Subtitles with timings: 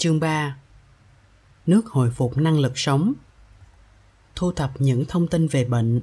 [0.00, 0.56] Chương 3
[1.66, 3.12] Nước hồi phục năng lực sống
[4.34, 6.00] Thu thập những thông tin về bệnh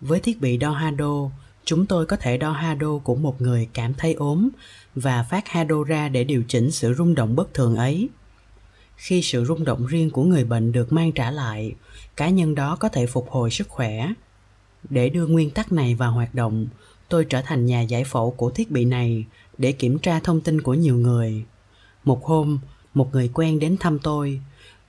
[0.00, 1.30] Với thiết bị đo Hado,
[1.64, 4.48] chúng tôi có thể đo Hado của một người cảm thấy ốm
[4.94, 8.08] và phát Hado ra để điều chỉnh sự rung động bất thường ấy.
[8.96, 11.74] Khi sự rung động riêng của người bệnh được mang trả lại,
[12.16, 14.12] cá nhân đó có thể phục hồi sức khỏe.
[14.90, 16.66] Để đưa nguyên tắc này vào hoạt động,
[17.08, 19.24] tôi trở thành nhà giải phẫu của thiết bị này
[19.58, 21.46] để kiểm tra thông tin của nhiều người
[22.06, 22.58] một hôm,
[22.94, 24.40] một người quen đến thăm tôi.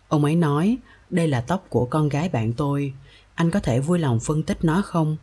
[0.08, 0.78] Ông ấy nói,
[1.10, 2.94] đây là tóc của con gái bạn tôi.
[3.36, 5.18] Anh có thể vui lòng phân tích nó không?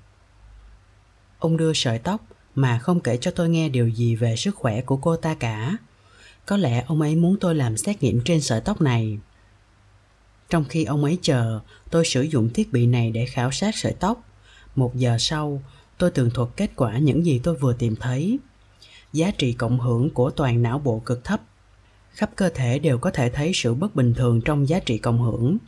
[1.38, 2.20] Ông đưa sợi tóc
[2.54, 5.76] mà không kể cho tôi nghe điều gì về sức khỏe của cô ta cả.
[6.46, 9.18] Có lẽ ông ấy muốn tôi làm xét nghiệm trên sợi tóc này.
[10.50, 13.92] Trong khi ông ấy chờ, tôi sử dụng thiết bị này để khảo sát sợi
[13.92, 14.24] tóc.
[14.76, 15.62] Một giờ sau,
[15.98, 18.38] tôi tường thuật kết quả những gì tôi vừa tìm thấy.
[19.12, 21.40] Giá trị cộng hưởng của toàn não bộ cực thấp
[22.14, 25.22] khắp cơ thể đều có thể thấy sự bất bình thường trong giá trị cộng
[25.22, 25.58] hưởng.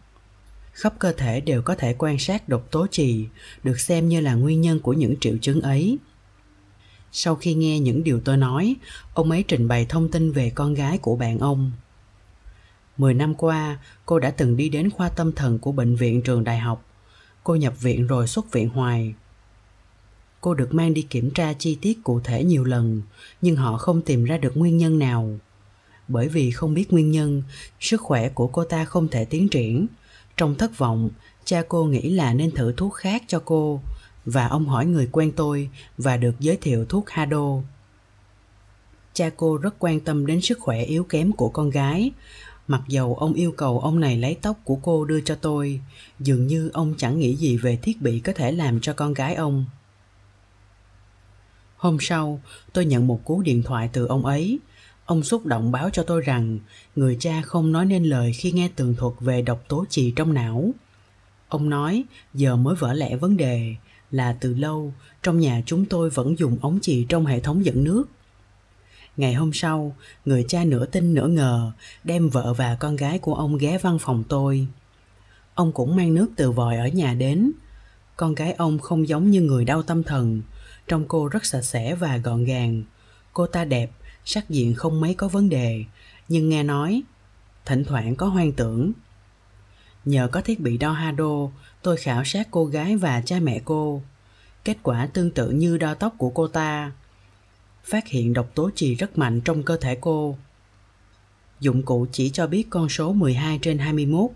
[0.73, 3.27] Khắp cơ thể đều có thể quan sát độc tố trì
[3.63, 5.99] được xem như là nguyên nhân của những triệu chứng ấy.
[7.13, 8.77] Sau khi nghe những điều tôi nói
[9.15, 11.73] ông ấy trình bày thông tin về con gái của bạn ông.
[12.97, 16.45] Mười năm qua, cô đã từng đi đến khoa tâm thần của bệnh viện trường
[16.45, 16.85] đại học.
[17.45, 19.15] Cô nhập viện rồi xuất viện hoài,
[20.41, 23.03] cô được mang đi kiểm tra chi tiết cụ thể nhiều lần
[23.41, 25.39] nhưng họ không tìm ra được nguyên nhân nào
[26.09, 27.43] bởi vì không biết nguyên nhân
[27.81, 29.87] sức khỏe của cô ta không thể tiến triển.
[30.37, 31.11] Trong thất vọng
[31.45, 33.81] cha cô nghĩ là nên thử thuốc khác cho cô
[34.25, 37.63] và ông hỏi người quen tôi và được giới thiệu thuốc hado.
[39.13, 42.11] Cha cô rất quan tâm đến sức khỏe yếu kém của con gái.
[42.69, 45.81] Mặc dầu ông yêu cầu ông này lấy tóc của cô đưa cho tôi
[46.21, 49.35] dường như ông chẳng nghĩ gì về thiết bị có thể làm cho con gái
[49.35, 49.65] ông.
[51.77, 52.41] Hôm sau,
[52.73, 54.59] tôi nhận một cú điện thoại từ ông ấy.
[55.07, 56.59] Ông xúc động báo cho tôi rằng
[56.97, 60.35] người cha không nói nên lời khi nghe tường thuật về độc tố trì trong
[60.35, 60.71] não.
[61.49, 63.75] Ông nói giờ mới vỡ lẽ vấn đề
[64.11, 67.85] là từ lâu trong nhà chúng tôi vẫn dùng ống chì trong hệ thống dẫn
[67.85, 68.05] nước.
[69.17, 71.73] Ngày hôm sau, người cha nửa tin nửa ngờ
[72.05, 74.67] đem vợ và con gái của ông ghé văn phòng tôi.
[75.55, 77.53] Ông cũng mang nước từ vòi ở nhà đến.
[78.17, 80.43] Con gái ông không giống như người đau tâm thần,
[80.89, 82.83] Trông cô rất sạch sẽ và gọn gàng.
[83.33, 83.91] Cô ta đẹp,
[84.27, 85.85] sắc diện không mấy có vấn đề,
[86.29, 87.03] nhưng nghe nói,
[87.65, 88.93] thỉnh thoảng có hoang tưởng.
[90.05, 91.49] Nhờ có thiết bị đo Hado,
[91.83, 94.03] tôi khảo sát cô gái và cha mẹ cô.
[94.65, 96.93] Kết quả tương tự như đo tóc của cô ta.
[97.85, 100.37] Phát hiện độc tố trì rất mạnh trong cơ thể cô.
[101.61, 104.31] Dụng cụ chỉ cho biết con số 12 trên 21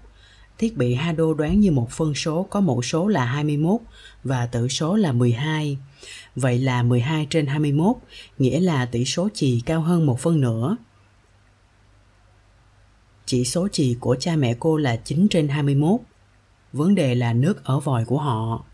[0.61, 3.81] thiết bị Hado đoán như một phân số có mẫu số là 21
[4.25, 5.79] và tử số là 12.
[6.37, 7.97] Vậy là 12 trên 21,
[8.39, 10.77] nghĩa là tỷ số chì cao hơn một phân nửa.
[13.27, 16.01] Chỉ số chì của cha mẹ cô là 9 trên 21.
[16.73, 18.65] Vấn đề là nước ở vòi của họ.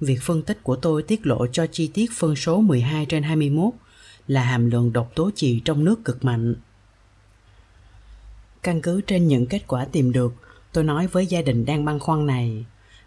[0.00, 3.74] Việc phân tích của tôi tiết lộ cho chi tiết phân số 12 trên 21
[4.28, 6.54] là hàm lượng độc tố chì trong nước cực mạnh.
[8.62, 10.34] Căn cứ trên những kết quả tìm được,
[10.72, 12.64] tôi nói với gia đình đang băn khoăn này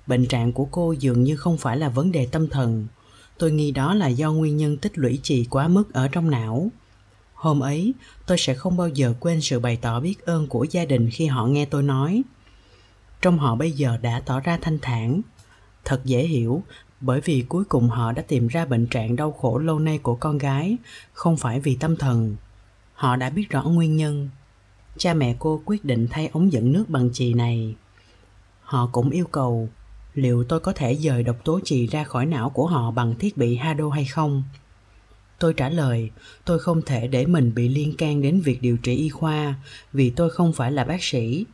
[0.10, 2.88] bệnh trạng của cô dường như không phải là vấn đề tâm thần
[3.40, 6.72] tôi nghi đó là do nguyên nhân tích lũy trì quá mức ở trong não.
[7.34, 7.94] Hôm ấy,
[8.28, 11.26] tôi sẽ không bao giờ quên sự bày tỏ biết ơn của gia đình khi
[11.26, 12.24] họ nghe tôi nói.
[13.22, 15.22] Trong họ bây giờ đã tỏ ra thanh thản.
[15.86, 16.64] Thật dễ hiểu,
[17.02, 20.16] bởi vì cuối cùng họ đã tìm ra bệnh trạng đau khổ lâu nay của
[20.16, 20.78] con gái,
[21.14, 22.36] không phải vì tâm thần.
[22.94, 24.30] Họ đã biết rõ nguyên nhân.
[24.98, 27.76] Cha mẹ cô quyết định thay ống dẫn nước bằng chì này.
[28.62, 29.70] Họ cũng yêu cầu
[30.20, 33.38] liệu tôi có thể dời độc tố trì ra khỏi não của họ bằng thiết
[33.38, 34.44] bị hado hay không?
[35.40, 36.10] Tôi trả lời,
[36.46, 39.56] tôi không thể để mình bị liên can đến việc điều trị y khoa,
[39.94, 41.46] vì tôi không phải là bác sĩ.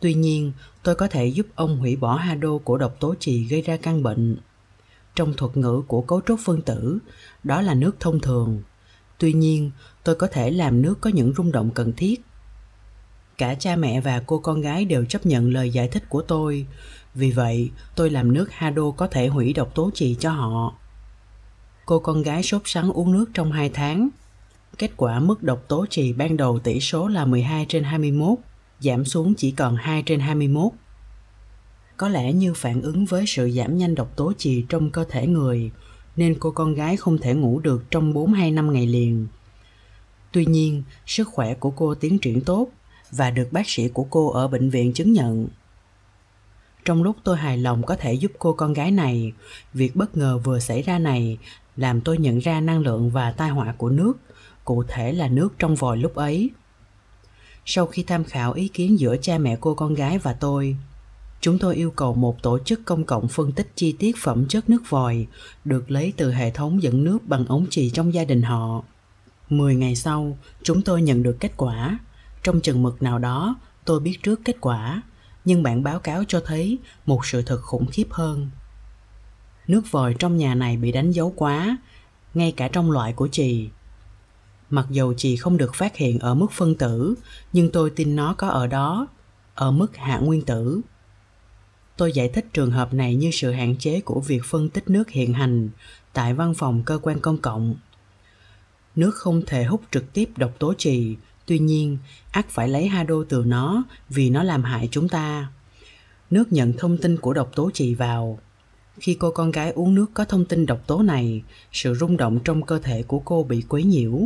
[0.00, 0.52] Tuy nhiên,
[0.82, 4.02] tôi có thể giúp ông hủy bỏ hado của độc tố trì gây ra căn
[4.02, 4.36] bệnh.
[5.14, 6.98] Trong thuật ngữ của cấu trúc phân tử,
[7.44, 8.62] đó là nước thông thường.
[9.18, 9.70] Tuy nhiên,
[10.04, 12.20] tôi có thể làm nước có những rung động cần thiết.
[13.38, 16.66] Cả cha mẹ và cô con gái đều chấp nhận lời giải thích của tôi
[17.14, 20.74] vì vậy tôi làm nước hado có thể hủy độc tố trì cho họ
[21.86, 24.08] cô con gái sốt sắng uống nước trong 2 tháng
[24.78, 28.38] kết quả mức độc tố trì ban đầu tỷ số là 12 trên 21
[28.80, 30.72] giảm xuống chỉ còn 2 trên 21
[31.96, 35.26] có lẽ như phản ứng với sự giảm nhanh độc tố trì trong cơ thể
[35.26, 35.70] người
[36.16, 39.26] nên cô con gái không thể ngủ được trong 4 hay 5 ngày liền.
[40.32, 42.68] Tuy nhiên, sức khỏe của cô tiến triển tốt
[43.10, 45.48] và được bác sĩ của cô ở bệnh viện chứng nhận.
[46.88, 49.32] Trong lúc tôi hài lòng có thể giúp cô con gái này,
[49.74, 51.38] việc bất ngờ vừa xảy ra này
[51.76, 54.12] làm tôi nhận ra năng lượng và tai họa của nước,
[54.64, 56.50] cụ thể là nước trong vòi lúc ấy.
[57.64, 60.76] sau khi tham khảo ý kiến giữa cha mẹ cô con gái và tôi
[61.40, 64.70] chúng tôi yêu cầu một tổ chức công cộng phân tích chi tiết phẩm chất
[64.70, 65.26] nước vòi
[65.64, 68.82] được lấy từ hệ thống dẫn nước bằng ống chì trong gia đình họ.
[69.50, 71.98] 10 ngày sau, chúng tôi nhận được kết quả.
[72.42, 75.02] Trong chừng mực nào đó, tôi biết trước kết quả,
[75.44, 78.50] nhưng bản báo cáo cho thấy một sự thật khủng khiếp hơn.
[79.66, 81.76] Nước vòi trong nhà này bị đánh dấu quá,
[82.34, 83.68] ngay cả trong loại của chị
[84.70, 87.14] Mặc dù chị không được phát hiện ở mức phân tử,
[87.52, 89.06] nhưng tôi tin nó có ở đó,
[89.54, 90.80] ở mức hạ nguyên tử.
[91.96, 95.10] Tôi giải thích trường hợp này như sự hạn chế của việc phân tích nước
[95.10, 95.70] hiện hành
[96.12, 97.74] tại văn phòng cơ quan công cộng.
[98.96, 101.16] Nước không thể hút trực tiếp độc tố trì,
[101.48, 101.98] tuy nhiên
[102.30, 105.48] ác phải lấy hado từ nó vì nó làm hại chúng ta.
[106.30, 108.38] Nước nhận thông tin của độc tố chị vào.
[109.00, 111.42] Khi cô con gái uống nước có thông tin độc tố này,
[111.72, 114.20] sự rung động trong cơ thể của cô bị quấy nhiễu.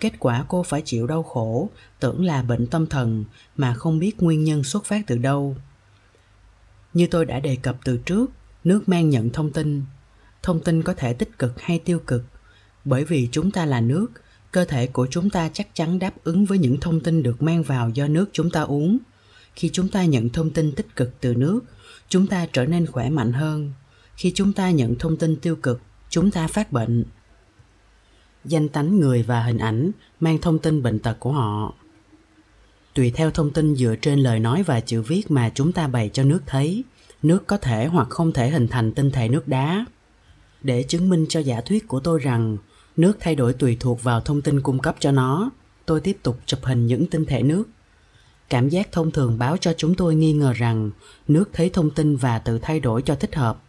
[0.00, 1.70] Kết quả cô phải chịu đau khổ,
[2.00, 3.24] tưởng là bệnh tâm thần
[3.56, 5.56] mà không biết nguyên nhân xuất phát từ đâu
[6.94, 8.30] như tôi đã đề cập từ trước
[8.64, 9.82] nước mang nhận thông tin
[10.42, 12.24] thông tin có thể tích cực hay tiêu cực
[12.84, 14.06] bởi vì chúng ta là nước
[14.52, 17.62] cơ thể của chúng ta chắc chắn đáp ứng với những thông tin được mang
[17.62, 18.98] vào do nước chúng ta uống.
[19.54, 21.60] Khi chúng ta nhận thông tin tích cực từ nước,
[22.08, 23.72] chúng ta trở nên khỏe mạnh hơn.
[24.16, 27.04] Khi chúng ta nhận thông tin tiêu cực, chúng ta phát bệnh.
[28.44, 29.90] Danh tánh người và hình ảnh
[30.20, 31.74] mang thông tin bệnh tật của họ.
[32.94, 36.10] Tùy theo thông tin dựa trên lời nói và chữ viết mà chúng ta bày
[36.12, 36.84] cho nước thấy,
[37.22, 39.84] nước có thể hoặc không thể hình thành tinh thể nước đá.
[40.62, 42.56] Để chứng minh cho giả thuyết của tôi rằng
[42.96, 45.50] nước thay đổi tùy thuộc vào thông tin cung cấp cho nó.
[45.86, 47.64] Tôi tiếp tục chụp hình những tinh thể nước.
[48.48, 50.90] Cảm giác thông thường báo cho chúng tôi nghi ngờ rằng
[51.28, 53.62] nước thấy thông tin và tự thay đổi cho thích hợp.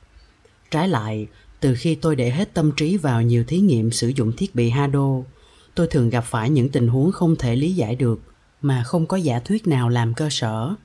[0.72, 1.28] Trái lại,
[1.60, 4.70] từ khi tôi để hết tâm trí vào nhiều thí nghiệm sử dụng thiết bị
[4.70, 5.08] hado,
[5.76, 8.22] tôi thường gặp phải những tình huống không thể lý giải được
[8.62, 10.76] mà không có giả thuyết nào làm cơ sở.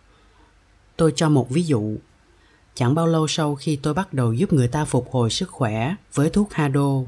[0.96, 1.96] Tôi cho một ví dụ.
[2.74, 5.94] Chẳng bao lâu sau khi tôi bắt đầu giúp người ta phục hồi sức khỏe
[6.14, 7.02] với thuốc hado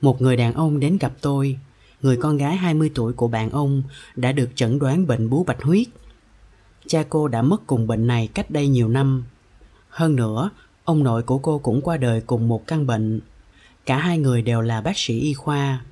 [0.00, 1.58] một người đàn ông đến gặp tôi
[2.02, 3.82] người con gái 20 tuổi của bạn ông
[4.16, 5.86] đã được chẩn đoán bệnh bú bạch huyết.
[6.86, 9.24] Cha cô đã mất cùng bệnh này cách đây nhiều năm.
[9.88, 10.50] Hơn nữa,
[10.84, 13.20] ông nội của cô cũng qua đời cùng một căn bệnh.
[13.86, 15.84] Cả hai người đều là bác sĩ y khoa.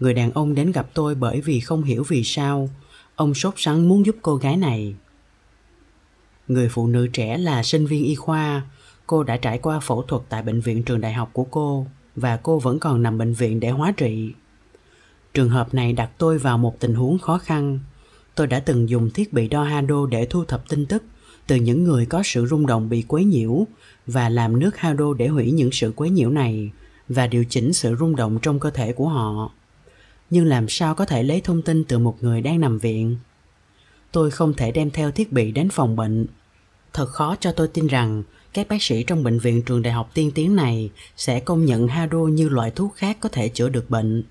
[0.00, 2.68] Người đàn ông đến gặp tôi bởi vì không hiểu vì sao
[3.16, 4.94] Ông sốt sắng muốn giúp cô gái này.
[6.48, 8.62] Người phụ nữ trẻ là sinh viên y khoa.
[9.06, 11.86] Cô đã trải qua phẫu thuật tại bệnh viện trường đại học của cô
[12.18, 14.32] và cô vẫn còn nằm bệnh viện để hóa trị.
[15.34, 17.78] Trường hợp này đặt tôi vào một tình huống khó khăn.
[18.34, 21.02] Tôi đã từng dùng thiết bị đo hado để thu thập tin tức
[21.48, 23.66] từ những người có sự rung động bị quấy nhiễu
[24.06, 26.70] và làm nước hado để hủy những sự quấy nhiễu này
[27.08, 29.50] và điều chỉnh sự rung động trong cơ thể của họ
[30.30, 33.16] nhưng làm sao có thể lấy thông tin từ một người đang nằm viện
[34.12, 36.26] tôi không thể đem theo thiết bị đến phòng bệnh
[36.92, 38.22] thật khó cho tôi tin rằng
[38.52, 41.88] các bác sĩ trong bệnh viện trường đại học tiên tiến này sẽ công nhận
[41.88, 44.22] haro như loại thuốc khác có thể chữa được bệnh.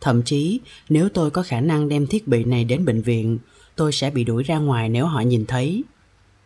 [0.00, 3.38] Thậm chí, nếu tôi có khả năng đem thiết bị này đến bệnh viện,
[3.76, 5.84] tôi sẽ bị đuổi ra ngoài nếu họ nhìn thấy.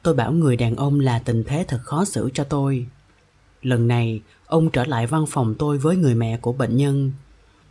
[0.03, 2.87] Tôi bảo người đàn ông là tình thế thật khó xử cho tôi.
[3.63, 7.13] Lần này, ông trở lại văn phòng tôi với người mẹ của bệnh nhân.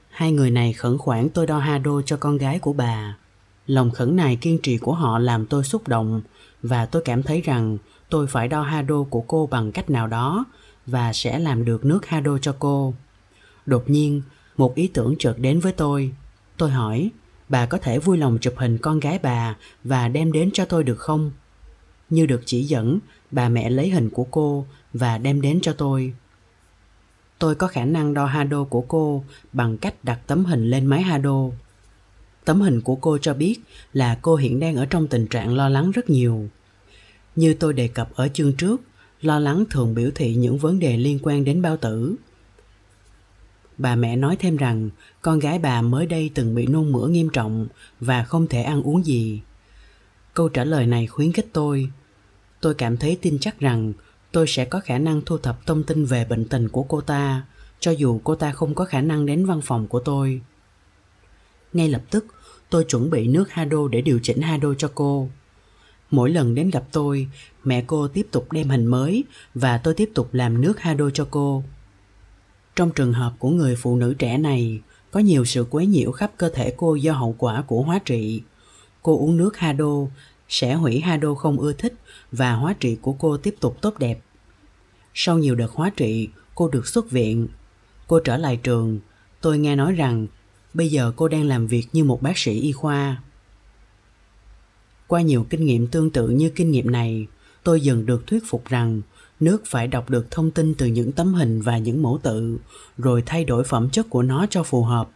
[0.09, 3.17] Hai người này khẩn khoản tôi đo haro cho con gái của bà.
[3.67, 6.21] Lòng khẩn này kiên trì của họ làm tôi xúc động
[6.63, 7.77] và tôi cảm thấy rằng
[8.09, 10.45] tôi phải đo hado của cô bằng cách nào đó
[10.85, 12.93] và sẽ làm được nước hado cho cô.
[13.65, 14.21] Đột nhiên,
[14.57, 16.13] một ý tưởng chợt đến với tôi.
[16.57, 17.09] Tôi hỏi,
[17.49, 20.83] bà có thể vui lòng chụp hình con gái bà và đem đến cho tôi
[20.83, 21.31] được không?
[22.09, 22.99] Như được chỉ dẫn,
[23.31, 26.13] bà mẹ lấy hình của cô và đem đến cho tôi
[27.39, 29.23] tôi có khả năng đo hado của cô
[29.53, 31.49] bằng cách đặt tấm hình lên máy hado.
[32.45, 33.59] Tấm hình của cô cho biết
[33.93, 36.49] là cô hiện đang ở trong tình trạng lo lắng rất nhiều.
[37.39, 38.81] Như tôi đề cập ở chương trước,
[39.21, 42.15] lo lắng thường biểu thị những vấn đề liên quan đến bao tử.
[43.77, 44.89] Bà mẹ nói thêm rằng
[45.21, 47.67] con gái bà mới đây từng bị nôn mửa nghiêm trọng
[47.99, 49.41] và không thể ăn uống gì.
[50.33, 51.89] Câu trả lời này khuyến khích tôi.
[52.61, 53.93] Tôi cảm thấy tin chắc rằng
[54.31, 57.45] tôi sẽ có khả năng thu thập thông tin về bệnh tình của cô ta
[57.79, 60.41] cho dù cô ta không có khả năng đến văn phòng của tôi
[61.73, 62.25] ngay lập tức
[62.69, 65.29] tôi chuẩn bị nước hado để điều chỉnh hado cho cô
[66.11, 67.27] mỗi lần đến gặp tôi
[67.63, 69.23] mẹ cô tiếp tục đem hình mới
[69.53, 71.63] và tôi tiếp tục làm nước hado cho cô
[72.75, 74.79] trong trường hợp của người phụ nữ trẻ này
[75.11, 78.41] có nhiều sự quấy nhiễu khắp cơ thể cô do hậu quả của hóa trị
[79.01, 80.07] cô uống nước hado
[80.49, 81.93] sẽ hủy hado không ưa thích
[82.31, 84.19] và hóa trị của cô tiếp tục tốt đẹp.
[85.13, 87.47] Sau nhiều đợt hóa trị, cô được xuất viện.
[88.07, 88.99] Cô trở lại trường.
[89.41, 90.27] Tôi nghe nói rằng
[90.73, 93.21] bây giờ cô đang làm việc như một bác sĩ y khoa
[95.09, 97.27] qua nhiều kinh nghiệm tương tự như kinh nghiệm này,
[97.63, 99.01] tôi dần được thuyết phục rằng
[99.39, 102.57] nước phải đọc được thông tin từ những tấm hình và những mẫu tự,
[102.97, 105.09] rồi thay đổi phẩm chất của nó cho phù hợp.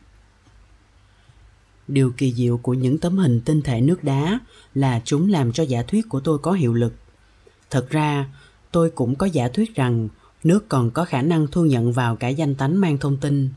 [1.87, 4.39] Điều kỳ diệu của những tấm hình tinh thể nước đá
[4.75, 6.93] là chúng làm cho giả thuyết của tôi có hiệu lực.
[7.69, 8.27] Thật ra,
[8.71, 10.07] tôi cũng có giả thuyết rằng
[10.43, 13.49] nước còn có khả năng thu nhận vào cả danh tánh mang thông tin.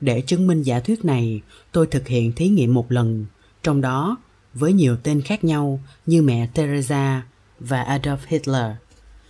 [0.00, 1.40] Để chứng minh giả thuyết này,
[1.72, 3.26] tôi thực hiện thí nghiệm một lần,
[3.62, 4.16] trong đó
[4.54, 7.22] với nhiều tên khác nhau như mẹ teresa
[7.60, 8.72] và adolf hitler,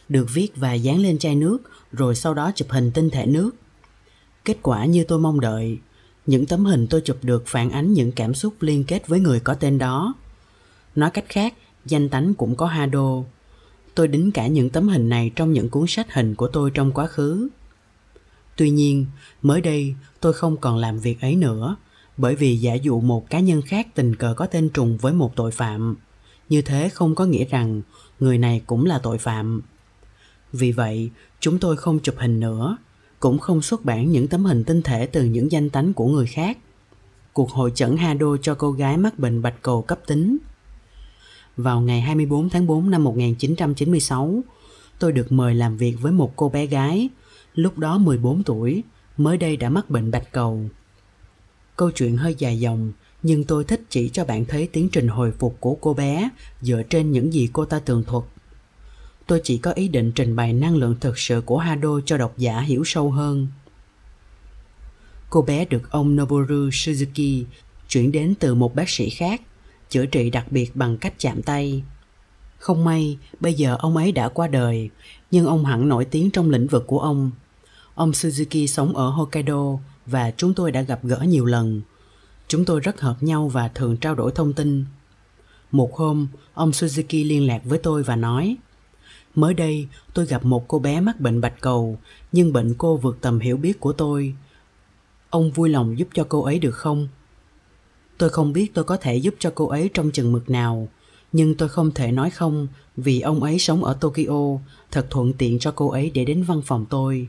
[0.09, 1.59] được viết và dán lên chai nước
[1.93, 3.51] rồi sau đó chụp hình tinh thể nước.
[4.45, 5.79] Kết quả như tôi mong đợi,
[6.27, 9.41] những tấm hình tôi chụp được phản ánh những cảm xúc liên kết với người
[9.41, 10.15] có tên đó.
[10.95, 13.23] Nói cách khác, danh tánh cũng có hado
[13.99, 16.93] tôi đính cả những tấm hình này trong những cuốn sách hình của tôi trong
[16.93, 17.49] quá khứ.
[18.57, 19.07] Tuy nhiên,
[19.43, 21.77] mới đây tôi không còn làm việc ấy nữa
[22.19, 25.37] bởi vì giả dụ một cá nhân khác tình cờ có tên trùng với một
[25.37, 25.97] tội phạm
[26.49, 27.83] như thế không có nghĩa rằng
[28.21, 29.63] người này cũng là tội phạm
[30.53, 31.11] vì vậy
[31.41, 32.77] chúng tôi không chụp hình nữa
[33.21, 36.27] cũng không xuất bản những tấm hình tinh thể từ những danh tánh của người
[36.27, 36.59] khác
[37.39, 40.39] cuộc hội chẩn Hado cho cô gái mắc bệnh bạch cầu cấp tính.
[41.57, 44.41] Vào ngày 24 tháng 4 năm 1996,
[44.99, 47.09] tôi được mời làm việc với một cô bé gái,
[47.55, 48.83] lúc đó 14 tuổi,
[49.17, 50.69] mới đây đã mắc bệnh bạch cầu.
[51.79, 52.93] Câu chuyện hơi dài dòng,
[53.23, 56.31] nhưng tôi thích chỉ cho bạn thấy tiến trình hồi phục của cô bé
[56.61, 58.25] dựa trên những gì cô ta tường thuật.
[59.27, 62.39] Tôi chỉ có ý định trình bày năng lượng thực sự của Hado cho độc
[62.39, 63.49] giả hiểu sâu hơn.
[65.31, 67.45] Cô bé được ông Noboru Suzuki
[67.89, 69.43] chuyển đến từ một bác sĩ khác,
[69.91, 71.83] chữa trị đặc biệt bằng cách chạm tay.
[72.59, 74.91] Không may, bây giờ ông ấy đã qua đời,
[75.31, 77.31] nhưng ông hẳn nổi tiếng trong lĩnh vực của ông.
[77.95, 79.79] Ông Suzuki sống ở Hokkaido
[80.11, 81.81] và chúng tôi đã gặp gỡ nhiều lần.
[82.49, 84.85] Chúng tôi rất hợp nhau và thường trao đổi thông tin.
[85.71, 88.57] Một hôm, ông Suzuki liên lạc với tôi và nói
[89.35, 91.99] Mới đây, tôi gặp một cô bé mắc bệnh bạch cầu,
[92.33, 94.35] nhưng bệnh cô vượt tầm hiểu biết của tôi.
[95.31, 97.09] Ông vui lòng giúp cho cô ấy được không?
[98.19, 100.89] Tôi không biết tôi có thể giúp cho cô ấy trong chừng mực nào,
[101.33, 104.59] nhưng tôi không thể nói không vì ông ấy sống ở Tokyo,
[104.91, 107.29] thật thuận tiện cho cô ấy để đến văn phòng tôi.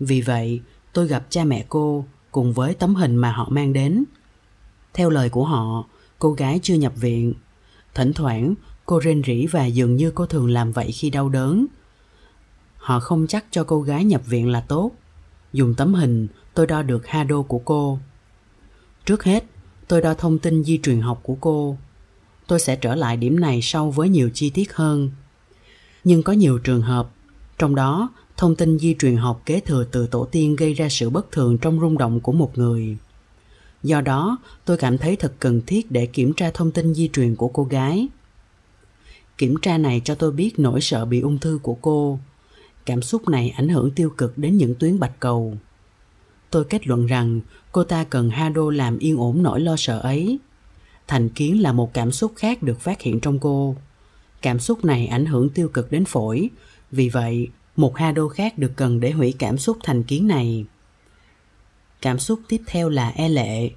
[0.00, 0.60] Vì vậy,
[0.98, 4.04] tôi gặp cha mẹ cô cùng với tấm hình mà họ mang đến.
[4.94, 5.84] Theo lời của họ,
[6.18, 7.34] cô gái chưa nhập viện.
[7.94, 8.54] Thỉnh thoảng,
[8.86, 11.66] cô rên rỉ và dường như cô thường làm vậy khi đau đớn.
[12.76, 14.90] Họ không chắc cho cô gái nhập viện là tốt.
[15.52, 17.98] Dùng tấm hình, tôi đo được ha đô của cô.
[19.04, 19.44] Trước hết,
[19.88, 21.76] tôi đo thông tin di truyền học của cô.
[22.46, 25.10] Tôi sẽ trở lại điểm này sau với nhiều chi tiết hơn.
[26.04, 27.10] Nhưng có nhiều trường hợp,
[27.58, 31.10] trong đó thông tin di truyền học kế thừa từ tổ tiên gây ra sự
[31.10, 32.96] bất thường trong rung động của một người.
[33.82, 37.36] Do đó, tôi cảm thấy thật cần thiết để kiểm tra thông tin di truyền
[37.36, 38.08] của cô gái.
[39.38, 42.18] Kiểm tra này cho tôi biết nỗi sợ bị ung thư của cô.
[42.86, 45.54] Cảm xúc này ảnh hưởng tiêu cực đến những tuyến bạch cầu.
[46.50, 47.40] Tôi kết luận rằng
[47.72, 50.38] cô ta cần hado làm yên ổn nỗi lo sợ ấy.
[51.06, 53.76] Thành kiến là một cảm xúc khác được phát hiện trong cô.
[54.42, 56.50] Cảm xúc này ảnh hưởng tiêu cực đến phổi.
[56.90, 60.64] Vì vậy một ha đô khác được cần để hủy cảm xúc thành kiến này.
[62.00, 63.70] Cảm xúc tiếp theo là e lệ.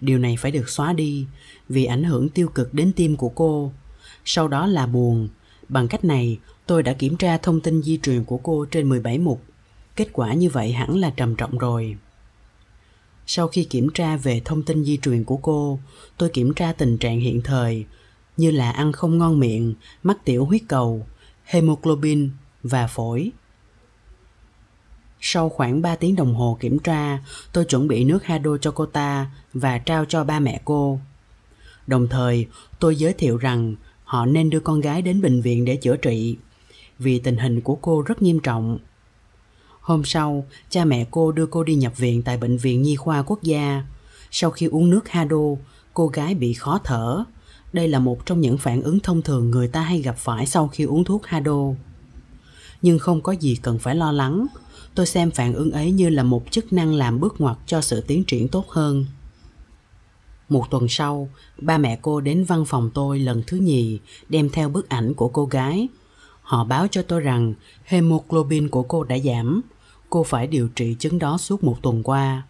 [0.00, 1.26] Điều này phải được xóa đi
[1.68, 3.72] vì ảnh hưởng tiêu cực đến tim của cô.
[4.24, 5.28] Sau đó là buồn.
[5.68, 9.18] Bằng cách này, tôi đã kiểm tra thông tin di truyền của cô trên 17
[9.18, 9.42] mục.
[9.96, 11.96] Kết quả như vậy hẳn là trầm trọng rồi.
[13.26, 15.78] Sau khi kiểm tra về thông tin di truyền của cô,
[16.16, 17.84] tôi kiểm tra tình trạng hiện thời,
[18.36, 21.06] như là ăn không ngon miệng, mắc tiểu huyết cầu,
[21.44, 22.30] hemoglobin
[22.62, 23.32] và phổi
[25.28, 27.18] sau khoảng 3 tiếng đồng hồ kiểm tra,
[27.52, 31.00] tôi chuẩn bị nước Hado cho cô ta và trao cho ba mẹ cô.
[31.86, 32.46] Đồng thời,
[32.78, 36.36] tôi giới thiệu rằng họ nên đưa con gái đến bệnh viện để chữa trị,
[36.98, 38.78] vì tình hình của cô rất nghiêm trọng.
[39.80, 43.22] Hôm sau, cha mẹ cô đưa cô đi nhập viện tại Bệnh viện Nhi khoa
[43.22, 43.82] Quốc gia.
[44.30, 45.56] Sau khi uống nước Hado,
[45.94, 47.24] cô gái bị khó thở.
[47.72, 50.68] Đây là một trong những phản ứng thông thường người ta hay gặp phải sau
[50.68, 51.60] khi uống thuốc Hado.
[52.82, 54.46] Nhưng không có gì cần phải lo lắng,
[54.96, 58.00] tôi xem phản ứng ấy như là một chức năng làm bước ngoặt cho sự
[58.00, 59.06] tiến triển tốt hơn.
[60.48, 63.98] Một tuần sau, ba mẹ cô đến văn phòng tôi lần thứ nhì,
[64.28, 65.88] đem theo bức ảnh của cô gái.
[66.42, 69.60] Họ báo cho tôi rằng hemoglobin của cô đã giảm.
[70.10, 72.42] Cô phải điều trị chứng đó suốt một tuần qua.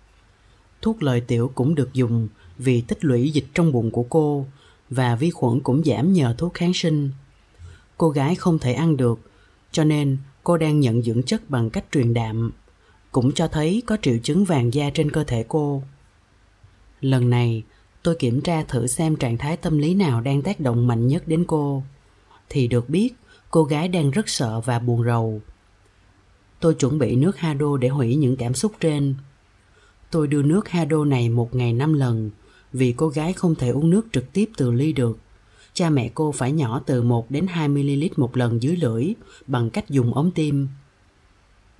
[0.82, 4.46] Thuốc lợi tiểu cũng được dùng vì tích lũy dịch trong bụng của cô
[4.90, 7.10] và vi khuẩn cũng giảm nhờ thuốc kháng sinh.
[7.96, 9.20] Cô gái không thể ăn được,
[9.72, 12.52] cho nên cô đang nhận dưỡng chất bằng cách truyền đạm,
[13.12, 15.82] cũng cho thấy có triệu chứng vàng da trên cơ thể cô.
[17.00, 17.62] Lần này,
[18.02, 21.28] tôi kiểm tra thử xem trạng thái tâm lý nào đang tác động mạnh nhất
[21.28, 21.82] đến cô.
[22.48, 23.14] Thì được biết,
[23.50, 25.40] cô gái đang rất sợ và buồn rầu.
[26.60, 29.14] Tôi chuẩn bị nước hado để hủy những cảm xúc trên.
[30.10, 32.30] Tôi đưa nước hado này một ngày năm lần,
[32.72, 35.18] vì cô gái không thể uống nước trực tiếp từ ly được
[35.76, 39.14] cha mẹ cô phải nhỏ từ 1 đến 2 ml một lần dưới lưỡi
[39.46, 40.68] bằng cách dùng ống tim.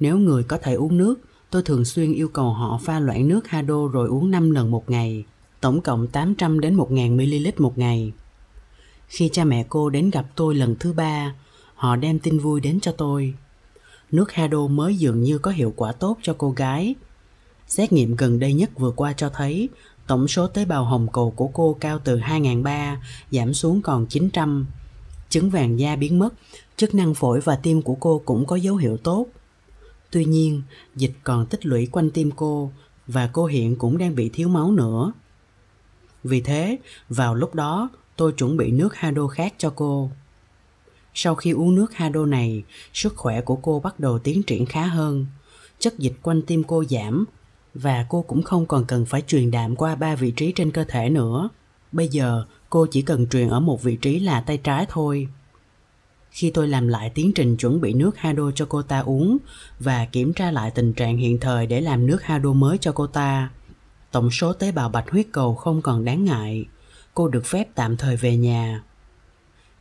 [0.01, 1.15] Nếu người có thể uống nước,
[1.51, 4.91] tôi thường xuyên yêu cầu họ pha loãng nước Hado rồi uống 5 lần một
[4.91, 5.25] ngày,
[5.61, 8.13] tổng cộng 800 đến 1000 ml một ngày.
[9.09, 11.35] Khi cha mẹ cô đến gặp tôi lần thứ ba,
[11.75, 13.35] họ đem tin vui đến cho tôi.
[14.11, 16.95] Nước Hado mới dường như có hiệu quả tốt cho cô gái.
[17.67, 19.69] Xét nghiệm gần đây nhất vừa qua cho thấy
[20.07, 22.97] tổng số tế bào hồng cầu của cô cao từ 2.300
[23.31, 24.67] giảm xuống còn 900.
[25.29, 26.35] Chứng vàng da biến mất,
[26.77, 29.27] chức năng phổi và tim của cô cũng có dấu hiệu tốt.
[30.11, 30.63] Tuy nhiên,
[30.97, 32.73] dịch còn tích lũy quanh tim cô
[33.07, 35.13] và cô hiện cũng đang bị thiếu máu nữa.
[36.25, 40.11] Vì thế, vào lúc đó, tôi chuẩn bị nước Hado khác cho cô.
[41.15, 44.87] Sau khi uống nước Hado này, sức khỏe của cô bắt đầu tiến triển khá
[44.87, 45.27] hơn.
[45.79, 47.25] Chất dịch quanh tim cô giảm
[47.83, 50.85] và cô cũng không còn cần phải truyền đạm qua ba vị trí trên cơ
[50.89, 51.49] thể nữa.
[51.93, 55.29] Bây giờ, cô chỉ cần truyền ở một vị trí là tay trái thôi.
[56.31, 59.39] Khi tôi làm lại tiến trình chuẩn bị nước Hado cho cô ta uống
[59.81, 63.07] và kiểm tra lại tình trạng hiện thời để làm nước Hado mới cho cô
[63.07, 63.51] ta,
[64.13, 66.65] tổng số tế bào bạch huyết cầu không còn đáng ngại.
[67.15, 68.83] Cô được phép tạm thời về nhà.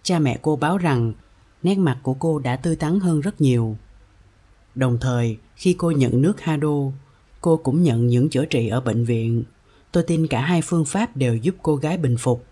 [0.03, 1.13] Cha mẹ cô báo rằng
[1.63, 3.77] nét mặt của cô đã tươi tắn hơn rất nhiều.
[4.75, 6.91] Đồng thời, khi cô nhận nước Hado,
[7.45, 9.43] cô cũng nhận những chữa trị ở bệnh viện.
[9.91, 12.45] Tôi tin cả hai phương pháp đều giúp cô gái bình phục.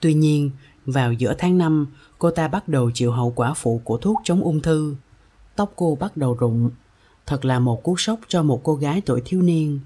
[0.00, 0.50] Tuy nhiên,
[0.86, 1.86] vào giữa tháng 5,
[2.18, 4.94] cô ta bắt đầu chịu hậu quả phụ của thuốc chống ung thư.
[5.56, 6.70] Tóc cô bắt đầu rụng.
[7.26, 9.80] Thật là một cú sốc cho một cô gái tuổi thiếu niên.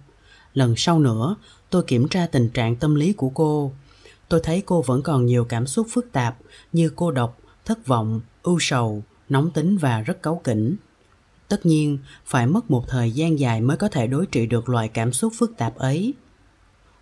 [0.55, 1.37] Lần sau nữa,
[1.71, 3.73] tôi kiểm tra tình trạng tâm lý của cô.
[4.29, 6.37] Tôi thấy cô vẫn còn nhiều cảm xúc phức tạp
[6.73, 10.77] như cô độc, thất vọng, ưu sầu, nóng tính và rất cáu kỉnh.
[11.53, 14.88] Tất nhiên, phải mất một thời gian dài mới có thể đối trị được loại
[14.88, 16.15] cảm xúc phức tạp ấy.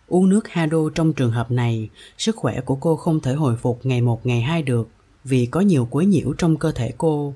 [0.09, 3.87] Uống nước Hado trong trường hợp này, sức khỏe của cô không thể hồi phục
[3.87, 4.89] ngày một ngày hai được
[5.25, 7.35] vì có nhiều quấy nhiễu trong cơ thể cô.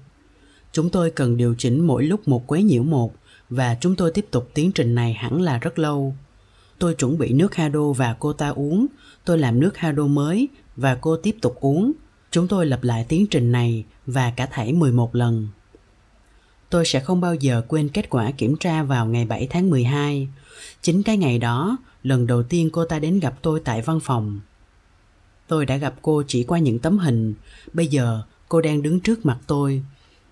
[0.72, 3.14] Chúng tôi cần điều chỉnh mỗi lúc một quấy nhiễu một
[3.50, 6.14] và chúng tôi tiếp tục tiến trình này hẳn là rất lâu.
[6.78, 8.86] Tôi chuẩn bị nước Hado và cô ta uống,
[9.24, 11.92] tôi làm nước Hado mới và cô tiếp tục uống.
[12.30, 15.48] Chúng tôi lặp lại tiến trình này và cả thảy 11 lần.
[16.74, 20.28] Tôi sẽ không bao giờ quên kết quả kiểm tra vào ngày 7 tháng 12.
[20.82, 24.40] Chính cái ngày đó, lần đầu tiên cô ta đến gặp tôi tại văn phòng.
[25.48, 27.34] Tôi đã gặp cô chỉ qua những tấm hình,
[27.72, 29.82] bây giờ cô đang đứng trước mặt tôi.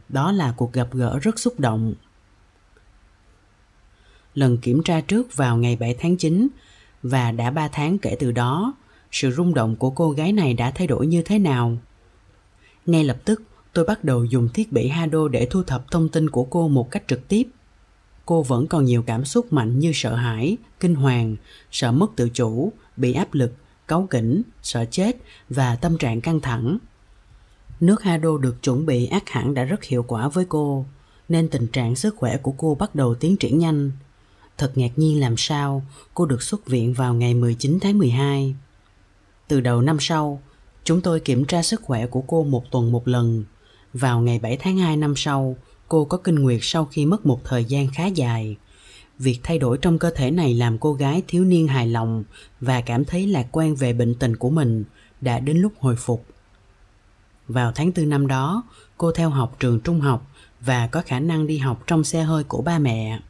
[0.09, 1.95] Đó là cuộc gặp gỡ rất xúc động.
[4.35, 6.49] Lần kiểm tra trước vào ngày 7 tháng 9
[7.03, 8.75] và đã 3 tháng kể từ đó,
[9.11, 11.77] sự rung động của cô gái này đã thay đổi như thế nào?
[12.87, 13.43] Ngay lập tức,
[13.73, 16.91] tôi bắt đầu dùng thiết bị Hado để thu thập thông tin của cô một
[16.91, 17.49] cách trực tiếp.
[18.27, 21.37] Cô vẫn còn nhiều cảm xúc mạnh như sợ hãi, kinh hoàng,
[21.71, 23.53] sợ mất tự chủ, bị áp lực,
[23.89, 25.17] cáu kỉnh, sợ chết
[25.49, 26.79] và tâm trạng căng thẳng.
[27.81, 30.87] Nước Hado được chuẩn bị ác hẳn đã rất hiệu quả với cô,
[31.29, 33.91] nên tình trạng sức khỏe của cô bắt đầu tiến triển nhanh.
[34.59, 35.83] Thật ngạc nhiên làm sao
[36.15, 38.55] cô được xuất viện vào ngày 19 tháng 12.
[39.49, 40.43] Từ đầu năm sau,
[40.85, 43.45] chúng tôi kiểm tra sức khỏe của cô một tuần một lần
[43.95, 45.57] vào ngày 7 tháng 2 năm sau,
[45.89, 48.57] cô có kinh nguyệt sau khi mất một thời gian khá dài.
[49.19, 52.25] Việc thay đổi trong cơ thể này làm cô gái thiếu niên hài lòng
[52.61, 54.85] và cảm thấy lạc quan về bệnh tình của mình
[55.21, 56.27] đã đến lúc hồi phục.
[57.49, 58.63] Vào tháng 4 năm đó,
[58.99, 62.45] cô theo học trường trung học và có khả năng đi học trong xe hơi
[62.45, 63.21] của ba mẹ.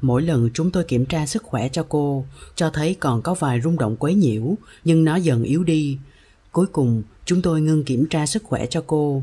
[0.00, 3.60] Mỗi lần chúng tôi kiểm tra sức khỏe cho cô, cho thấy còn có vài
[3.60, 4.54] rung động quấy nhiễu,
[4.84, 5.98] nhưng nó dần yếu đi.
[6.52, 9.22] Cuối cùng, chúng tôi ngưng kiểm tra sức khỏe cho cô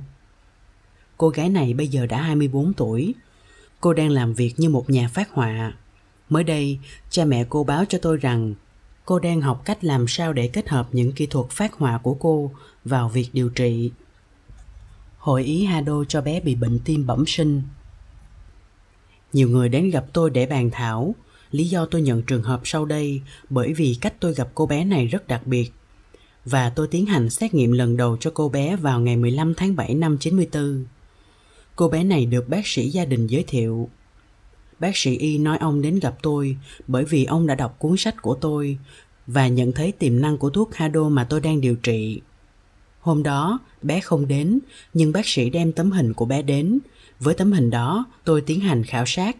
[1.18, 3.14] Cô gái này bây giờ đã 24 tuổi.
[3.82, 5.74] Cô đang làm việc như một nhà phát họa.
[6.30, 8.54] Mới đây, cha mẹ cô báo cho tôi rằng
[9.06, 12.14] cô đang học cách làm sao để kết hợp những kỹ thuật phát họa của
[12.14, 12.52] cô
[12.86, 13.92] vào việc điều trị.
[15.18, 17.62] Hội ý Hado cho bé bị bệnh tim bẩm sinh.
[19.34, 21.16] Nhiều người đến gặp tôi để bàn thảo.
[21.52, 24.86] Lý do tôi nhận trường hợp sau đây bởi vì cách tôi gặp cô bé
[24.86, 25.72] này rất đặc biệt.
[26.46, 29.76] Và tôi tiến hành xét nghiệm lần đầu cho cô bé vào ngày 15 tháng
[29.76, 30.86] 7 năm 94.
[31.76, 33.90] Cô bé này được bác sĩ gia đình giới thiệu.
[34.80, 36.58] Bác sĩ Y nói ông đến gặp tôi
[36.88, 38.78] bởi vì ông đã đọc cuốn sách của tôi
[39.28, 42.22] và nhận thấy tiềm năng của thuốc Hado mà tôi đang điều trị.
[43.00, 44.60] Hôm đó, bé không đến,
[44.94, 46.80] nhưng bác sĩ đem tấm hình của bé đến.
[47.20, 49.38] Với tấm hình đó, tôi tiến hành khảo sát.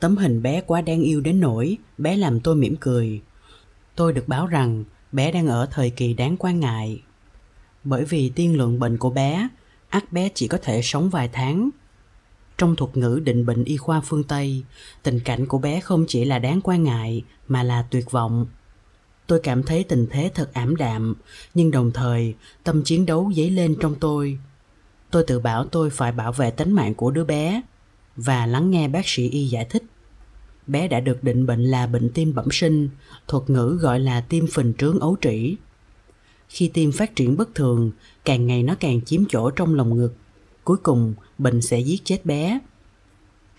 [0.00, 3.20] Tấm hình bé quá đáng yêu đến nỗi bé làm tôi mỉm cười.
[3.96, 7.02] Tôi được báo rằng bé đang ở thời kỳ đáng quan ngại.
[7.84, 9.48] Bởi vì tiên lượng bệnh của bé,
[9.88, 11.70] ác bé chỉ có thể sống vài tháng.
[12.58, 14.64] Trong thuật ngữ định bệnh y khoa phương Tây,
[15.02, 18.46] tình cảnh của bé không chỉ là đáng quan ngại mà là tuyệt vọng.
[19.26, 21.14] Tôi cảm thấy tình thế thật ảm đạm,
[21.54, 24.38] nhưng đồng thời tâm chiến đấu dấy lên trong tôi.
[25.10, 27.62] Tôi tự bảo tôi phải bảo vệ tính mạng của đứa bé
[28.16, 29.82] và lắng nghe bác sĩ y giải thích
[30.68, 32.88] bé đã được định bệnh là bệnh tim bẩm sinh,
[33.28, 35.56] thuật ngữ gọi là tim phình trướng ấu trĩ.
[36.48, 37.90] Khi tim phát triển bất thường,
[38.28, 40.14] càng ngày nó càng chiếm chỗ trong lồng ngực.
[40.64, 42.58] Cuối cùng, bệnh sẽ giết chết bé.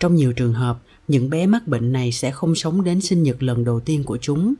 [0.00, 0.78] Trong nhiều trường hợp,
[1.08, 4.18] những bé mắc bệnh này sẽ không sống đến sinh nhật lần đầu tiên của
[4.20, 4.54] chúng.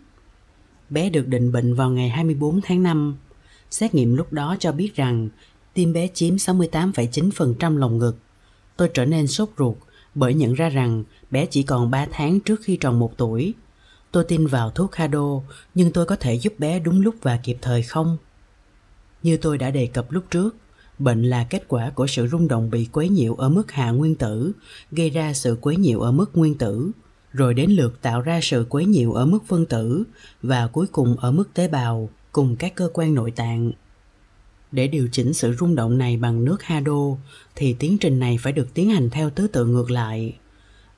[0.90, 3.16] Bé được định bệnh vào ngày 24 tháng 5.
[3.70, 5.28] Xét nghiệm lúc đó cho biết rằng
[5.74, 8.16] tim bé chiếm 68,9% lồng ngực.
[8.76, 9.76] Tôi trở nên sốt ruột
[10.14, 13.54] bởi nhận ra rằng bé chỉ còn 3 tháng trước khi tròn một tuổi.
[14.12, 15.40] Tôi tin vào thuốc Hado,
[15.74, 18.18] nhưng tôi có thể giúp bé đúng lúc và kịp thời không?
[19.22, 20.56] Như tôi đã đề cập lúc trước,
[20.98, 24.14] bệnh là kết quả của sự rung động bị quấy nhiễu ở mức hạ nguyên
[24.14, 24.52] tử,
[24.92, 26.90] gây ra sự quấy nhiễu ở mức nguyên tử,
[27.32, 30.04] rồi đến lượt tạo ra sự quấy nhiễu ở mức phân tử
[30.42, 33.72] và cuối cùng ở mức tế bào cùng các cơ quan nội tạng.
[34.72, 37.16] Để điều chỉnh sự rung động này bằng nước Hado
[37.56, 40.36] thì tiến trình này phải được tiến hành theo thứ tự ngược lại.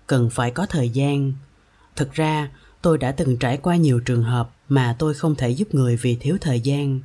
[0.06, 1.32] Cần phải có thời gian.
[1.96, 2.50] Thực ra,
[2.82, 6.16] tôi đã từng trải qua nhiều trường hợp mà tôi không thể giúp người vì
[6.16, 7.00] thiếu thời gian.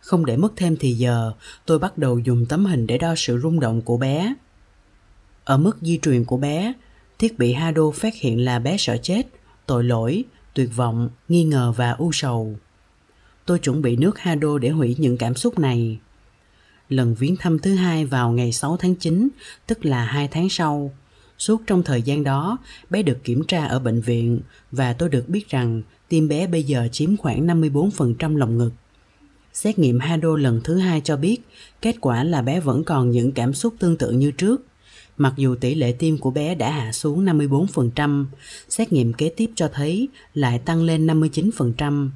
[0.00, 1.32] Không để mất thêm thì giờ,
[1.66, 4.34] tôi bắt đầu dùng tấm hình để đo sự rung động của bé.
[5.44, 6.72] Ở mức di truyền của bé,
[7.18, 9.22] thiết bị Hado phát hiện là bé sợ chết,
[9.66, 12.56] tội lỗi, tuyệt vọng, nghi ngờ và u sầu
[13.50, 15.98] tôi chuẩn bị nước Hado để hủy những cảm xúc này.
[16.88, 19.28] Lần viếng thăm thứ hai vào ngày 6 tháng 9,
[19.66, 20.92] tức là hai tháng sau.
[21.38, 22.58] Suốt trong thời gian đó,
[22.90, 24.40] bé được kiểm tra ở bệnh viện
[24.72, 28.72] và tôi được biết rằng tim bé bây giờ chiếm khoảng 54% lồng ngực.
[29.52, 31.38] Xét nghiệm Hado lần thứ hai cho biết
[31.82, 34.66] kết quả là bé vẫn còn những cảm xúc tương tự như trước.
[35.16, 38.24] Mặc dù tỷ lệ tim của bé đã hạ xuống 54%,
[38.68, 42.10] xét nghiệm kế tiếp cho thấy lại tăng lên 59%.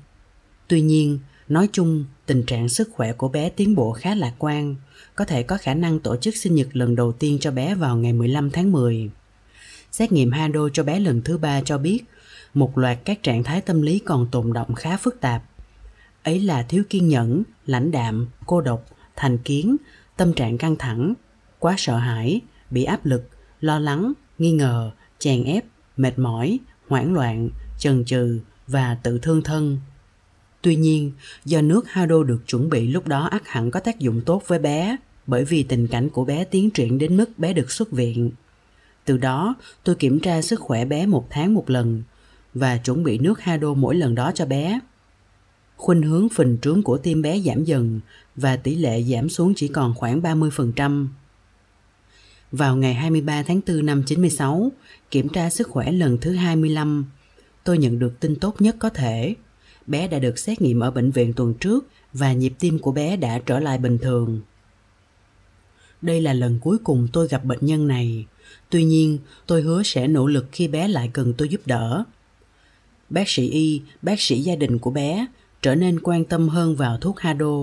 [0.68, 1.18] Tuy nhiên,
[1.48, 4.76] nói chung, tình trạng sức khỏe của bé tiến bộ khá lạc quan,
[5.14, 7.96] có thể có khả năng tổ chức sinh nhật lần đầu tiên cho bé vào
[7.96, 9.10] ngày 15 tháng 10.
[9.92, 12.00] Xét nghiệm Hado cho bé lần thứ ba cho biết
[12.54, 15.42] một loạt các trạng thái tâm lý còn tồn động khá phức tạp.
[16.24, 19.76] Ấy là thiếu kiên nhẫn, lãnh đạm, cô độc, thành kiến,
[20.16, 21.14] tâm trạng căng thẳng,
[21.58, 23.28] quá sợ hãi, bị áp lực,
[23.60, 25.64] lo lắng, nghi ngờ, chèn ép,
[25.96, 26.58] mệt mỏi,
[26.88, 29.78] hoảng loạn, chần chừ và tự thương thân.
[30.62, 31.12] Tuy nhiên,
[31.44, 34.58] do nước Hado được chuẩn bị lúc đó ắt hẳn có tác dụng tốt với
[34.58, 38.30] bé, bởi vì tình cảnh của bé tiến triển đến mức bé được xuất viện.
[39.04, 42.02] Từ đó, tôi kiểm tra sức khỏe bé một tháng một lần
[42.54, 44.80] và chuẩn bị nước Hado mỗi lần đó cho bé.
[45.76, 48.00] Khuynh hướng phình trướng của tim bé giảm dần
[48.36, 51.06] và tỷ lệ giảm xuống chỉ còn khoảng 30%.
[52.52, 54.72] Vào ngày 23 tháng 4 năm 96,
[55.10, 57.04] kiểm tra sức khỏe lần thứ 25,
[57.64, 59.34] tôi nhận được tin tốt nhất có thể–
[59.86, 63.16] bé đã được xét nghiệm ở bệnh viện tuần trước và nhịp tim của bé
[63.16, 64.40] đã trở lại bình thường.
[66.02, 68.26] Đây là lần cuối cùng tôi gặp bệnh nhân này.
[68.70, 72.04] Tuy nhiên, tôi hứa sẽ nỗ lực khi bé lại cần tôi giúp đỡ.
[73.10, 75.26] Bác sĩ Y, bác sĩ gia đình của bé,
[75.64, 77.54] trở nên quan tâm hơn vào thuốc Hado.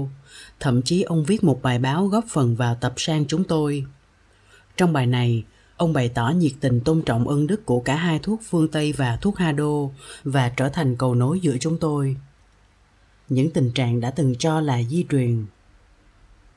[0.59, 3.85] Thậm chí ông viết một bài báo góp phần vào tập sang chúng tôi.
[4.77, 5.43] Trong bài này,
[5.81, 8.93] Ông bày tỏ nhiệt tình tôn trọng ân đức của cả hai thuốc phương Tây
[8.93, 9.89] và thuốc Hado
[10.23, 12.15] và trở thành cầu nối giữa chúng tôi.
[13.29, 15.45] Những tình trạng đã từng cho là di truyền.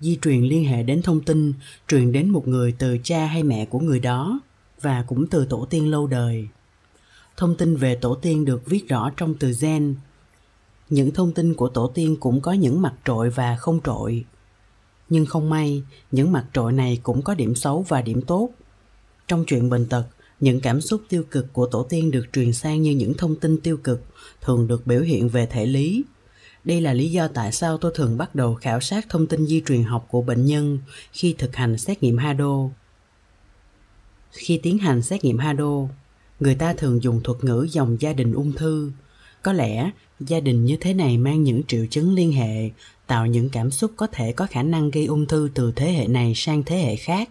[0.00, 1.52] Di truyền liên hệ đến thông tin
[1.88, 4.40] truyền đến một người từ cha hay mẹ của người đó
[4.80, 6.48] và cũng từ tổ tiên lâu đời.
[7.36, 9.94] Thông tin về tổ tiên được viết rõ trong từ gen.
[10.90, 14.24] Những thông tin của tổ tiên cũng có những mặt trội và không trội.
[15.08, 18.50] Nhưng không may, những mặt trội này cũng có điểm xấu và điểm tốt–
[19.28, 20.04] trong chuyện bệnh tật,
[20.40, 23.60] những cảm xúc tiêu cực của tổ tiên được truyền sang như những thông tin
[23.60, 24.02] tiêu cực,
[24.40, 26.04] thường được biểu hiện về thể lý.
[26.64, 29.62] Đây là lý do tại sao tôi thường bắt đầu khảo sát thông tin di
[29.66, 30.78] truyền học của bệnh nhân
[31.12, 32.68] khi thực hành xét nghiệm Hado.
[34.32, 35.88] Khi tiến hành xét nghiệm Hado,
[36.40, 38.92] người ta thường dùng thuật ngữ dòng gia đình ung thư.
[39.42, 42.70] Có lẽ gia đình như thế này mang những triệu chứng liên hệ,
[43.06, 46.06] tạo những cảm xúc có thể có khả năng gây ung thư từ thế hệ
[46.06, 47.30] này sang thế hệ khác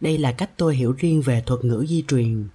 [0.00, 2.48] đây là cách tôi hiểu riêng về thuật ngữ di truyền.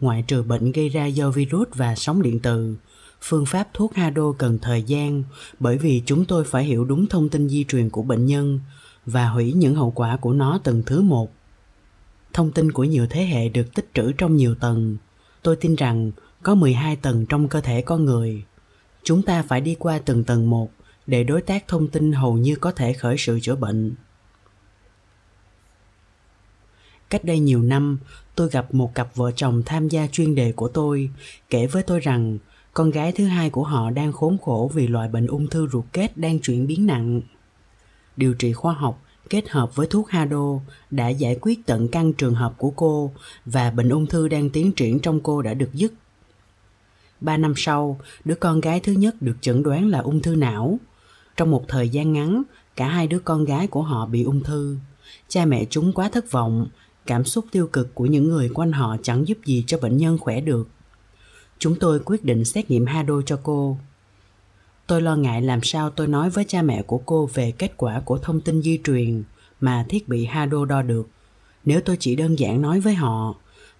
[0.00, 2.76] Ngoại trừ bệnh gây ra do virus và sóng điện từ,
[3.20, 5.22] phương pháp thuốc Hado cần thời gian
[5.60, 8.60] bởi vì chúng tôi phải hiểu đúng thông tin di truyền của bệnh nhân
[9.06, 11.32] và hủy những hậu quả của nó từng thứ một.
[12.32, 14.96] Thông tin của nhiều thế hệ được tích trữ trong nhiều tầng.
[15.42, 16.10] Tôi tin rằng
[16.48, 18.44] có 12 tầng trong cơ thể con người.
[19.02, 20.70] chúng ta phải đi qua từng tầng một
[21.06, 23.94] để đối tác thông tin hầu như có thể khởi sự chữa bệnh
[27.10, 27.98] cách đây nhiều năm,
[28.34, 31.10] tôi gặp một cặp vợ chồng tham gia chuyên đề của tôi,
[31.50, 32.38] kể với tôi rằng
[32.72, 35.84] con gái thứ hai của họ đang khốn khổ vì loại bệnh ung thư ruột
[35.92, 37.20] kết đang chuyển biến nặng
[38.16, 42.34] điều trị khoa học kết hợp với thuốc Hado đã giải quyết tận căn trường
[42.34, 43.12] hợp của cô
[43.46, 45.92] và bệnh ung thư đang tiến triển trong cô đã được dứt.
[47.20, 50.78] Ba năm sau, đứa con gái thứ nhất được chẩn đoán là ung thư não.
[51.36, 52.42] Trong một thời gian ngắn,
[52.76, 54.76] cả hai đứa con gái của họ bị ung thư.
[55.28, 56.66] Cha mẹ chúng quá thất vọng,
[57.06, 60.18] cảm xúc tiêu cực của những người quanh họ chẳng giúp gì cho bệnh nhân
[60.18, 60.68] khỏe được.
[61.58, 63.78] Chúng tôi quyết định xét nghiệm Hado cho cô
[64.88, 68.00] Tôi lo ngại làm sao tôi nói với cha mẹ của cô về kết quả
[68.00, 69.22] của thông tin di truyền
[69.60, 71.08] mà thiết bị Hado đo được.
[71.64, 73.34] Nếu tôi chỉ đơn giản nói với họ,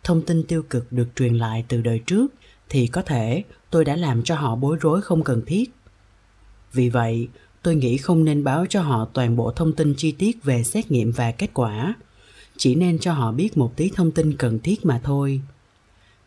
[0.05, 2.27] thông tin tiêu cực được truyền lại từ đời trước
[2.69, 5.71] thì có thể tôi đã làm cho họ bối rối không cần thiết.
[6.73, 7.29] Vì vậy,
[7.63, 10.91] tôi nghĩ không nên báo cho họ toàn bộ thông tin chi tiết về xét
[10.91, 11.95] nghiệm và kết quả,
[12.57, 15.41] chỉ nên cho họ biết một tí thông tin cần thiết mà thôi.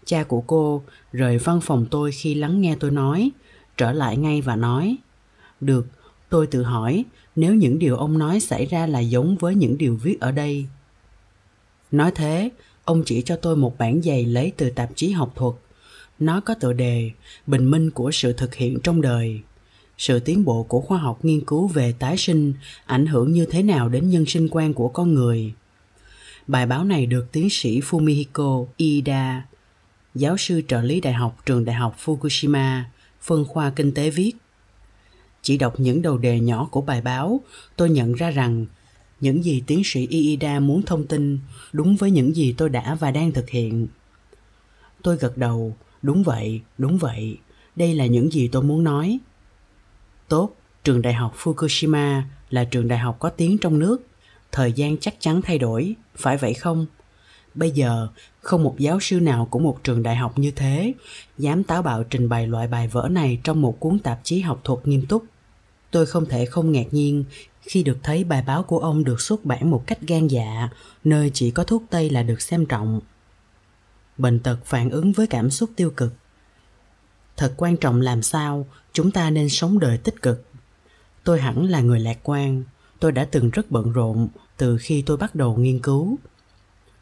[0.05, 3.31] Cha của cô rời văn phòng tôi khi lắng nghe tôi nói
[3.77, 4.97] trở lại ngay và nói
[5.61, 5.87] được
[6.29, 9.95] tôi tự hỏi nếu những điều ông nói xảy ra là giống với những điều
[9.95, 10.65] viết ở đây
[11.91, 12.49] nói thế
[12.85, 15.53] ông chỉ cho tôi một bản giày lấy từ tạp chí học thuật
[16.21, 17.11] nó có tựa đề
[17.47, 19.41] bình minh của sự thực hiện trong đời
[19.97, 22.53] sự tiến bộ của khoa học nghiên cứu về tái sinh
[22.85, 25.53] ảnh hưởng như thế nào đến nhân sinh quan của con người
[26.47, 29.45] bài báo này được tiến sĩ fumihiko ida
[30.15, 32.81] giáo sư trợ lý đại học trường đại học fukushima
[33.21, 34.33] phân khoa kinh tế viết.
[35.41, 37.41] Chỉ đọc những đầu đề nhỏ của bài báo,
[37.75, 38.65] tôi nhận ra rằng
[39.19, 41.39] những gì tiến sĩ Iida muốn thông tin
[41.73, 43.87] đúng với những gì tôi đã và đang thực hiện.
[45.03, 47.37] Tôi gật đầu, đúng vậy, đúng vậy,
[47.75, 49.19] đây là những gì tôi muốn nói.
[50.27, 54.07] Tốt, trường đại học Fukushima là trường đại học có tiếng trong nước,
[54.51, 56.85] thời gian chắc chắn thay đổi, phải vậy không?
[57.53, 58.07] Bây giờ,
[58.41, 60.93] không một giáo sư nào của một trường đại học như thế
[61.37, 64.61] dám táo bạo trình bày loại bài vở này trong một cuốn tạp chí học
[64.63, 65.23] thuật nghiêm túc.
[65.91, 67.23] Tôi không thể không ngạc nhiên
[67.61, 70.69] khi được thấy bài báo của ông được xuất bản một cách gan dạ,
[71.03, 73.01] nơi chỉ có thuốc Tây là được xem trọng.
[74.21, 76.13] Bệnh tật phản ứng với cảm xúc tiêu cực.
[77.37, 80.45] Thật quan trọng làm sao chúng ta nên sống đời tích cực.
[81.23, 82.63] Tôi hẳn là người lạc quan,
[82.99, 86.17] tôi đã từng rất bận rộn từ khi tôi bắt đầu nghiên cứu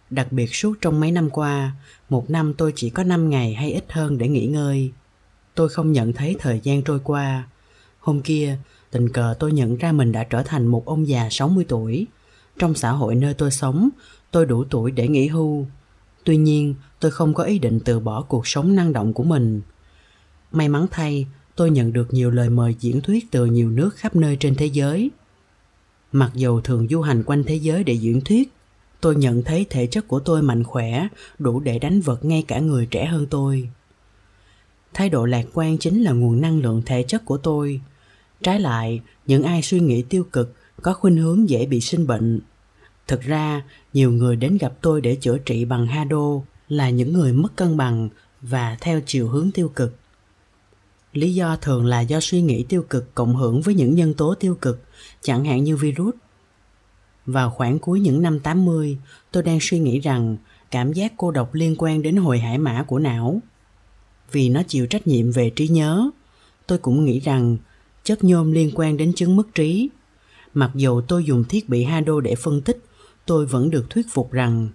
[0.10, 1.72] Đặc biệt suốt trong mấy năm qua,
[2.10, 4.92] một năm tôi chỉ có 5 ngày hay ít hơn để nghỉ ngơi.
[5.56, 7.48] Tôi không nhận thấy thời gian trôi qua.
[8.00, 8.58] Hôm kia,
[8.92, 12.08] tình cờ tôi nhận ra mình đã trở thành một ông già 60 tuổi.
[12.60, 13.90] Trong xã hội nơi tôi sống,
[14.32, 15.66] tôi đủ tuổi để nghỉ hưu.
[16.30, 19.62] Tuy nhiên, tôi không có ý định từ bỏ cuộc sống năng động của mình.
[20.52, 24.16] May mắn thay, tôi nhận được nhiều lời mời diễn thuyết từ nhiều nước khắp
[24.16, 25.10] nơi trên thế giới.
[26.12, 28.52] Mặc dù thường du hành quanh thế giới để diễn thuyết,
[29.02, 31.08] tôi nhận thấy thể chất của tôi mạnh khỏe
[31.40, 33.70] đủ để đánh vật ngay cả người trẻ hơn tôi
[34.94, 37.82] thái độ lạc quan chính là nguồn năng lượng thể chất của tôi
[38.44, 42.40] trái lại những ai suy nghĩ tiêu cực có khuynh hướng dễ bị sinh bệnh
[43.10, 47.34] thực ra nhiều người đến gặp tôi để chữa trị bằng hado là những người
[47.34, 48.10] mất cân bằng
[48.42, 49.96] và theo chiều hướng tiêu cực
[51.14, 54.36] lý do thường là do suy nghĩ tiêu cực cộng hưởng với những nhân tố
[54.36, 54.82] tiêu cực
[55.22, 56.16] chẳng hạn như virus
[57.32, 58.98] vào khoảng cuối những năm 80,
[59.32, 60.38] tôi đang suy nghĩ rằng
[60.72, 63.42] cảm giác cô độc liên quan đến hồi hải mã của não.
[64.32, 66.10] Vì nó chịu trách nhiệm về trí nhớ,
[66.68, 67.58] tôi cũng nghĩ rằng
[68.04, 69.90] chất nhôm liên quan đến chứng mất trí.
[70.54, 72.84] Mặc dù tôi dùng thiết bị Hado để phân tích,
[73.30, 74.70] tôi vẫn được thuyết phục rằng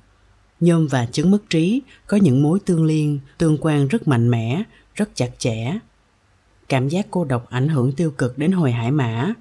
[0.61, 4.63] nhôm và chứng mất trí có những mối tương liên, tương quan rất mạnh mẽ,
[4.95, 5.79] rất chặt chẽ.
[6.69, 9.33] Cảm giác cô độc ảnh hưởng tiêu cực đến hồi hải mã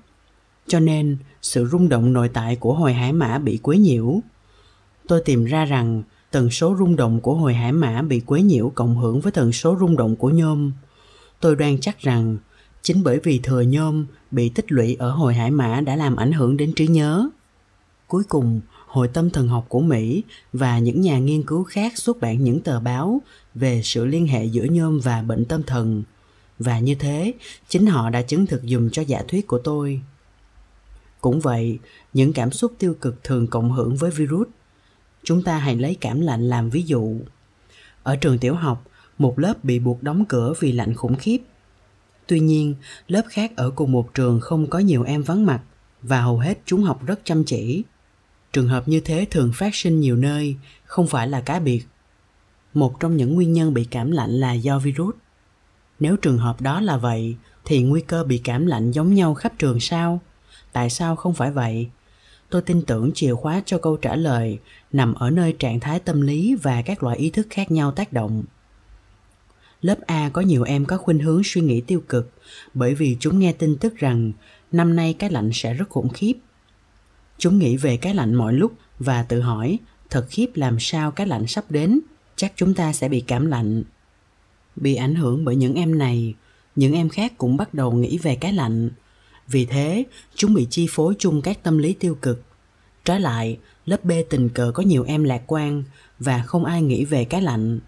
[0.68, 4.20] cho nên sự rung động nội tại của hồi hải mã bị quấy nhiễu.
[5.08, 8.70] Tôi tìm ra rằng tần số rung động của hồi hải mã bị quấy nhiễu
[8.76, 10.72] cộng hưởng với tần số rung động của nhôm.
[11.40, 12.38] Tôi đoan chắc rằng
[12.82, 16.32] chính bởi vì thừa nhôm bị tích lũy ở hồi hải mã đã làm ảnh
[16.32, 17.30] hưởng đến trí nhớ.
[18.08, 18.62] Cuối cùng,
[18.94, 22.62] Hội tâm thần học của Mỹ và những nhà nghiên cứu khác xuất bản những
[22.62, 23.22] tờ báo
[23.56, 26.04] về sự liên hệ giữa nhôm và bệnh tâm thần.
[26.60, 27.34] Và như thế,
[27.70, 30.02] chính họ đã chứng thực dùng cho giả thuyết của tôi.
[31.22, 31.80] Cũng vậy,
[32.14, 34.48] những cảm xúc tiêu cực thường cộng hưởng với virus.
[35.24, 37.16] Chúng ta hãy lấy cảm lạnh làm ví dụ.
[38.04, 38.86] Ở trường tiểu học,
[39.18, 41.38] một lớp bị buộc đóng cửa vì lạnh khủng khiếp.
[42.28, 42.76] Tuy nhiên,
[43.08, 45.62] lớp khác ở cùng một trường không có nhiều em vắng mặt
[46.02, 47.84] và hầu hết chúng học rất chăm chỉ.
[48.54, 51.84] Trường hợp như thế thường phát sinh nhiều nơi, không phải là cá biệt.
[52.74, 55.16] Một trong những nguyên nhân bị cảm lạnh là do virus.
[56.00, 57.36] Nếu trường hợp đó là vậy,
[57.66, 60.20] thì nguy cơ bị cảm lạnh giống nhau khắp trường sao?
[60.72, 61.90] Tại sao không phải vậy?
[62.50, 64.60] Tôi tin tưởng chìa khóa cho câu trả lời
[64.92, 68.14] nằm ở nơi trạng thái tâm lý và các loại ý thức khác nhau tác
[68.14, 68.44] động.
[69.82, 72.32] Lớp A có nhiều em có khuynh hướng suy nghĩ tiêu cực
[72.74, 74.32] bởi vì chúng nghe tin tức rằng
[74.72, 76.34] năm nay cái lạnh sẽ rất khủng khiếp.
[77.38, 81.28] Chúng nghĩ về cái lạnh mọi lúc và tự hỏi thật khiếp làm sao cái
[81.28, 82.00] lạnh sắp đến,
[82.36, 83.84] chắc chúng ta sẽ bị cảm lạnh.
[84.76, 86.34] Bị ảnh hưởng bởi những em này,
[86.76, 88.90] những em khác cũng bắt đầu nghĩ về cái lạnh.
[89.48, 90.04] Vì thế,
[90.36, 92.44] chúng bị chi phối chung các tâm lý tiêu cực.
[93.06, 95.84] Trái lại, lớp B tình cờ có nhiều em lạc quan
[96.20, 97.80] và không ai nghĩ về cái lạnh.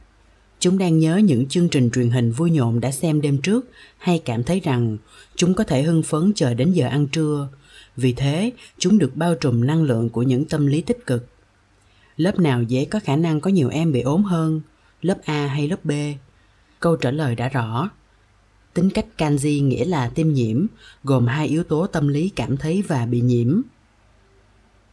[0.60, 4.20] Chúng đang nhớ những chương trình truyền hình vui nhộn đã xem đêm trước hay
[4.20, 4.98] cảm thấy rằng
[5.36, 7.48] chúng có thể hưng phấn chờ đến giờ ăn trưa.
[7.98, 11.28] Vì thế, chúng được bao trùm năng lượng của những tâm lý tích cực.
[12.18, 14.62] Lớp nào dễ có khả năng có nhiều em bị ốm hơn,
[15.02, 15.92] lớp A hay lớp B?
[16.80, 17.90] Câu trả lời đã rõ.
[18.74, 20.66] Tính cách kanji nghĩa là tiêm nhiễm,
[21.04, 23.62] gồm hai yếu tố tâm lý cảm thấy và bị nhiễm.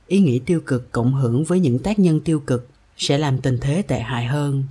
[0.06, 3.58] Ý nghĩ tiêu cực cộng hưởng với những tác nhân tiêu cực sẽ làm tình
[3.60, 4.64] thế tệ hại hơn.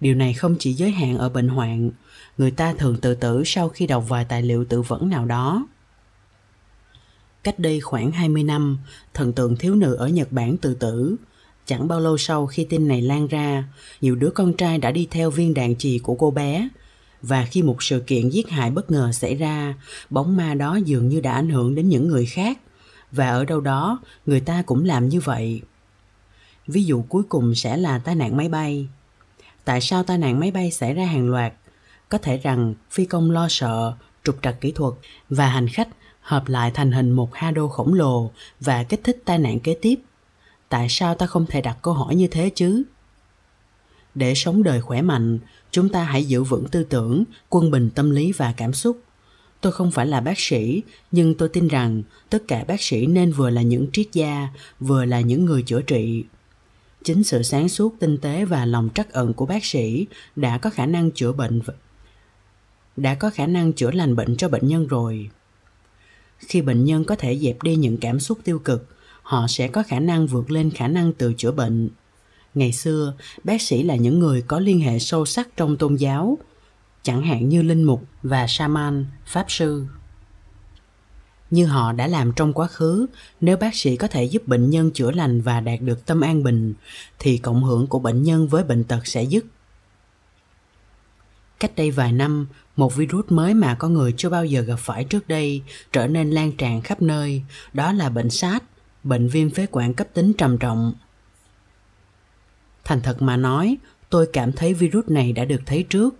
[0.00, 1.90] Điều này không chỉ giới hạn ở bệnh hoạn,
[2.38, 5.66] người ta thường tự tử sau khi đọc vài tài liệu tự vấn nào đó.
[7.44, 8.78] Cách đây khoảng 20 năm,
[9.14, 11.16] thần tượng thiếu nữ ở Nhật Bản tự tử.
[11.66, 13.64] Chẳng bao lâu sau khi tin này lan ra,
[14.00, 16.68] nhiều đứa con trai đã đi theo viên đạn trì của cô bé.
[17.22, 19.74] Và khi một sự kiện giết hại bất ngờ xảy ra,
[20.10, 22.58] bóng ma đó dường như đã ảnh hưởng đến những người khác.
[23.12, 25.62] Và ở đâu đó, người ta cũng làm như vậy.
[26.66, 28.88] Ví dụ cuối cùng sẽ là tai nạn máy bay
[29.64, 31.52] tại sao tai nạn máy bay xảy ra hàng loạt.
[32.08, 34.94] Có thể rằng phi công lo sợ, trục trặc kỹ thuật
[35.28, 35.88] và hành khách
[36.24, 39.76] hợp lại thành hình một ha đô khổng lồ và kích thích tai nạn kế
[39.82, 39.94] tiếp.
[40.68, 42.82] Tại sao ta không thể đặt câu hỏi như thế chứ?
[44.14, 45.38] Để sống đời khỏe mạnh,
[45.70, 49.00] chúng ta hãy giữ vững tư tưởng, quân bình tâm lý và cảm xúc.
[49.60, 53.32] Tôi không phải là bác sĩ, nhưng tôi tin rằng tất cả bác sĩ nên
[53.32, 54.48] vừa là những triết gia,
[54.80, 56.24] vừa là những người chữa trị
[57.04, 60.06] chính sự sáng suốt tinh tế và lòng trắc ẩn của bác sĩ
[60.36, 61.60] đã có khả năng chữa bệnh
[62.96, 65.30] đã có khả năng chữa lành bệnh cho bệnh nhân rồi
[66.48, 68.88] khi bệnh nhân có thể dẹp đi những cảm xúc tiêu cực,
[69.22, 71.90] họ sẽ có khả năng vượt lên khả năng tự chữa bệnh.
[72.54, 76.38] Ngày xưa, bác sĩ là những người có liên hệ sâu sắc trong tôn giáo,
[77.02, 79.86] chẳng hạn như linh mục và shaman pháp sư.
[81.50, 83.06] Như họ đã làm trong quá khứ,
[83.40, 86.42] nếu bác sĩ có thể giúp bệnh nhân chữa lành và đạt được tâm an
[86.42, 86.74] bình,
[87.18, 89.44] thì cộng hưởng của bệnh nhân với bệnh tật sẽ dứt.
[91.60, 95.04] Cách đây vài năm một virus mới mà con người chưa bao giờ gặp phải
[95.04, 98.64] trước đây trở nên lan tràn khắp nơi đó là bệnh SARS
[99.04, 100.92] bệnh viêm phế quản cấp tính trầm trọng
[102.84, 103.76] thành thật mà nói
[104.10, 106.14] tôi cảm thấy virus này đã được thấy trước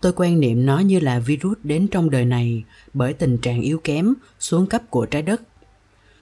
[0.00, 2.64] Tôi quan niệm nó như là virus đến trong đời này
[2.94, 5.42] bởi tình trạng yếu kém, xuống cấp của trái đất.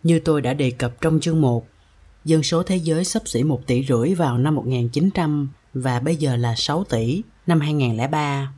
[0.02, 1.66] Như tôi đã đề cập trong chương 1,
[2.24, 6.36] dân số thế giới sắp xỉ 1 tỷ rưỡi vào năm 1900 và bây giờ
[6.36, 8.52] là 6 tỷ năm 2003.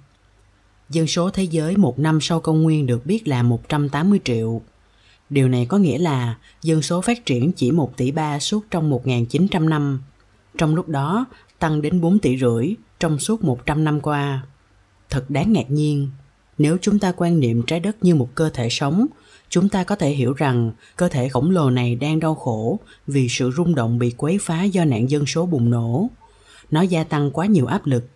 [0.90, 4.62] Dân số thế giới một năm sau công nguyên được biết là 180 triệu.
[5.30, 8.92] Điều này có nghĩa là dân số phát triển chỉ 1 tỷ 3 suốt trong
[8.92, 10.02] 1.900 năm.
[10.58, 11.26] Trong lúc đó,
[11.58, 14.42] tăng đến 4 tỷ rưỡi trong suốt 100 năm qua
[15.10, 16.10] thật đáng ngạc nhiên
[16.58, 19.06] nếu chúng ta quan niệm trái đất như một cơ thể sống
[19.48, 23.28] chúng ta có thể hiểu rằng cơ thể khổng lồ này đang đau khổ vì
[23.28, 26.08] sự rung động bị quấy phá do nạn dân số bùng nổ
[26.70, 28.08] nó gia tăng quá nhiều áp lực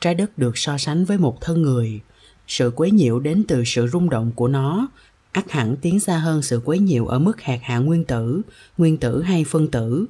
[0.00, 2.00] trái đất được so sánh với một thân người.
[2.46, 4.88] Sự quấy nhiễu đến từ sự rung động của nó.
[5.32, 8.42] Ắt hẳn tiến xa hơn sự quấy nhiễu ở mức hạt hạ nguyên tử
[8.78, 10.06] nguyên tử hay phân tử.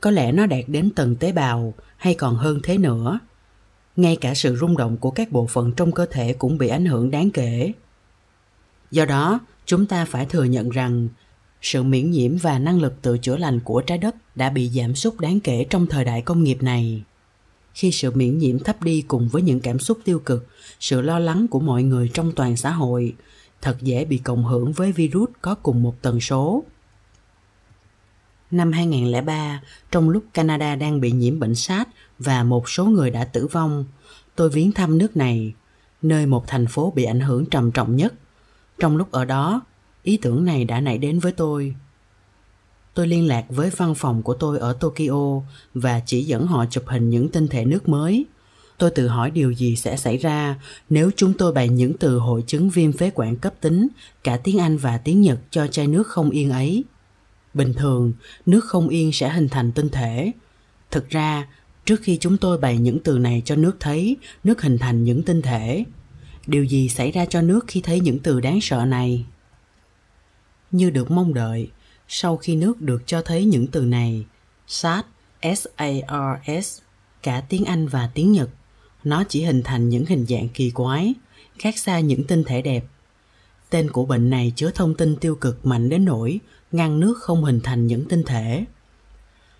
[0.00, 3.18] Có lẽ nó đạt đến tầng tế bào, hay còn hơn thế nữa.
[3.96, 6.86] Ngay cả sự rung động của các bộ phận trong cơ thể cũng bị ảnh
[6.86, 7.72] hưởng đáng kể.
[8.90, 11.08] Do đó, chúng ta phải thừa nhận rằng,
[11.62, 14.94] sự miễn nhiễm và năng lực tự chữa lành của trái đất đã bị giảm
[14.94, 17.02] sút đáng kể trong thời đại công nghiệp này
[17.74, 20.46] khi sự miễn nhiễm thấp đi cùng với những cảm xúc tiêu cực
[20.80, 23.14] sự lo lắng của mọi người trong toàn xã hội
[23.62, 26.64] thật dễ bị cộng hưởng với virus có cùng một tần số.
[28.50, 33.24] Năm 2003, trong lúc Canada đang bị nhiễm bệnh SARS và một số người đã
[33.24, 33.84] tử vong,
[34.36, 35.54] tôi viếng thăm nước này,
[36.02, 38.14] nơi một thành phố bị ảnh hưởng trầm trọng nhất.
[38.78, 39.60] Trong lúc ở đó,
[40.02, 41.74] ý tưởng này đã nảy đến với tôi.
[42.94, 45.40] Tôi liên lạc với văn phòng của tôi ở Tokyo
[45.74, 48.26] và chỉ dẫn họ chụp hình những tinh thể nước mới.
[48.78, 50.60] Tôi tự hỏi điều gì sẽ xảy ra
[50.90, 53.88] nếu chúng tôi bày những từ hội chứng viêm phế quản cấp tính,
[54.24, 56.84] cả tiếng Anh và tiếng Nhật cho chai nước không yên ấy.
[57.54, 58.12] Bình thường,
[58.46, 60.32] nước không yên sẽ hình thành tinh thể.
[60.90, 61.46] Thực ra,
[61.90, 65.22] Trước khi chúng tôi bày những từ này cho nước thấy, nước hình thành những
[65.22, 65.84] tinh thể.
[66.46, 69.24] điều gì xảy ra cho nước khi thấy những từ đáng sợ này
[70.70, 71.70] như được mong đợi
[72.12, 74.24] sau khi nước được cho thấy những từ này,
[74.66, 75.06] sars
[75.42, 76.78] sars
[77.22, 78.50] cả tiếng anh và tiếng nhật,
[79.04, 81.14] nó chỉ hình thành những hình dạng kỳ quái,
[81.58, 82.84] khác xa những tinh thể đẹp.
[83.70, 86.40] Tên của bệnh này chứa thông tin tiêu cực mạnh đến nỗi
[86.72, 88.64] ngăn nước không hình thành những tinh thể.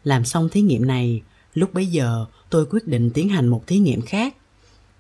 [0.04, 1.22] Làm xong thí nghiệm này,
[1.54, 4.36] lúc bấy giờ tôi quyết định tiến hành một thí nghiệm khác.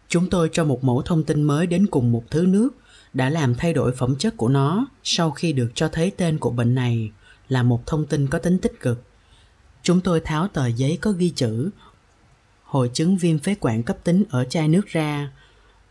[0.08, 2.70] Chúng tôi cho một mẫu thông tin mới đến cùng một thứ nước
[3.14, 6.50] đã làm thay đổi phẩm chất của nó sau khi được cho thấy tên của
[6.50, 7.10] bệnh này
[7.50, 9.04] là một thông tin có tính tích cực.
[9.82, 11.70] Chúng tôi tháo tờ giấy có ghi chữ,
[12.64, 15.30] hội chứng viêm phế quản cấp tính ở chai nước ra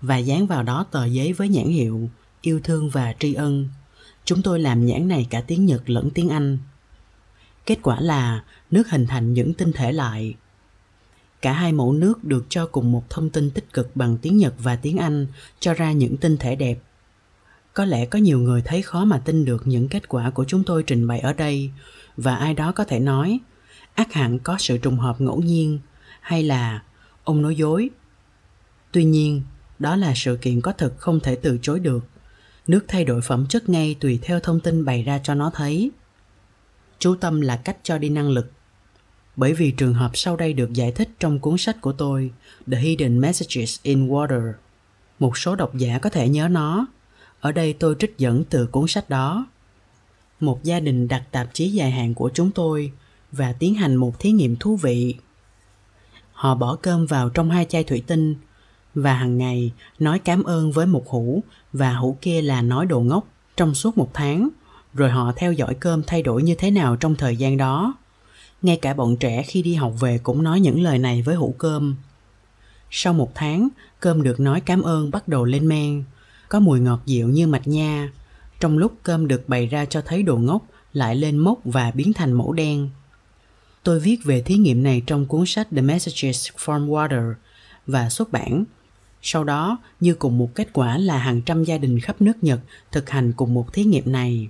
[0.01, 2.09] và dán vào đó tờ giấy với nhãn hiệu
[2.41, 3.69] yêu thương và tri ân.
[4.25, 6.57] Chúng tôi làm nhãn này cả tiếng nhật lẫn tiếng anh.
[7.65, 10.33] Kết quả là nước hình thành những tinh thể lại.
[11.41, 14.53] Cả hai mẫu nước được cho cùng một thông tin tích cực bằng tiếng nhật
[14.57, 15.27] và tiếng anh
[15.59, 16.79] cho ra những tinh thể đẹp
[17.73, 20.63] có lẽ có nhiều người thấy khó mà tin được những kết quả của chúng
[20.63, 21.71] tôi trình bày ở đây,
[22.17, 23.39] và ai đó có thể nói,
[23.93, 25.79] ác hẳn có sự trùng hợp ngẫu nhiên,
[26.21, 26.83] hay là
[27.23, 27.89] ông nói dối
[28.91, 29.41] tuy nhiên,
[29.79, 32.05] đó là sự kiện có thực không thể từ chối được
[32.67, 35.91] nước thay đổi phẩm chất ngay tùy theo thông tin bày ra cho nó thấy
[36.99, 38.51] chú tâm là cách cho đi năng lực
[39.39, 42.31] bởi vì trường hợp sau đây được giải thích trong cuốn sách của tôi,
[42.71, 44.53] The Hidden Messages in Water.
[45.19, 46.87] Một số độc giả có thể nhớ nó.
[47.41, 49.45] Ở đây tôi trích dẫn từ cuốn sách đó.
[50.39, 52.91] Một gia đình đặt tạp chí dài hạn của chúng tôi
[53.31, 55.15] và tiến hành một thí nghiệm thú vị.
[56.31, 58.35] Họ bỏ cơm vào trong hai chai thủy tinh
[58.95, 62.99] và hàng ngày nói cảm ơn với một hũ và hũ kia là nói đồ
[62.99, 63.27] ngốc
[63.57, 64.49] trong suốt một tháng,
[64.93, 67.93] rồi họ theo dõi cơm thay đổi như thế nào trong thời gian đó
[68.61, 71.55] ngay cả bọn trẻ khi đi học về cũng nói những lời này với hũ
[71.57, 71.95] cơm
[72.91, 73.69] sau một tháng,
[73.99, 76.03] cơm được nói cảm ơn bắt đầu lên men
[76.49, 78.11] có mùi ngọt dịu như mạch nha.
[78.59, 82.13] Trong lúc cơm được bày ra cho thấy đồ ngốc, lại lên mốc và biến
[82.13, 82.89] thành mẫu đen.
[83.83, 87.33] Tôi viết về thí nghiệm này trong cuốn sách the messages from water
[87.87, 88.63] và xuất bản.
[89.21, 92.59] Sau đó, như cùng một kết quả là hàng trăm gia đình khắp nước nhật
[92.91, 94.47] thực hành cùng một thí nghiệm này.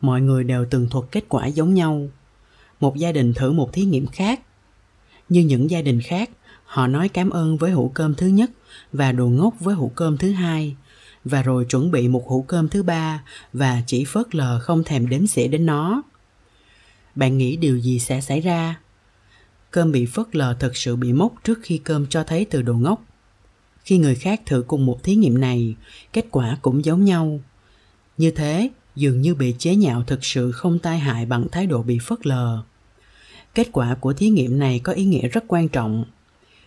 [0.00, 2.08] Mọi người đều tường thuật kết quả giống nhau.
[2.80, 4.40] Một gia đình thử một thí nghiệm khác.
[5.28, 6.30] Như những gia đình khác,
[6.64, 8.50] họ nói cảm ơn với hũ cơm thứ nhất
[8.92, 10.76] và đồ ngốc với hũ cơm thứ hai
[11.24, 13.22] và rồi chuẩn bị một hũ cơm thứ ba
[13.52, 16.02] và chỉ phớt lờ không thèm đếm xỉa đến nó.
[17.14, 18.80] Bạn nghĩ điều gì sẽ xảy ra?
[19.70, 22.74] Cơm bị phớt lờ thực sự bị mốc trước khi cơm cho thấy từ đồ
[22.74, 23.04] ngốc.
[23.84, 25.74] Khi người khác thử cùng một thí nghiệm này,
[26.12, 27.40] kết quả cũng giống nhau.
[28.18, 31.82] Như thế, dường như bị chế nhạo thực sự không tai hại bằng thái độ
[31.82, 32.62] bị phớt lờ.
[33.54, 36.04] Kết quả của thí nghiệm này có ý nghĩa rất quan trọng.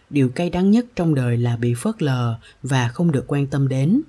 [0.09, 3.67] Điều cay đắng nhất trong đời là bị phớt lờ và không được quan tâm
[3.67, 4.01] đến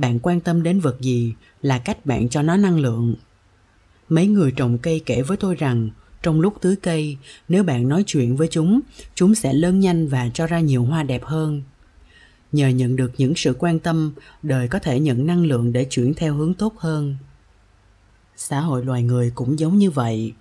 [0.00, 3.14] bạn quan tâm đến vật gì là cách bạn cho nó năng lượng.
[4.08, 5.90] Mấy người trồng cây kể với tôi rằng,
[6.22, 7.16] trong lúc tưới cây,
[7.48, 8.80] nếu bạn nói chuyện với chúng
[9.14, 11.62] chúng sẽ lớn nhanh và cho ra nhiều hoa đẹp hơn.
[12.52, 16.14] Nhờ nhận được những sự quan tâm, đời có thể nhận năng lượng để chuyển
[16.14, 17.16] theo hướng tốt hơn.
[18.36, 20.32] Xã hội loài người cũng giống như vậy.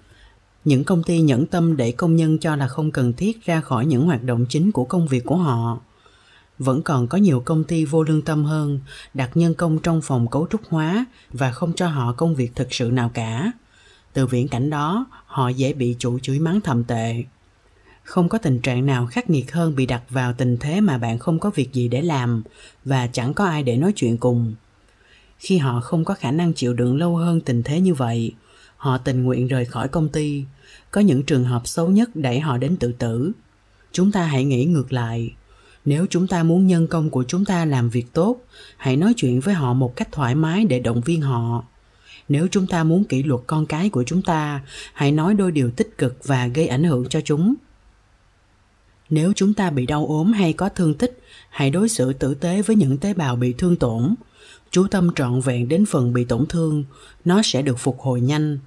[0.66, 3.86] Những công ty nhẫn tâm để công nhân cho là không cần thiết ra khỏi
[3.86, 5.80] những hoạt động chính của công việc của họ
[6.60, 8.80] vẫn còn có nhiều công ty vô lương tâm hơn,
[9.14, 12.74] đặt nhân công trong phòng cấu trúc hóa và không cho họ công việc thực
[12.74, 13.52] sự nào cả.
[14.14, 17.24] Từ viễn cảnh đó, họ dễ bị chủ chửi mắng thầm tệ.
[18.04, 21.20] Không có tình trạng nào khắc nghiệt hơn bị đặt vào tình thế mà bạn
[21.20, 22.44] không có việc gì để làm
[22.86, 24.56] và chẳng có ai để nói chuyện cùng.
[25.38, 28.34] Khi họ không có khả năng chịu đựng lâu hơn tình thế như vậy,
[28.78, 30.46] họ tình nguyện rời khỏi công ty.
[30.92, 33.32] Có những trường hợp xấu nhất đẩy họ đến tự tử.
[33.92, 35.34] Chúng ta hãy nghĩ ngược lại
[35.86, 38.38] nếu chúng ta muốn nhân công của chúng ta làm việc tốt,
[38.78, 41.64] hãy nói chuyện với họ một cách thoải mái để động viên họ.
[42.30, 44.62] Nếu chúng ta muốn kỷ luật con cái của chúng ta,
[44.94, 47.56] hãy nói đôi điều tích cực và gây ảnh hưởng cho chúng.
[49.10, 51.20] Nếu chúng ta bị đau ốm hay có thương tích,
[51.50, 54.16] hãy đối xử tử tế với những tế bào bị thương tổn.
[54.72, 56.84] Chú tâm trọn vẹn đến phần bị tổn thương,
[57.26, 58.60] nó sẽ được phục hồi nhanh.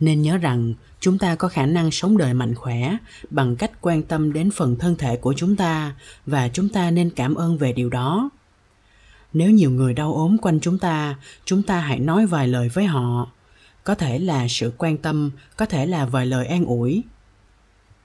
[0.00, 0.74] Nên nhớ rằng
[1.04, 2.96] chúng ta có khả năng sống đời mạnh khỏe
[3.30, 5.94] bằng cách quan tâm đến phần thân thể của chúng ta
[6.26, 8.30] và chúng ta nên cảm ơn về điều đó.
[9.32, 12.84] Nếu nhiều người đau ốm quanh chúng ta chúng ta hãy nói vài lời với
[12.84, 13.30] họ.
[13.84, 17.02] Có thể là sự quan tâm, có thể là vài lời an ủi.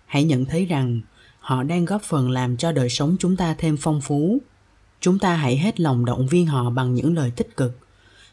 [0.05, 1.01] Hãy nhận thấy rằng,
[1.39, 4.37] họ đang góp phần làm cho đời sống chúng ta thêm phong phú.
[5.01, 7.79] Chúng ta hãy hết lòng động viên họ bằng những lời tích cực.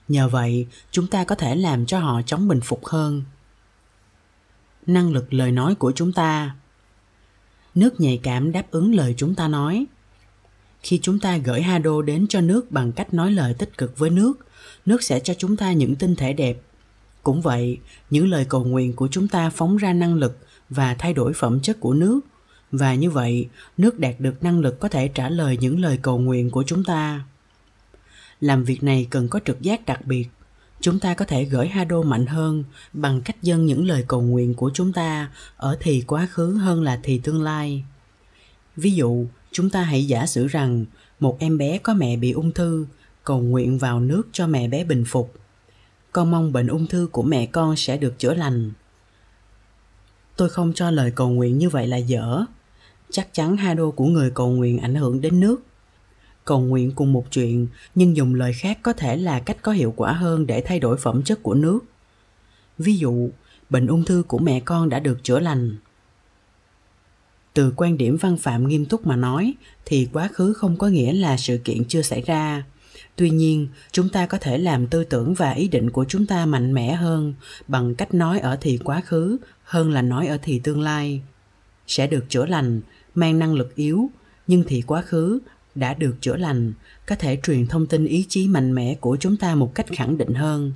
[0.08, 3.22] Nhờ vậy, chúng ta có thể làm cho họ chống bình phục hơn
[4.86, 6.56] năng lực lời nói của chúng ta.
[7.74, 9.86] Nước nhạy cảm đáp ứng lời chúng ta nói.
[10.82, 14.10] Khi chúng ta gửi hado đến cho nước bằng cách nói lời tích cực với
[14.10, 14.46] nước
[14.86, 16.60] nước sẽ cho chúng ta những tinh thể đẹp.
[17.22, 17.78] Cũng vậy,
[18.10, 20.38] những lời cầu nguyện của chúng ta phóng ra năng lực
[20.70, 22.20] và thay đổi phẩm chất của nước.
[22.72, 26.18] Và như vậy, nước đạt được năng lực có thể trả lời những lời cầu
[26.18, 27.24] nguyện của chúng ta.
[28.40, 30.28] Làm việc này cần có trực giác đặc biệt
[30.80, 34.54] chúng ta có thể gửi hado mạnh hơn bằng cách dâng những lời cầu nguyện
[34.54, 37.84] của chúng ta ở thì quá khứ hơn là thì tương lai.
[38.76, 40.84] Ví dụ, chúng ta hãy giả sử rằng
[41.20, 42.86] một em bé có mẹ bị ung thư,
[43.24, 45.34] cầu nguyện vào nước cho mẹ bé bình phục.
[46.12, 48.70] Con mong bệnh ung thư của mẹ con sẽ được chữa lành.
[50.36, 52.44] Tôi không cho lời cầu nguyện như vậy là dở.
[53.10, 55.62] Chắc chắn hado của người cầu nguyện ảnh hưởng đến nước
[56.46, 59.94] cầu nguyện cùng một chuyện, nhưng dùng lời khác có thể là cách có hiệu
[59.96, 61.80] quả hơn để thay đổi phẩm chất của nước.
[62.78, 63.30] Ví dụ,
[63.70, 65.76] bệnh ung thư của mẹ con đã được chữa lành.
[67.54, 71.12] Từ quan điểm văn phạm nghiêm túc mà nói, thì quá khứ không có nghĩa
[71.12, 72.64] là sự kiện chưa xảy ra.
[73.16, 76.46] Tuy nhiên, chúng ta có thể làm tư tưởng và ý định của chúng ta
[76.46, 77.34] mạnh mẽ hơn
[77.68, 81.22] bằng cách nói ở thì quá khứ hơn là nói ở thì tương lai.
[81.86, 82.80] Sẽ được chữa lành,
[83.14, 84.10] mang năng lực yếu,
[84.46, 85.38] nhưng thì quá khứ
[85.76, 86.72] đã được chữa lành,
[87.06, 90.18] có thể truyền thông tin ý chí mạnh mẽ của chúng ta một cách khẳng
[90.18, 90.72] định hơn.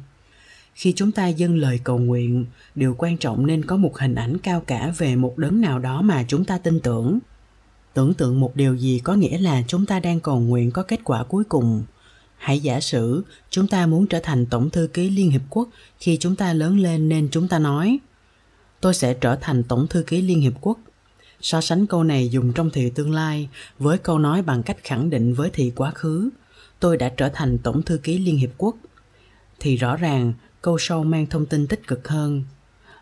[0.74, 4.38] Khi chúng ta dâng lời cầu nguyện, điều quan trọng nên có một hình ảnh
[4.38, 7.18] cao cả về một đấng nào đó mà chúng ta tin tưởng.
[7.94, 11.00] Tưởng tượng một điều gì có nghĩa là chúng ta đang cầu nguyện có kết
[11.04, 11.82] quả cuối cùng.
[12.36, 16.16] Hãy giả sử chúng ta muốn trở thành tổng thư ký liên hiệp quốc khi
[16.20, 17.98] chúng ta lớn lên nên chúng ta nói,
[18.80, 20.78] tôi sẽ trở thành tổng thư ký liên hiệp quốc
[21.42, 25.10] so sánh câu này dùng trong thì tương lai với câu nói bằng cách khẳng
[25.10, 26.30] định với thì quá khứ,
[26.80, 28.76] tôi đã trở thành tổng thư ký liên hiệp quốc,
[29.60, 30.32] thì rõ ràng
[30.62, 32.44] câu sau mang thông tin tích cực hơn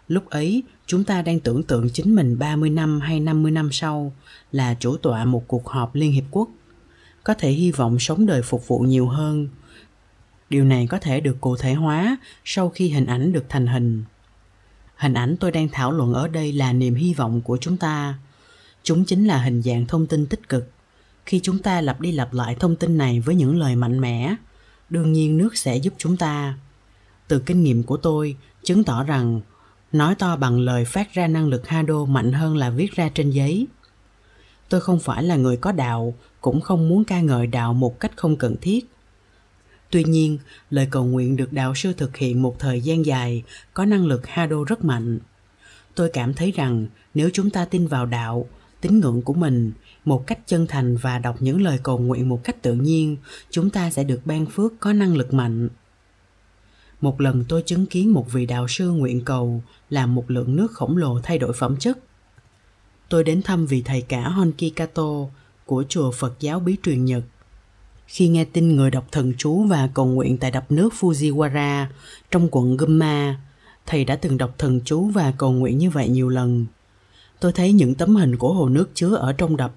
[0.09, 4.13] lúc ấy, chúng ta đang tưởng tượng chính mình 30 năm hay 50 năm sau
[4.53, 6.49] là chủ tọa một cuộc họp Liên Hiệp Quốc.
[7.25, 9.49] Có thể hy vọng sống đời phục vụ nhiều hơn.
[10.51, 14.05] Điều này có thể được cụ thể hóa sau khi hình ảnh được thành hình.
[14.97, 18.15] Hình ảnh tôi đang thảo luận ở đây là niềm hy vọng của chúng ta
[18.83, 20.71] chúng chính là hình dạng thông tin tích cực.
[21.27, 24.35] Khi chúng ta lặp đi lặp lại thông tin này với những lời mạnh mẽ,
[24.91, 26.59] đương nhiên nước sẽ giúp chúng ta.
[27.29, 29.41] Từ kinh nghiệm của tôi, chứng tỏ rằng
[29.93, 33.31] nói to bằng lời phát ra năng lực hado mạnh hơn là viết ra trên
[33.31, 33.67] giấy.
[34.69, 38.13] Tôi không phải là người có đạo, cũng không muốn ca ngợi đạo một cách
[38.17, 38.87] không cần thiết.
[39.91, 40.39] Tuy nhiên,
[40.71, 43.43] lời cầu nguyện được đạo sư thực hiện một thời gian dài
[43.75, 45.19] có năng lực hado rất mạnh.
[45.95, 48.49] Tôi cảm thấy rằng nếu chúng ta tin vào đạo
[48.81, 49.73] tín ngưỡng của mình
[50.05, 53.17] một cách chân thành và đọc những lời cầu nguyện một cách tự nhiên,
[53.51, 55.69] chúng ta sẽ được ban phước có năng lực mạnh.
[57.01, 60.73] Một lần tôi chứng kiến một vị đạo sư nguyện cầu làm một lượng nước
[60.73, 61.99] khổng lồ thay đổi phẩm chất.
[63.09, 65.13] Tôi đến thăm vị thầy cả honki kato
[65.67, 67.23] của chùa phật giáo bí truyền nhật.
[68.07, 71.87] Khi nghe tin người đọc thần chú và cầu nguyện tại đập nước fujiwara
[72.31, 73.41] trong quận gumma
[73.87, 76.67] thầy đã từng đọc thần chú và cầu nguyện như vậy nhiều lần
[77.41, 79.73] tôi thấy những tấm hình của hồ nước chứa ở trong đập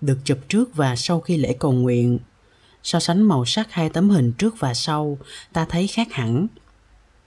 [0.00, 2.18] được chụp trước và sau khi lễ cầu nguyện.
[2.82, 5.18] So sánh màu sắc hai tấm hình trước và sau,
[5.52, 6.46] ta thấy khác hẳn.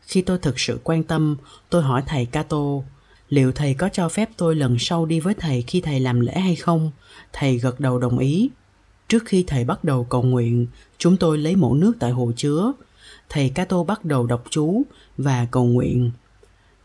[0.01, 1.37] Khi tôi thực sự quan tâm,
[1.69, 2.65] tôi hỏi thầy Kato,
[3.29, 6.39] liệu thầy có cho phép tôi lần sau đi với thầy khi thầy làm lễ
[6.39, 6.91] hay không?
[7.33, 8.49] Thầy gật đầu đồng ý.
[9.07, 10.67] Trước khi thầy bắt đầu cầu nguyện,
[10.97, 12.71] chúng tôi lấy mẫu nước tại hồ chứa.
[13.29, 14.83] Thầy Kato bắt đầu đọc chú
[15.17, 16.11] và cầu nguyện.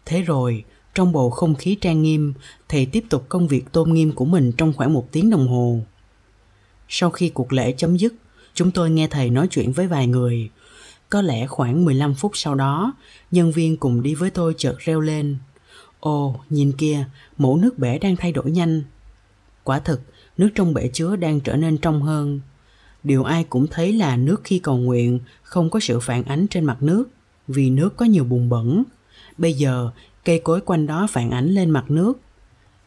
[0.05, 0.65] Thế rồi,
[0.95, 2.35] trong bầu không khí trang nghiêm,
[2.69, 5.79] thầy tiếp tục công việc tôn nghiêm của mình trong khoảng một tiếng đồng hồ.
[6.89, 8.15] Sau khi cuộc lễ chấm dứt,
[8.55, 10.51] chúng tôi nghe thầy nói chuyện với vài người.
[11.09, 12.93] Có lẽ khoảng 15 phút sau đó,
[13.31, 15.37] nhân viên cùng đi với tôi chợt reo lên.
[16.01, 17.05] Ồ, nhìn kia,
[17.39, 18.83] mẫu nước bể đang thay đổi nhanh.
[19.65, 20.01] Quả thực,
[20.37, 22.41] nước trong bể chứa đang trở nên trong hơn.
[23.03, 26.65] Điều ai cũng thấy là nước khi cầu nguyện không có sự phản ánh trên
[26.65, 27.05] mặt nước
[27.49, 28.85] vì nước có nhiều bùn bẩn.
[29.39, 29.91] Bây giờ,
[30.25, 32.21] cây cối quanh đó phản ánh lên mặt nước.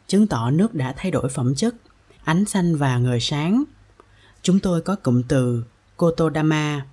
[0.08, 1.76] Chứng tỏ nước đã thay đổi phẩm chất,
[2.24, 3.64] ánh xanh và ngời sáng.
[4.42, 5.64] Chúng tôi có cụm từ
[5.98, 6.86] kotodama,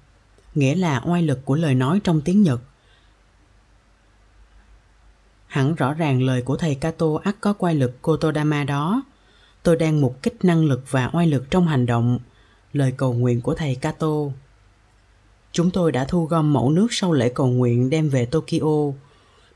[0.55, 2.61] nghĩa là oai lực của lời nói trong tiếng nhật.
[5.47, 9.03] Hẳn rõ ràng lời của thầy kato ắt có oai lực kotodama đó.
[9.63, 12.19] Tôi đang mục kích năng lực và oai lực trong hành động,
[12.73, 14.17] lời cầu nguyện của thầy kato.
[15.53, 18.93] Chúng tôi đã thu gom mẫu nước sau lễ cầu nguyện đem về tokyo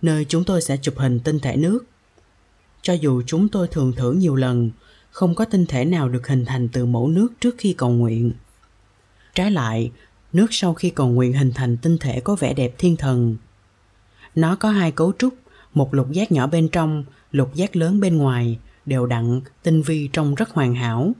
[0.02, 1.84] nơi chúng tôi sẽ chụp hình tinh thể nước.
[2.82, 4.70] Cho dù chúng tôi thường thử nhiều lần,
[5.10, 8.32] không có tinh thể nào được hình thành từ mẫu nước trước khi cầu nguyện.
[9.34, 9.90] Trái lại,
[10.32, 13.36] nước sau khi cầu nguyện hình thành tinh thể có vẻ đẹp thiên thần.
[14.34, 15.34] Nó có hai cấu trúc,
[15.74, 20.08] một lục giác nhỏ bên trong, lục giác lớn bên ngoài, đều đặn, tinh vi
[20.12, 21.12] trông rất hoàn hảo.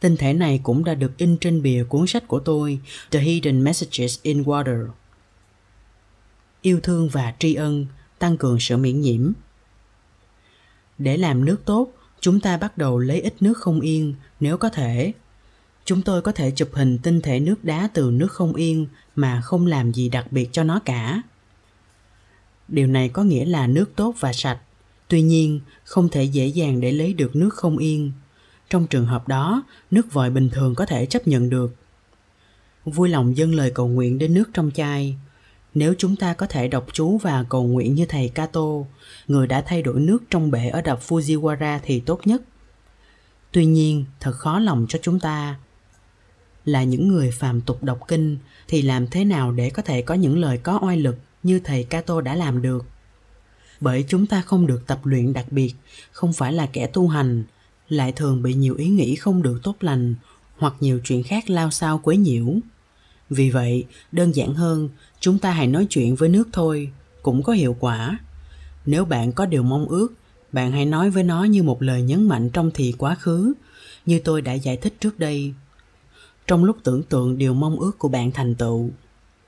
[0.00, 3.64] Tinh thể này cũng đã được in trên bìa cuốn sách của tôi, The Hidden
[3.64, 4.88] Messages in Water.
[6.62, 7.86] Yêu thương và tri ân,
[8.20, 9.32] tăng cường sự miễn nhiễm.
[10.98, 14.68] Để làm nước tốt, chúng ta bắt đầu lấy ít nước không yên nếu có
[14.68, 15.12] thể.
[15.84, 19.40] Chúng tôi có thể chụp hình tinh thể nước đá từ nước không yên mà
[19.40, 21.22] không làm gì đặc biệt cho nó cả.
[22.68, 24.58] Điều này có nghĩa là nước tốt và sạch.
[25.08, 28.12] Tuy nhiên, không thể dễ dàng để lấy được nước không yên
[28.70, 31.74] trong trường hợp đó nước vòi bình thường có thể chấp nhận được
[32.84, 35.16] vui lòng dâng lời cầu nguyện đến nước trong chai
[35.74, 38.66] nếu chúng ta có thể đọc chú và cầu nguyện như thầy Kato,
[39.28, 42.42] người đã thay đổi nước trong bể ở đập Fujiwara thì tốt nhất.
[43.52, 45.58] Tuy nhiên, thật khó lòng cho chúng ta.
[46.64, 50.14] Là những người phàm tục đọc kinh thì làm thế nào để có thể có
[50.14, 52.84] những lời có oai lực như thầy Kato đã làm được?
[53.80, 55.74] Bởi chúng ta không được tập luyện đặc biệt,
[56.12, 57.44] không phải là kẻ tu hành,
[57.88, 60.14] lại thường bị nhiều ý nghĩ không được tốt lành
[60.58, 62.46] hoặc nhiều chuyện khác lao sao quấy nhiễu.
[63.30, 64.88] Vì vậy, đơn giản hơn,
[65.20, 66.90] chúng ta hãy nói chuyện với nước thôi,
[67.22, 68.18] cũng có hiệu quả.
[68.86, 70.08] Nếu bạn có điều mong ước,
[70.52, 73.52] bạn hãy nói với nó như một lời nhấn mạnh trong thì quá khứ,
[74.06, 75.54] như tôi đã giải thích trước đây.
[76.46, 78.90] Trong lúc tưởng tượng điều mong ước của bạn thành tựu,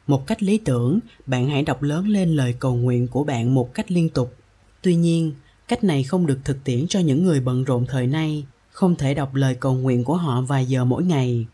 [0.07, 3.75] một cách lý tưởng, bạn hãy đọc lớn lên lời cầu nguyện của bạn một
[3.75, 4.35] cách liên tục.
[4.83, 5.33] Tuy nhiên,
[5.73, 9.14] Cách này không được thực tiễn cho những người bận rộn thời nay, không thể
[9.14, 11.47] đọc lời cầu nguyện của họ vài giờ mỗi ngày.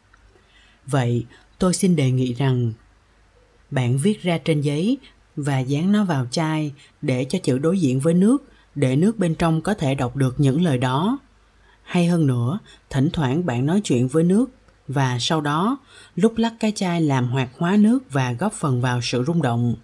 [0.86, 1.24] Vậy,
[1.58, 2.72] tôi xin đề nghị rằng
[3.70, 4.98] bạn viết ra trên giấy
[5.36, 8.44] và dán nó vào chai để cho chữ đối diện với nước,
[8.74, 11.18] để nước bên trong có thể đọc được những lời đó.
[11.82, 12.58] Hay hơn nữa,
[12.90, 14.50] thỉnh thoảng bạn nói chuyện với nước
[14.88, 15.78] và sau đó
[16.16, 19.74] lúc lắc cái chai làm hoạt hóa nước và góp phần vào sự rung động.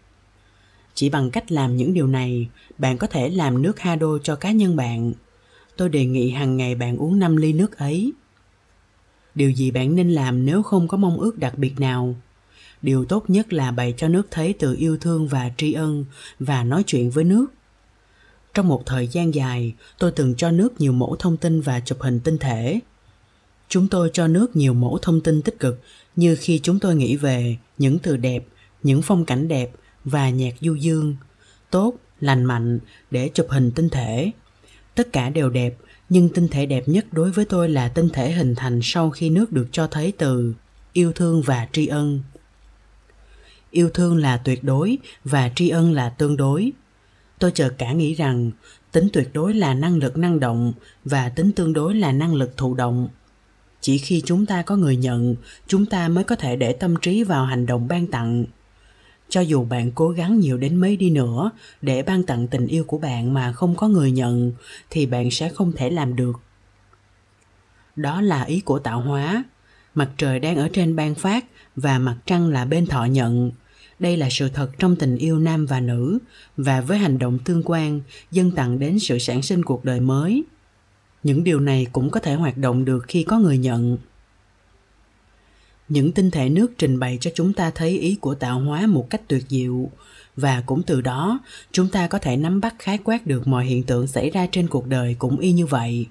[0.94, 4.52] Chỉ bằng cách làm những điều này, bạn có thể làm nước Hado cho cá
[4.52, 5.12] nhân bạn.
[5.76, 8.12] Tôi đề nghị hàng ngày bạn uống 5 ly nước ấy.
[9.34, 12.14] Điều gì bạn nên làm nếu không có mong ước đặc biệt nào?
[12.84, 16.04] Điều tốt nhất là bày cho nước thấy từ yêu thương và tri ân
[16.38, 17.46] và nói chuyện với nước.
[18.54, 21.98] Trong một thời gian dài, tôi từng cho nước nhiều mẫu thông tin và chụp
[22.00, 22.80] hình tinh thể.
[23.68, 25.80] Chúng tôi cho nước nhiều mẫu thông tin tích cực
[26.16, 28.46] như khi chúng tôi nghĩ về những từ đẹp,
[28.82, 29.70] những phong cảnh đẹp
[30.04, 31.16] và nhạc du dương,
[31.70, 32.78] tốt, lành mạnh
[33.10, 34.30] để chụp hình tinh thể.
[34.94, 35.76] Tất cả đều đẹp,
[36.08, 39.30] nhưng tinh thể đẹp nhất đối với tôi là tinh thể hình thành sau khi
[39.30, 40.54] nước được cho thấy từ
[40.92, 42.20] yêu thương và tri ân.
[43.74, 46.72] Yêu thương là tuyệt đối và tri ân là tương đối.
[47.38, 48.50] Tôi chợt cả nghĩ rằng
[48.92, 50.72] tính tuyệt đối là năng lực năng động
[51.04, 53.08] và tính tương đối là năng lực thụ động.
[53.80, 57.24] Chỉ khi chúng ta có người nhận, chúng ta mới có thể để tâm trí
[57.24, 58.44] vào hành động ban tặng
[59.28, 61.50] cho dù bạn cố gắng nhiều đến mấy đi nữa
[61.82, 64.52] để ban tặng tình yêu của bạn mà không có người nhận
[64.90, 66.40] thì bạn sẽ không thể làm được
[67.96, 69.44] đó là ý của tạo hóa
[69.94, 71.44] mặt trời đang ở trên ban phát
[71.76, 73.50] và mặt trăng là bên thọ nhận
[73.98, 76.18] đây là sự thật trong tình yêu nam và nữ
[76.56, 80.44] và với hành động tương quan dân tặng đến sự sản sinh cuộc đời mới.
[81.22, 83.98] Những điều này cũng có thể hoạt động được khi có người nhận.
[85.88, 89.10] Những tinh thể nước trình bày cho chúng ta thấy ý của tạo hóa một
[89.10, 89.90] cách tuyệt diệu.
[90.36, 91.38] Và cũng từ đó,
[91.72, 94.68] chúng ta có thể nắm bắt khái quát được mọi hiện tượng xảy ra trên
[94.68, 96.06] cuộc đời cũng y như vậy.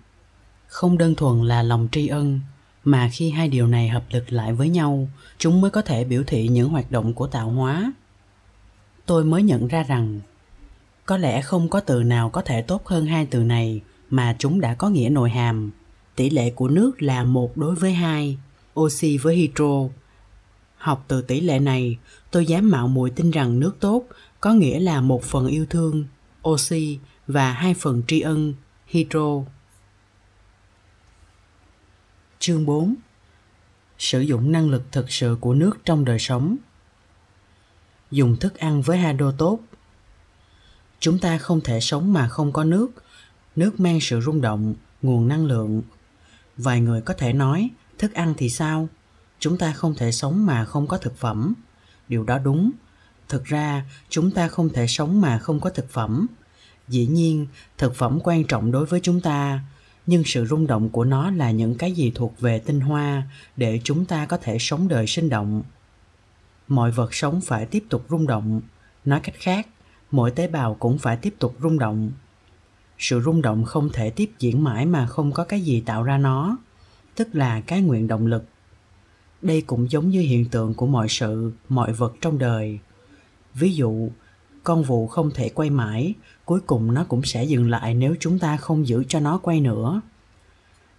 [0.68, 2.40] Không đơn thuần là lòng tri ân
[2.84, 5.08] mà khi hai điều này hợp lực lại với nhau
[5.38, 7.94] chúng mới có thể biểu thị những hoạt động của tạo hóa
[9.06, 10.20] tôi mới nhận ra rằng
[11.06, 14.62] có lẽ không có từ nào có thể tốt hơn hai từ này mà chúng
[14.62, 15.72] đã có nghĩa nội hàm
[16.16, 18.38] tỷ lệ của nước là một đối với hai
[18.80, 19.90] oxy với hydro.
[20.78, 21.98] Học từ tỷ lệ này,
[22.32, 24.04] tôi dám mạo muội tin rằng nước tốt
[24.42, 26.06] có nghĩa là một phần yêu thương,
[26.50, 28.54] oxy và hai phần tri ân,
[28.88, 29.42] hydro.
[32.46, 32.96] Chương 4
[33.98, 36.58] Sử dụng năng lực thực sự của nước trong đời sống.
[38.12, 39.60] Dùng thức ăn với hydro tốt.
[41.00, 42.91] Chúng ta không thể sống mà không có nước.
[43.56, 45.82] Nước mang sự rung động, nguồn năng lượng.
[46.58, 48.89] Vài người có thể nói thức ăn thì sao?
[49.39, 51.54] Chúng ta không thể sống mà không có thực phẩm.
[52.08, 52.72] Điều đó đúng.
[53.30, 56.28] Thực ra chúng ta không thể sống mà không có thực phẩm.
[56.88, 59.62] Dĩ nhiên thực phẩm quan trọng đối với chúng ta
[60.06, 63.24] nhưng sự rung động của nó là những cái gì thuộc về tinh hoa
[63.58, 65.64] để chúng ta có thể sống đời sinh động.
[66.68, 68.62] Mọi vật sống phải tiếp tục rung động.
[69.06, 69.68] Nói cách khác,
[70.12, 72.12] mỗi tế bào cũng phải tiếp tục rung động.
[72.97, 76.18] Sự rung động không thể tiếp diễn mãi mà không có cái gì tạo ra
[76.18, 76.58] nó,
[77.16, 78.45] tức là cái nguyện động lực.
[79.41, 82.80] Đây cũng giống như hiện tượng của mọi sự, mọi vật trong đời.
[83.54, 84.10] Ví dụ,
[84.64, 86.14] con vụ không thể quay mãi
[86.46, 89.60] cuối cùng nó cũng sẽ dừng lại nếu chúng ta không giữ cho nó quay
[89.60, 90.02] nữa.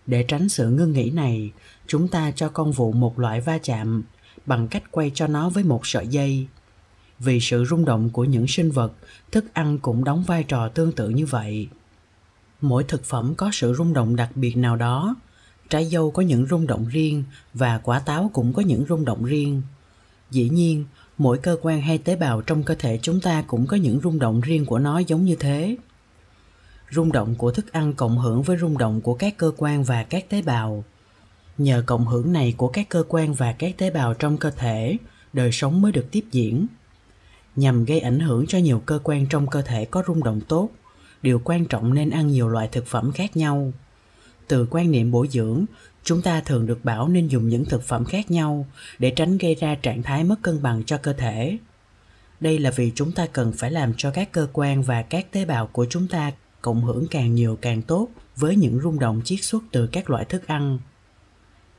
[0.07, 1.53] Để tránh sự ngưng nghỉ này,
[1.87, 4.03] chúng ta cho con vụ một loại va chạm
[4.47, 6.47] bằng cách quay cho nó với một sợi dây.
[7.19, 8.93] Vì sự rung động của những sinh vật,
[9.33, 11.69] thức ăn cũng đóng vai trò tương tự như vậy.
[12.61, 15.15] Mỗi thực phẩm có sự rung động đặc biệt nào đó.
[15.71, 17.25] Trái dâu có những rung động riêng
[17.55, 19.63] và quả táo cũng có những rung động riêng.
[20.31, 20.85] Dĩ nhiên
[21.19, 24.19] mỗi cơ quan hay tế bào trong cơ thể chúng ta cũng có những rung
[24.19, 25.77] động riêng của nó giống như thế.
[26.91, 30.03] Rung động của thức ăn cộng hưởng với rung động của các cơ quan và
[30.03, 30.85] các tế bào.
[31.59, 34.97] Nhờ cộng hưởng này của các cơ quan và các tế bào trong cơ thể,
[35.33, 36.67] đời sống mới được tiếp diễn.
[37.57, 40.71] Nhằm gây ảnh hưởng cho nhiều cơ quan trong cơ thể có rung động tốt,
[41.23, 43.73] điều quan trọng nên ăn nhiều loại thực phẩm khác nhau.
[44.49, 45.65] Từ quan niệm bổ dưỡng
[46.05, 48.67] chúng ta thường được bảo nên dùng những thực phẩm khác nhau
[48.99, 51.59] để tránh gây ra trạng thái mất cân bằng cho cơ thể.
[52.41, 55.45] Đây là vì chúng ta cần phải làm cho các cơ quan và các tế
[55.45, 56.33] bào của chúng ta
[56.63, 60.25] cộng hưởng càng nhiều càng tốt với những rung động chiết xuất từ các loại
[60.25, 60.79] thức ăn.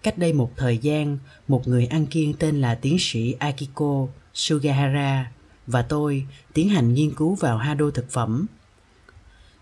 [0.03, 1.17] Cách đây một thời gian,
[1.47, 5.31] một người ăn kiêng tên là tiến sĩ akiko sugahara
[5.67, 8.45] và tôi tiến hành nghiên cứu vào hado thực phẩm.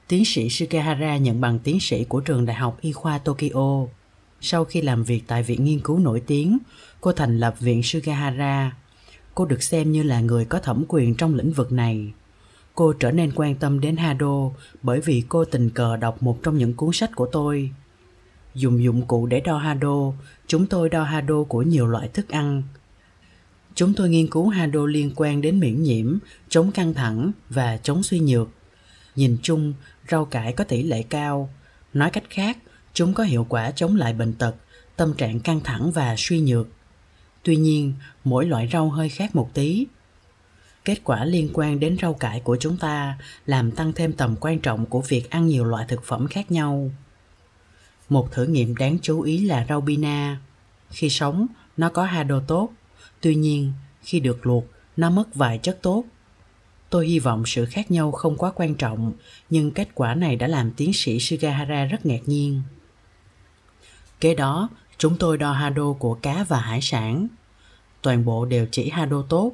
[0.07, 3.85] Tiến sĩ sugahara nhận bằng tiến sĩ của trường đại học y khoa tokyo
[4.43, 6.57] sau khi làm việc tại viện nghiên cứu nổi tiếng,
[7.01, 8.71] cô thành lập viện sugahara
[9.35, 12.13] cô được xem như là người có thẩm quyền trong lĩnh vực này.
[12.75, 14.49] Cô trở nên quan tâm đến hado
[14.81, 17.71] bởi vì cô tình cờ đọc một trong những cuốn sách của tôi.
[18.55, 20.11] Dùng dụng cụ để đo hado,
[20.47, 22.63] chúng tôi đo hado của nhiều loại thức ăn.
[23.75, 26.17] Chúng tôi nghiên cứu hado liên quan đến miễn nhiễm,
[26.49, 28.47] chống căng thẳng và chống suy nhược.
[29.15, 29.73] Nhìn chung,
[30.11, 31.49] rau cải có tỷ lệ cao.
[31.93, 32.57] Nói cách khác
[32.93, 34.55] chúng có hiệu quả chống lại bệnh tật,
[34.95, 36.67] tâm trạng căng thẳng và suy nhược.
[37.43, 39.85] Tuy nhiên, mỗi loại rau hơi khác một tí.
[40.85, 44.59] Kết quả liên quan đến rau cải của chúng ta làm tăng thêm tầm quan
[44.59, 46.91] trọng của việc ăn nhiều loại thực phẩm khác nhau.
[48.09, 50.41] Một thử nghiệm đáng chú ý là rau bina.
[50.89, 52.69] Khi sống, nó có hado tốt.
[53.21, 54.65] Tuy nhiên, khi được luộc,
[54.97, 56.03] nó mất vài chất tốt.
[56.89, 59.13] Tôi hy vọng sự khác nhau không quá quan trọng,
[59.49, 62.61] nhưng kết quả này đã làm tiến sĩ sugahara rất ngạc nhiên
[64.23, 67.27] kế đó, chúng tôi đo hado của cá và hải sản.
[68.01, 69.51] Toàn bộ đều chỉ hado tốt.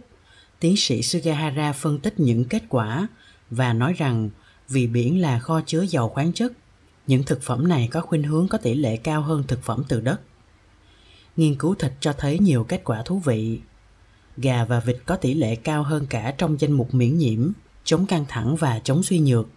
[0.59, 3.07] Tiến sĩ sugahara phân tích những kết quả
[3.49, 4.29] và nói rằng
[4.67, 6.53] vì biển là kho chứa dầu khoáng chất,
[7.07, 10.01] những thực phẩm này có khuynh hướng có tỷ lệ cao hơn thực phẩm từ
[10.01, 10.21] đất.
[11.37, 13.59] Nghiên cứu thịt cho thấy nhiều kết quả thú vị.
[14.37, 17.51] Gà và vịt có tỷ lệ cao hơn cả trong danh mục miễn nhiễm,
[17.83, 19.47] chống căng thẳng và chống suy nhược.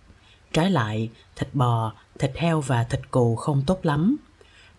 [0.52, 4.16] Trái lại, thịt bò, thịt heo và thịt cừu không tốt lắm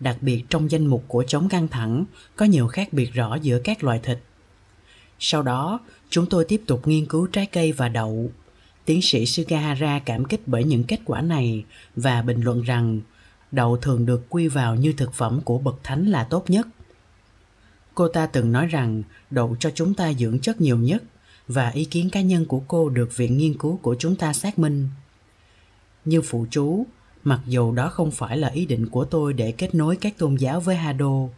[0.04, 2.04] đặc biệt trong danh mục của chống căng thẳng,
[2.36, 4.18] có nhiều khác biệt rõ giữa các loại thịt.
[5.18, 5.80] Sau đó,
[6.10, 8.30] chúng tôi tiếp tục nghiên cứu trái cây và đậu.
[8.84, 11.64] Tiến sĩ sugahara cảm kích bởi những kết quả này
[11.96, 13.00] và bình luận rằng
[13.52, 16.66] đậu thường được quy vào như thực phẩm của bậc thánh là tốt nhất.
[17.94, 21.02] Cô ta từng nói rằng đậu cho chúng ta dưỡng chất nhiều nhất
[21.48, 24.58] và ý kiến cá nhân của cô được viện nghiên cứu của chúng ta xác
[24.58, 24.88] minh.
[26.04, 26.86] Như phụ chú
[27.24, 30.34] mặc dù đó không phải là ý định của tôi để kết nối các tôn
[30.34, 31.28] giáo với hado,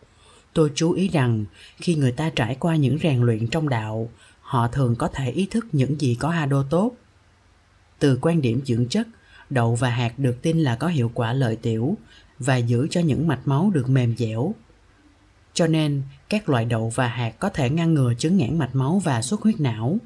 [0.53, 1.45] tôi chú ý rằng
[1.76, 4.11] khi người ta trải qua những rèn luyện trong đạo,
[4.41, 6.93] họ thường có thể ý thức những gì có hado tốt.
[7.99, 9.07] Từ quan điểm dưỡng chất,
[9.51, 11.97] đậu và hạt được tin là có hiệu quả lợi tiểu
[12.39, 14.55] và giữ cho những mạch máu được mềm dẻo.
[15.55, 19.03] Cho nên, các loại đậu và hạt có thể ngăn ngừa chứng nghẽn mạch máu
[19.05, 19.99] và xuất huyết não.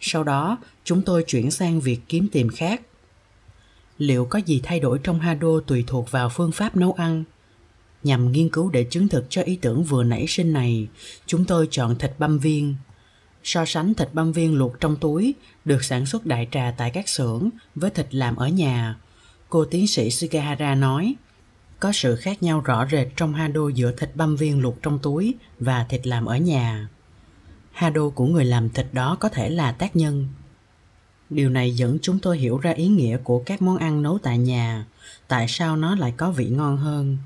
[0.00, 2.82] Sau đó, chúng tôi chuyển sang việc kiếm tìm khác
[3.98, 7.24] liệu có gì thay đổi trong hado tùy thuộc vào phương pháp nấu ăn?
[8.02, 10.88] Nhằm nghiên cứu để chứng thực cho ý tưởng vừa nảy sinh này,
[11.26, 12.74] chúng tôi chọn thịt băm viên.
[13.44, 15.34] So sánh thịt băm viên luộc trong túi,
[15.64, 18.96] được sản xuất đại trà tại các xưởng với thịt làm ở nhà.
[19.48, 21.14] Cô tiến sĩ Sugihara nói,
[21.80, 25.34] có sự khác nhau rõ rệt trong hado giữa thịt băm viên luộc trong túi
[25.58, 26.88] và thịt làm ở nhà.
[27.72, 30.28] Hado của người làm thịt đó có thể là tác nhân
[31.30, 34.38] điều này dẫn chúng tôi hiểu ra ý nghĩa của các món ăn nấu tại
[34.38, 34.86] nhà,
[35.28, 37.18] tại sao nó lại có vị ngon hơn.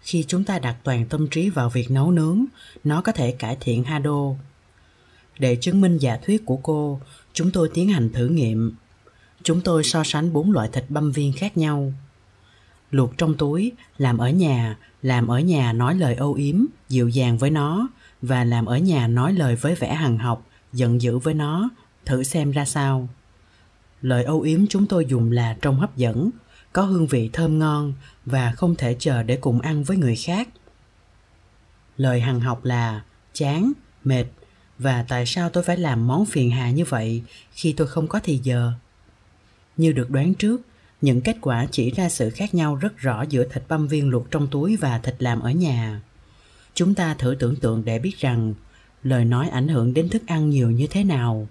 [0.00, 2.44] Khi chúng ta đặt toàn tâm trí vào việc nấu nướng,
[2.84, 4.34] nó có thể cải thiện hado.
[5.38, 7.00] Để chứng minh giả thuyết của cô,
[7.32, 8.72] chúng tôi tiến hành thử nghiệm.
[9.42, 11.92] Chúng tôi so sánh bốn loại thịt băm viên khác nhau.
[12.90, 17.38] Luộc trong túi, làm ở nhà, làm ở nhà nói lời âu yếm, dịu dàng
[17.38, 17.88] với nó,
[18.22, 21.70] và làm ở nhà nói lời với vẻ hằng học, giận dữ với nó,
[22.04, 23.08] thử xem ra sao
[24.02, 26.30] lời âu yếm chúng tôi dùng là trông hấp dẫn,
[26.72, 27.94] có hương vị thơm ngon
[28.26, 30.48] và không thể chờ để cùng ăn với người khác.
[31.96, 33.72] Lời hằng học là chán,
[34.04, 34.24] mệt
[34.78, 37.22] và tại sao tôi phải làm món phiền hà như vậy
[37.52, 38.72] khi tôi không có thì giờ?
[39.76, 40.60] Như được đoán trước,
[41.00, 44.30] những kết quả chỉ ra sự khác nhau rất rõ giữa thịt băm viên luộc
[44.30, 46.02] trong túi và thịt làm ở nhà.
[46.74, 48.54] Chúng ta thử tưởng tượng để biết rằng
[49.02, 51.48] lời nói ảnh hưởng đến thức ăn nhiều như thế nào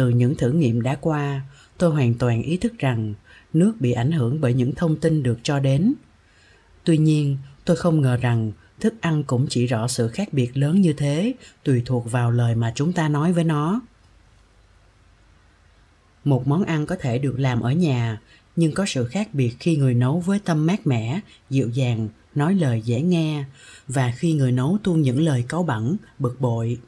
[0.00, 1.42] từ những thử nghiệm đã qua,
[1.78, 3.14] tôi hoàn toàn ý thức rằng
[3.52, 5.94] nước bị ảnh hưởng bởi những thông tin được cho đến.
[6.84, 10.80] Tuy nhiên, tôi không ngờ rằng thức ăn cũng chỉ rõ sự khác biệt lớn
[10.80, 11.34] như thế,
[11.64, 13.80] tùy thuộc vào lời mà chúng ta nói với nó.
[16.24, 18.20] Một món ăn có thể được làm ở nhà,
[18.56, 21.20] nhưng có sự khác biệt khi người nấu với tâm mát mẻ,
[21.50, 23.44] dịu dàng, nói lời dễ nghe,
[23.88, 26.78] và khi người nấu tuôn những lời cáu bẩn, bực bội.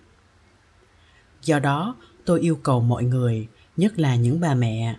[1.42, 4.96] Do đó tôi yêu cầu mọi người, nhất là những bà mẹ,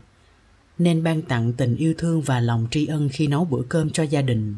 [0.77, 4.03] nên ban tặng tình yêu thương và lòng tri ân khi nấu bữa cơm cho
[4.03, 4.55] gia đình.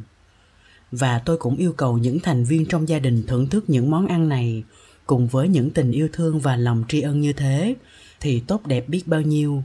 [0.91, 4.07] Và tôi cũng yêu cầu những thành viên trong gia đình thưởng thức những món
[4.07, 4.63] ăn này
[5.05, 7.76] cùng với những tình yêu thương và lòng tri ân như thế,
[8.20, 9.63] thì tốt đẹp biết bao nhiêu.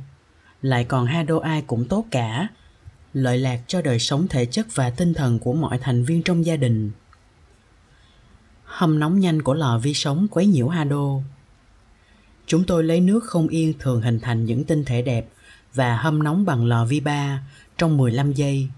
[0.62, 2.48] Lại còn hai đô ai cũng tốt cả,
[3.12, 6.46] lợi lạc cho đời sống thể chất và tinh thần của mọi thành viên trong
[6.46, 6.90] gia đình.
[8.64, 11.20] Hâm nóng nhanh của lò vi sóng quấy nhiễu Hado.
[12.50, 15.28] Chúng tôi lấy nước không yên thường hình thành những tinh thể đẹp
[15.74, 17.42] và hâm nóng bằng lò vi ba
[17.78, 18.68] trong 15 giây.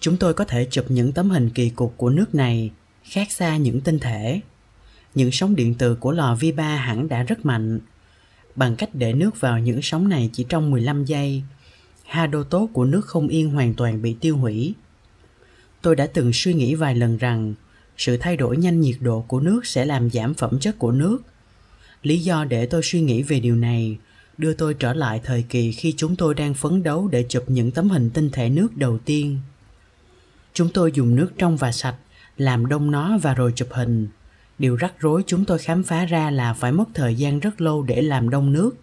[0.00, 2.70] Chúng tôi có thể chụp những tấm hình kỳ cục của nước này
[3.02, 4.40] khác xa những tinh thể.
[5.14, 7.80] Những sóng điện từ của lò vi ba hẳn đã rất mạnh.
[8.54, 11.42] Bằng cách để nước vào những sóng này chỉ trong 15 giây,
[12.06, 14.74] ha đô tố của nước không yên hoàn toàn bị tiêu hủy.
[15.82, 17.54] Tôi đã từng suy nghĩ vài lần rằng
[17.96, 21.18] sự thay đổi nhanh nhiệt độ của nước sẽ làm giảm phẩm chất của nước.
[22.02, 23.98] Lý do để tôi suy nghĩ về điều này
[24.38, 27.70] đưa tôi trở lại thời kỳ khi chúng tôi đang phấn đấu để chụp những
[27.70, 29.38] tấm hình tinh thể nước đầu tiên.
[30.54, 31.96] Chúng tôi dùng nước trong và sạch,
[32.36, 34.08] làm đông nó và rồi chụp hình.
[34.58, 37.82] Điều rắc rối chúng tôi khám phá ra là phải mất thời gian rất lâu
[37.82, 38.76] để làm đông nước.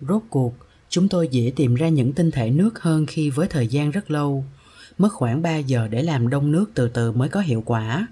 [0.00, 0.54] Rốt cuộc,
[0.88, 4.10] chúng tôi dễ tìm ra những tinh thể nước hơn khi với thời gian rất
[4.10, 4.44] lâu–
[4.98, 8.06] mất khoảng 3 giờ để làm đông nước từ từ mới có hiệu quả.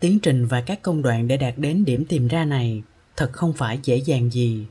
[0.00, 2.82] Tiến trình và các công đoạn để đạt đến điểm tìm ra này
[3.16, 4.66] thật không phải dễ dàng gì.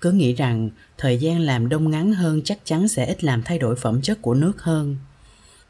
[0.00, 3.58] Cứ nghĩ rằng thời gian làm đông ngắn hơn chắc chắn sẽ ít làm thay
[3.58, 4.96] đổi phẩm chất của nước hơn.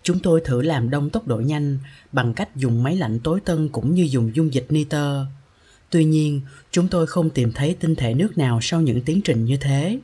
[0.03, 1.79] Chúng tôi thử làm đông tốc độ nhanh
[2.13, 5.27] bằng cách dùng máy lạnh tối tân cũng như dùng dung dịch nitơ.
[5.91, 9.45] Tuy nhiên, chúng tôi không tìm thấy tinh thể nước nào sau những tiến trình
[9.45, 9.99] như thế.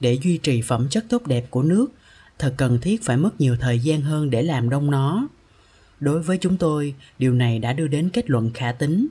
[0.00, 1.86] Để duy trì phẩm chất tốt đẹp của nước,
[2.38, 5.28] thật cần thiết phải mất nhiều thời gian hơn để làm đông nó
[6.02, 9.08] đối với chúng tôi, điều này đã đưa đến kết luận khả tính.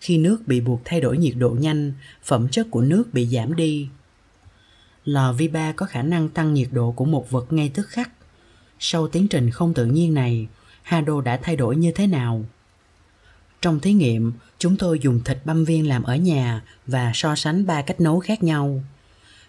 [0.00, 3.56] Khi nước bị buộc thay đổi nhiệt độ nhanh, phẩm chất của nước bị giảm
[3.56, 3.88] đi.
[5.04, 8.10] Lò vi ba có khả năng tăng nhiệt độ của một vật ngay tức khắc.
[8.78, 10.48] Sau tiến trình không tự nhiên này,
[10.82, 12.44] hado đã thay đổi như thế nào?
[13.62, 17.66] Trong thí nghiệm, chúng tôi dùng thịt băm viên làm ở nhà và so sánh
[17.66, 18.82] ba cách nấu khác nhau.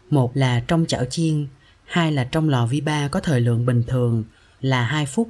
[0.10, 1.48] Một là trong chảo chiên,
[1.86, 4.24] hai là trong lò vi ba có thời lượng bình thường,
[4.62, 5.30] là 2 phút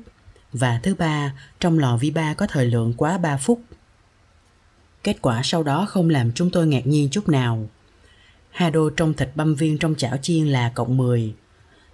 [0.53, 3.61] và thứ ba trong lò vi ba có thời lượng quá 3 phút.
[5.03, 7.69] Kết quả sau đó không làm chúng tôi ngạc nhiên chút nào.
[8.51, 11.33] hà đô trong thịt băm viên trong chảo chiên là cộng 10.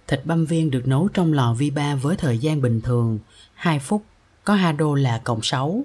[0.06, 3.18] Thịt băm viên được nấu trong lò vi ba với thời gian bình thường
[3.54, 4.04] 2 phút
[4.44, 5.84] có hà đô là cộng 6.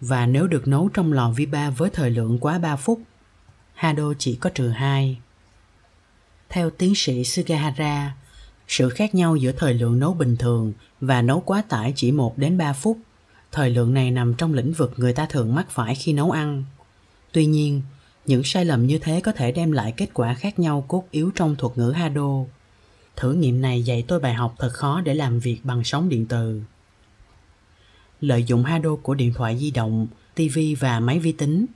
[0.00, 3.00] Và nếu được nấu trong lò vi ba với thời lượng quá 3 phút,
[3.74, 5.18] hà đô chỉ có trừ 2.
[6.48, 8.16] Theo tiến sĩ Sugahara,
[8.72, 12.38] sự khác nhau giữa thời lượng nấu bình thường và nấu quá tải chỉ 1
[12.38, 12.98] đến 3 phút.
[13.50, 16.64] Thời lượng này nằm trong lĩnh vực người ta thường mắc phải khi nấu ăn.
[17.32, 17.82] Tuy nhiên,
[18.26, 21.30] những sai lầm như thế có thể đem lại kết quả khác nhau cốt yếu
[21.34, 22.28] trong thuật ngữ Hado.
[23.16, 26.26] Thử nghiệm này dạy tôi bài học thật khó để làm việc bằng sóng điện
[26.26, 26.62] từ.
[28.20, 31.66] Lợi dụng Hado của điện thoại di động, TV và máy vi tính.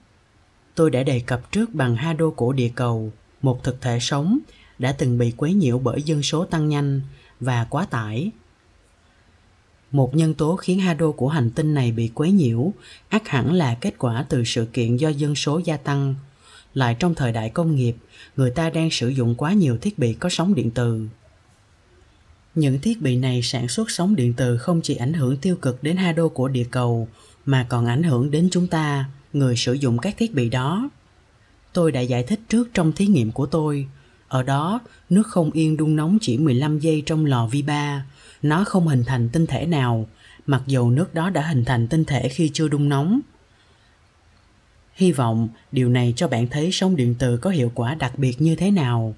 [0.74, 4.38] Tôi đã đề cập trước bằng Hado của địa cầu, một thực thể sống
[4.79, 7.01] đã từng bị quấy nhiễu bởi dân số tăng nhanh
[7.41, 8.31] và quá tải.
[9.91, 12.72] Một nhân tố khiến hado của hành tinh này bị quấy nhiễu
[13.09, 16.14] ác hẳn là kết quả từ sự kiện do dân số gia tăng.
[16.74, 17.97] Lại trong thời đại công nghiệp,
[18.37, 21.09] người ta đang sử dụng quá nhiều thiết bị có sóng điện từ.
[22.55, 25.83] Những thiết bị này sản xuất sóng điện từ không chỉ ảnh hưởng tiêu cực
[25.83, 27.09] đến hado của địa cầu
[27.47, 30.91] mà còn ảnh hưởng đến chúng ta, người sử dụng các thiết bị đó.
[31.72, 33.89] Tôi đã giải thích trước trong thí nghiệm của tôi
[34.29, 38.07] ở đó, nước không yên đun nóng chỉ 15 giây trong lò vi ba.
[38.43, 40.07] Nó không hình thành tinh thể nào,
[40.47, 43.20] mặc dù nước đó đã hình thành tinh thể khi chưa đun nóng.
[44.95, 48.43] Hy vọng điều này cho bạn thấy sóng điện từ có hiệu quả đặc biệt
[48.43, 49.14] như thế nào.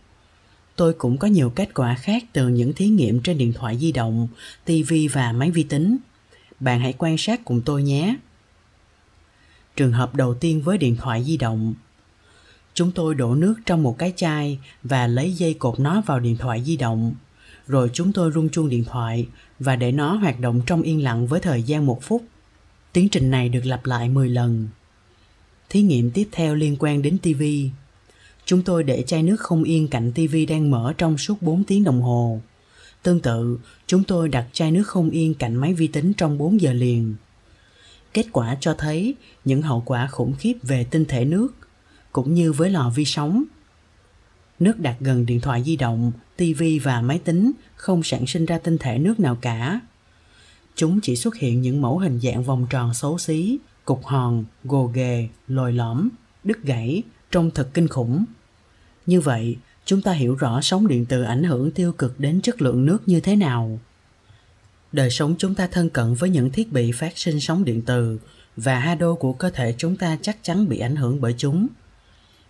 [0.76, 3.92] Tôi cũng có nhiều kết quả khác từ những thí nghiệm trên điện thoại di
[3.92, 4.28] động,
[4.64, 5.96] TV và máy vi tính.
[6.60, 8.16] Bạn hãy quan sát cùng tôi nhé.
[9.76, 11.74] Trường hợp đầu tiên với điện thoại di động
[12.78, 16.36] chúng tôi đổ nước trong một cái chai và lấy dây cột nó vào điện
[16.36, 17.14] thoại di động.
[17.66, 19.26] Rồi chúng tôi rung chuông điện thoại
[19.58, 22.24] và để nó hoạt động trong yên lặng với thời gian một phút.
[22.92, 24.68] Tiến trình này được lặp lại 10 lần.
[25.68, 27.42] Thí nghiệm tiếp theo liên quan đến TV.
[28.44, 31.84] Chúng tôi để chai nước không yên cạnh TV đang mở trong suốt 4 tiếng
[31.84, 32.40] đồng hồ.
[33.02, 36.60] Tương tự, chúng tôi đặt chai nước không yên cạnh máy vi tính trong 4
[36.60, 37.14] giờ liền.
[38.14, 39.14] Kết quả cho thấy
[39.44, 41.57] những hậu quả khủng khiếp về tinh thể nước,
[42.18, 43.44] cũng như với lò vi sóng.
[44.58, 48.58] Nước đặt gần điện thoại di động, tivi và máy tính không sản sinh ra
[48.58, 49.80] tinh thể nước nào cả.
[50.74, 54.86] Chúng chỉ xuất hiện những mẫu hình dạng vòng tròn xấu xí, cục hòn, gồ
[54.86, 56.08] ghề, lồi lõm,
[56.44, 58.24] đứt gãy, trông thật kinh khủng.
[59.06, 62.62] Như vậy, chúng ta hiểu rõ sóng điện từ ảnh hưởng tiêu cực đến chất
[62.62, 63.78] lượng nước như thế nào.
[64.92, 68.18] Đời sống chúng ta thân cận với những thiết bị phát sinh sóng điện từ
[68.56, 71.68] và hado của cơ thể chúng ta chắc chắn bị ảnh hưởng bởi chúng.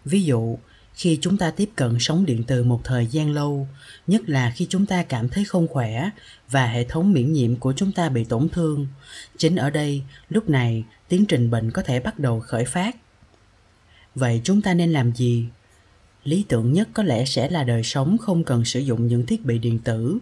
[0.08, 0.58] Ví dụ,
[0.94, 3.68] khi chúng ta tiếp cận sóng điện từ một thời gian lâu,
[4.06, 6.10] nhất là khi chúng ta cảm thấy không khỏe
[6.50, 8.86] và hệ thống miễn nhiễm của chúng ta bị tổn thương.
[9.36, 12.96] Chính ở đây, lúc này, tiến trình bệnh có thể bắt đầu khởi phát.
[14.14, 15.46] Vậy chúng ta nên làm gì?
[16.24, 19.44] Lý tưởng nhất có lẽ sẽ là đời sống không cần sử dụng những thiết
[19.44, 20.18] bị điện tử.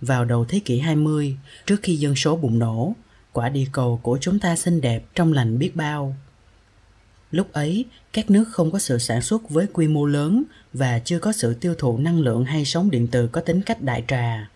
[0.00, 1.36] Vào đầu thế kỷ 20,
[1.66, 2.94] trước khi dân số bùng nổ,
[3.32, 6.16] quả địa cầu của chúng ta xinh đẹp trong lành biết bao.
[7.32, 11.18] Lúc ấy, các nước không có sự sản xuất với quy mô lớn và chưa
[11.18, 14.50] có sự tiêu thụ năng lượng hay sóng điện từ có tính cách đại trà.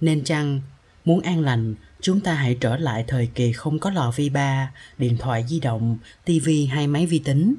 [0.00, 0.60] Nên chăng,
[1.04, 4.72] muốn an lành, chúng ta hãy trở lại thời kỳ không có lò vi ba,
[4.98, 7.54] điện thoại di động, tivi hay máy vi tính.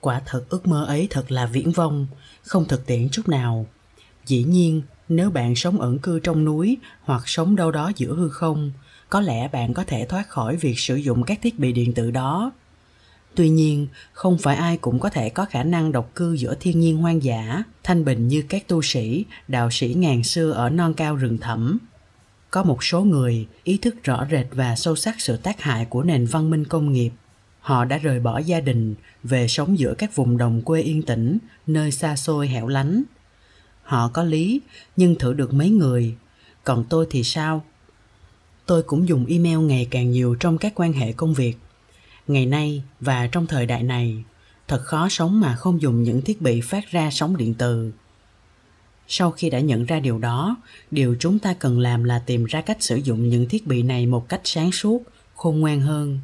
[0.00, 2.06] Quả thật ước mơ ấy thật là viễn vông,
[2.42, 3.66] không thực tiễn chút nào.
[4.26, 8.28] Dĩ nhiên, nếu bạn sống ẩn cư trong núi hoặc sống đâu đó giữa hư
[8.28, 8.72] không,
[9.08, 12.10] có lẽ bạn có thể thoát khỏi việc sử dụng các thiết bị điện tử
[12.10, 12.52] đó
[13.34, 16.80] Tuy nhiên, không phải ai cũng có thể có khả năng độc cư giữa thiên
[16.80, 20.94] nhiên hoang dã, thanh bình như các tu sĩ, đạo sĩ ngàn xưa ở non
[20.94, 21.78] cao rừng thẳm.
[22.50, 26.02] Có một số người ý thức rõ rệt và sâu sắc sự tác hại của
[26.02, 27.10] nền văn minh công nghiệp.
[27.60, 31.38] Họ đã rời bỏ gia đình, về sống giữa các vùng đồng quê yên tĩnh,
[31.66, 33.02] nơi xa xôi hẻo lánh.
[33.82, 34.60] Họ có lý,
[34.96, 36.14] nhưng thử được mấy người.
[36.64, 37.64] Còn tôi thì sao?
[38.66, 41.56] Tôi cũng dùng email ngày càng nhiều trong các quan hệ công việc
[42.32, 44.24] ngày nay và trong thời đại này
[44.68, 47.92] thật khó sống mà không dùng những thiết bị phát ra sóng điện từ.
[49.08, 50.56] Sau khi đã nhận ra điều đó
[50.90, 54.06] điều chúng ta cần làm là tìm ra cách sử dụng những thiết bị này
[54.06, 55.02] một cách sáng suốt
[55.34, 56.18] khôn ngoan hơn.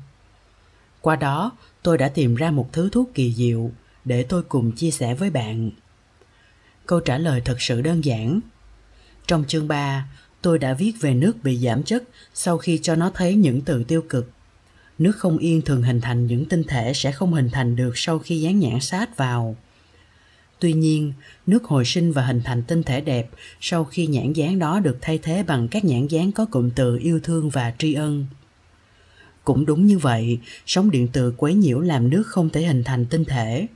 [1.01, 1.53] Qua đó
[1.83, 3.71] tôi đã tìm ra một thứ thuốc kỳ diệu
[4.05, 5.71] để tôi cùng chia sẻ với bạn.
[6.87, 8.41] Câu trả lời thật sự đơn giản.
[9.27, 10.09] Trong chương 3,
[10.43, 12.03] tôi đã viết về nước bị giảm chất
[12.35, 14.31] sau khi cho nó thấy những từ tiêu cực.
[14.99, 18.19] Nước không yên thường hình thành những tinh thể sẽ không hình thành được sau
[18.19, 19.57] khi dán nhãn sát vào.
[20.59, 21.13] Tuy nhiên,
[21.47, 23.31] nước hồi sinh và hình thành tinh thể đẹp
[23.61, 26.99] sau khi nhãn dán đó được thay thế bằng các nhãn dán có cụm từ
[26.99, 28.27] yêu thương và tri ân.
[29.45, 33.07] Cũng đúng như vậy, sóng điện từ quấy nhiễu làm nước không thể hình thành
[33.07, 33.67] tinh thể.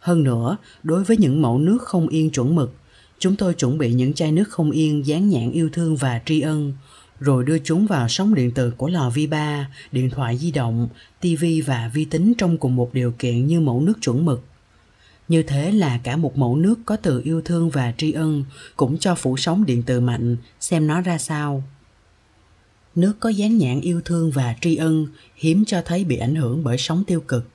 [0.00, 2.74] Hơn nữa, đối với những mẫu nước không yên chuẩn mực,
[3.18, 6.40] chúng tôi chuẩn bị những chai nước không yên dán nhãn yêu thương và tri
[6.40, 6.72] ân,
[7.20, 10.88] rồi đưa chúng vào sóng điện từ của lò vi ba, điện thoại di động,
[11.20, 14.44] TV và vi tính trong cùng một điều kiện như mẫu nước chuẩn mực.
[15.28, 18.44] Như thế là cả một mẫu nước có từ yêu thương và tri ân
[18.76, 21.62] cũng cho phủ sóng điện từ mạnh xem nó ra sao.
[22.94, 25.06] Nước có dán nhãn yêu thương và tri ân
[25.36, 27.48] hiếm cho thấy bị ảnh hưởng bởi sóng tiêu cực.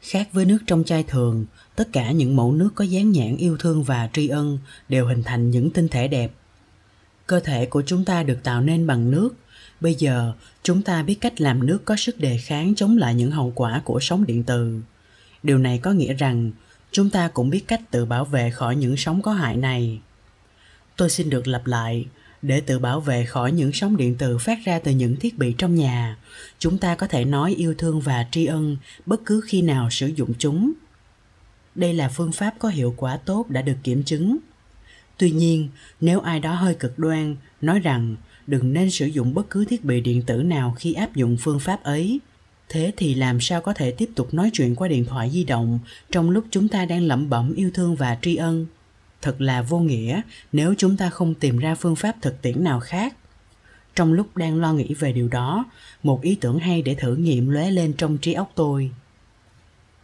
[0.00, 1.46] Khác với nước trong chai thường,
[1.76, 5.22] tất cả những mẫu nước có dán nhãn yêu thương và tri ân đều hình
[5.22, 6.32] thành những tinh thể đẹp
[7.26, 9.30] cơ thể của chúng ta được tạo nên bằng nước.
[9.80, 13.30] Bây giờ, chúng ta biết cách làm nước có sức đề kháng chống lại những
[13.30, 14.80] hậu quả của sóng điện từ.
[15.42, 16.50] Điều này có nghĩa rằng,
[16.92, 20.00] chúng ta cũng biết cách tự bảo vệ khỏi những sóng có hại này.
[20.96, 22.06] Tôi xin được lặp lại,
[22.42, 25.54] để tự bảo vệ khỏi những sóng điện từ phát ra từ những thiết bị
[25.58, 26.16] trong nhà,
[26.58, 30.06] chúng ta có thể nói yêu thương và tri ân bất cứ khi nào sử
[30.06, 30.72] dụng chúng.
[31.74, 34.36] Đây là phương pháp có hiệu quả tốt đã được kiểm chứng.
[35.18, 35.68] Tuy nhiên,
[36.00, 39.84] nếu ai đó hơi cực đoan, nói rằng đừng nên sử dụng bất cứ thiết
[39.84, 42.20] bị điện tử nào khi áp dụng phương pháp ấy,
[42.68, 45.78] thế thì làm sao có thể tiếp tục nói chuyện qua điện thoại di động
[46.12, 48.66] trong lúc chúng ta đang lẩm bẩm yêu thương và tri ân?
[49.22, 50.20] Thật là vô nghĩa
[50.52, 53.16] nếu chúng ta không tìm ra phương pháp thực tiễn nào khác.
[53.94, 55.64] Trong lúc đang lo nghĩ về điều đó,
[56.02, 58.90] một ý tưởng hay để thử nghiệm lóe lên trong trí óc tôi.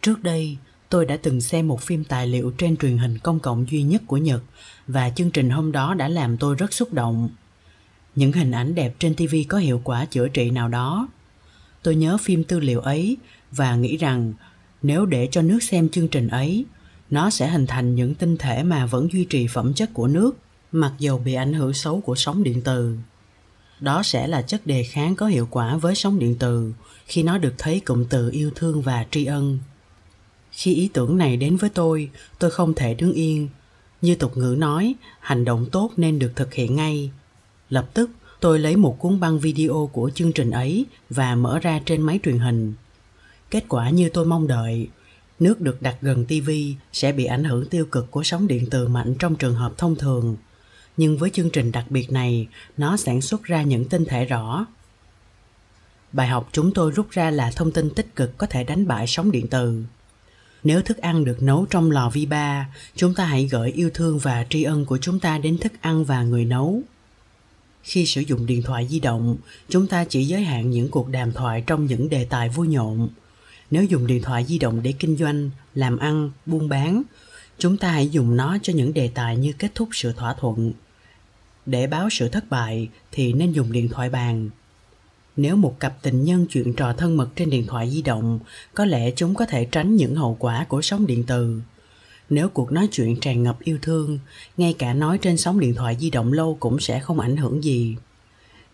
[0.01, 0.57] Trước đây,
[0.93, 4.01] tôi đã từng xem một phim tài liệu trên truyền hình công cộng duy nhất
[4.07, 4.43] của Nhật,
[4.87, 7.29] và chương trình hôm đó đã làm tôi rất xúc động.
[8.15, 11.07] Những hình ảnh đẹp trên TV có hiệu quả chữa trị nào đó.
[11.83, 13.17] Tôi nhớ phim tư liệu ấy
[13.51, 14.33] và nghĩ rằng
[14.81, 16.65] nếu để cho nước xem chương trình ấy,
[17.09, 20.37] nó sẽ hình thành những tinh thể mà vẫn duy trì phẩm chất của nước,
[20.71, 22.97] mặc dầu bị ảnh hưởng xấu của sóng điện từ
[23.79, 26.73] đó sẽ là chất đề kháng có hiệu quả với sóng điện từ,
[27.05, 29.59] khi nó được thấy cụm từ yêu thương và tri ân
[30.53, 33.49] khi ý tưởng này đến với tôi tôi không thể đứng yên
[34.01, 37.11] như tục ngữ nói hành động tốt nên được thực hiện ngay
[37.69, 41.81] lập tức tôi lấy một cuốn băng video của chương trình ấy và mở ra
[41.85, 42.73] trên máy truyền hình
[43.49, 44.89] kết quả như tôi mong đợi
[45.43, 46.49] nước được đặt gần TV
[46.93, 49.95] sẽ bị ảnh hưởng tiêu cực của sóng điện từ mạnh trong trường hợp thông
[49.95, 50.37] thường.
[50.97, 52.47] Nhưng với chương trình đặc biệt này,
[52.77, 54.65] nó sản xuất ra những tinh thể rõ.
[56.11, 59.07] Bài học chúng tôi rút ra là thông tin tích cực có thể đánh bại
[59.07, 59.83] sóng điện từ.
[60.63, 64.19] Nếu thức ăn được nấu trong lò vi ba, chúng ta hãy gửi yêu thương
[64.19, 66.81] và tri ân của chúng ta đến thức ăn và người nấu.
[67.83, 69.37] Khi sử dụng điện thoại di động,
[69.69, 73.09] chúng ta chỉ giới hạn những cuộc đàm thoại trong những đề tài vui nhộn,
[73.71, 77.03] nếu dùng điện thoại di động để kinh doanh làm ăn buôn bán
[77.57, 80.73] chúng ta hãy dùng nó cho những đề tài như kết thúc sự thỏa thuận.
[81.65, 84.49] Để báo sự thất bại thì nên dùng điện thoại bàn
[85.35, 88.39] nếu một cặp tình nhân chuyện trò thân mật trên điện thoại di động,
[88.73, 91.61] có lẽ chúng có thể tránh những hậu quả của sóng điện từ
[92.29, 94.19] nếu cuộc nói chuyện tràn ngập yêu thương,
[94.57, 97.63] ngay cả nói trên sóng điện thoại di động lâu cũng sẽ không ảnh hưởng
[97.63, 97.95] gì.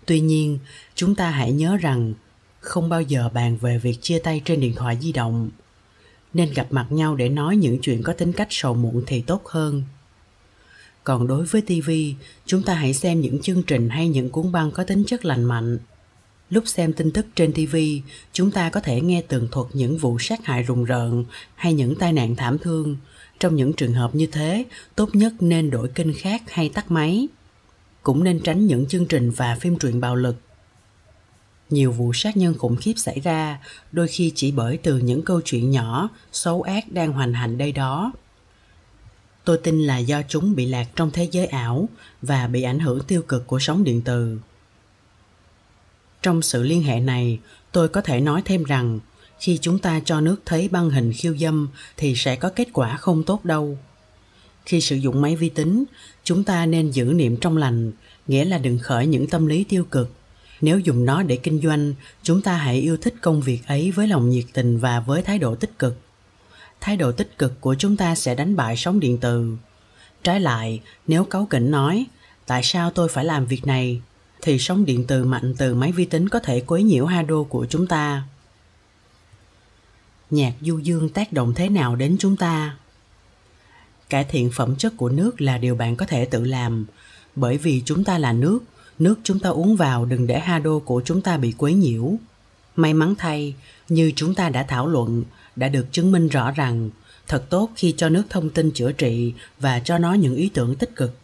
[0.06, 0.60] Tuy nhiên,
[0.96, 2.14] chúng ta hãy nhớ rằng
[2.60, 5.50] không bao giờ bàn về việc chia tay trên điện thoại di động.
[6.34, 9.46] Nên gặp mặt nhau để nói những chuyện có tính cách sầu muộn thì tốt
[9.46, 9.84] hơn.
[11.04, 11.92] Còn đối với tv
[12.46, 15.44] chúng ta hãy xem những chương trình hay những cuốn băng có tính chất lành
[15.44, 15.78] mạnh
[16.50, 17.76] lúc xem tin tức trên tv
[18.34, 21.26] chúng ta có thể nghe tường thuật những vụ sát hại rùng rợn
[21.56, 22.98] hay những tai nạn thảm thương.
[23.40, 27.28] Trong những trường hợp như thế, tốt nhất nên đổi kênh khác hay tắt máy.
[28.04, 30.36] Cũng nên tránh những chương trình và phim truyện bạo lực.
[31.70, 33.60] Nhiều vụ sát nhân khủng khiếp xảy ra,
[33.92, 37.72] đôi khi chỉ bởi từ những câu chuyện nhỏ, xấu ác đang hoành hành đây
[37.72, 38.12] đó.
[39.44, 41.90] Tôi tin là do chúng bị lạc trong thế giới ảo
[42.22, 44.40] và bị ảnh hưởng tiêu cực của sóng điện từ
[46.22, 47.40] trong sự liên hệ này,
[47.72, 49.00] tôi có thể nói thêm rằng,
[49.40, 52.98] khi chúng ta cho nước thấy băng hình khiêu dâm thì sẽ có kết quả
[52.98, 53.78] không tốt đâu.
[54.66, 55.84] Khi sử dụng máy vi tính,
[56.24, 57.92] chúng ta nên giữ niệm trong lành,
[58.28, 60.12] nghĩa là đừng khởi những tâm lý tiêu cực.
[60.62, 61.94] Nếu dùng nó để kinh doanh,
[62.24, 65.40] chúng ta hãy yêu thích công việc ấy với lòng nhiệt tình và với thái
[65.40, 65.98] độ tích cực.
[66.82, 69.58] Thái độ tích cực của chúng ta sẽ đánh bại sóng điện từ.
[70.24, 72.06] Trái lại, nếu cáu kỉnh nói,
[72.46, 74.02] tại sao tôi phải làm việc này?
[74.42, 77.66] Thì sóng điện từ mạnh từ máy vi tính có thể quấy nhiễu hado của
[77.70, 78.24] chúng ta
[80.30, 82.78] nhạc du dương tác động thế nào đến chúng ta
[84.10, 86.86] cải thiện phẩm chất của nước là điều bạn có thể tự làm
[87.36, 88.60] bởi vì chúng ta là nước
[89.00, 92.14] nước chúng ta uống vào đừng để hado của chúng ta bị quấy nhiễu.
[92.76, 93.56] May mắn thay,
[93.90, 95.24] như chúng ta đã thảo luận,
[95.56, 96.90] đã được chứng minh rõ rằng
[97.28, 100.76] thật tốt khi cho nước thông tin chữa trị và cho nó những ý tưởng
[100.76, 101.18] tích cực.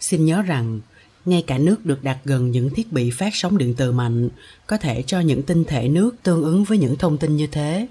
[0.00, 0.80] Xin nhớ rằng,
[1.24, 4.28] ngay cả nước được đặt gần những thiết bị phát sóng điện từ mạnh
[4.66, 7.86] có thể cho những tinh thể nước tương ứng với những thông tin như thế.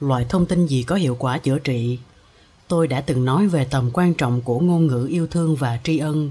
[0.00, 1.98] Loại thông tin gì có hiệu quả chữa trị?
[2.68, 5.98] Tôi đã từng nói về tầm quan trọng của ngôn ngữ yêu thương và tri
[5.98, 6.30] ân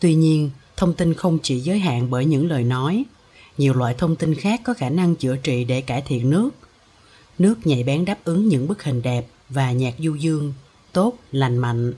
[0.00, 3.04] Tuy nhiên, thông tin không chỉ giới hạn bởi những lời nói.
[3.58, 6.50] Nhiều loại thông tin khác có khả năng chữa trị để cải thiện nước.
[7.38, 10.52] Nước nhạy bén đáp ứng những bức hình đẹp và nhạc du dương,
[10.92, 11.92] tốt, lành mạnh.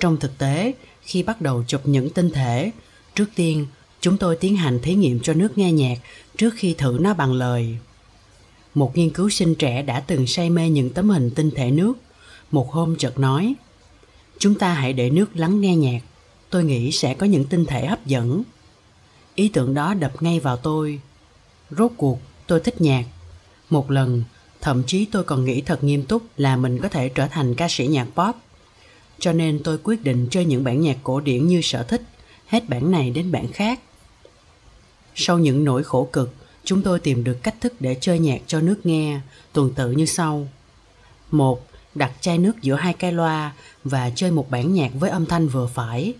[0.00, 0.72] Trong thực tế,
[1.02, 2.70] khi bắt đầu chụp những tinh thể,
[3.14, 3.66] trước tiên
[4.00, 5.98] chúng tôi tiến hành thí nghiệm cho nước nghe nhạc
[6.38, 7.76] trước khi thử nó bằng lời.
[8.74, 11.94] Một nghiên cứu sinh trẻ đã từng say mê những tấm hình tinh thể nước.
[12.50, 13.54] Một hôm chợt nói,
[14.38, 16.00] chúng ta hãy để nước lắng nghe nhạc.
[16.50, 18.42] Tôi nghĩ sẽ có những tinh thể hấp dẫn.
[19.34, 21.00] Ý tưởng đó đập ngay vào tôi.
[21.70, 23.04] Rốt cuộc tôi thích nhạc.
[23.70, 24.24] Một lần
[24.60, 27.66] thậm chí tôi còn nghĩ thật nghiêm túc là mình có thể trở thành ca
[27.70, 28.36] sĩ nhạc pop
[29.20, 32.02] cho nên tôi quyết định chơi những bản nhạc cổ điển như sở thích
[32.46, 33.80] hết bản này đến bản khác
[35.14, 36.34] sau những nỗi khổ cực
[36.64, 39.20] chúng tôi tìm được cách thức để chơi nhạc cho nước nghe
[39.52, 40.48] tuần tự như sau
[41.30, 43.52] một đặt chai nước giữa hai cái loa
[43.84, 46.14] và chơi một bản nhạc với âm thanh vừa phải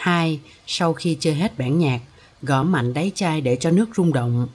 [0.00, 0.40] 2.
[0.66, 2.00] Sau khi chơi hết bản nhạc,
[2.42, 4.48] gõ mạnh đáy chai để cho nước rung động.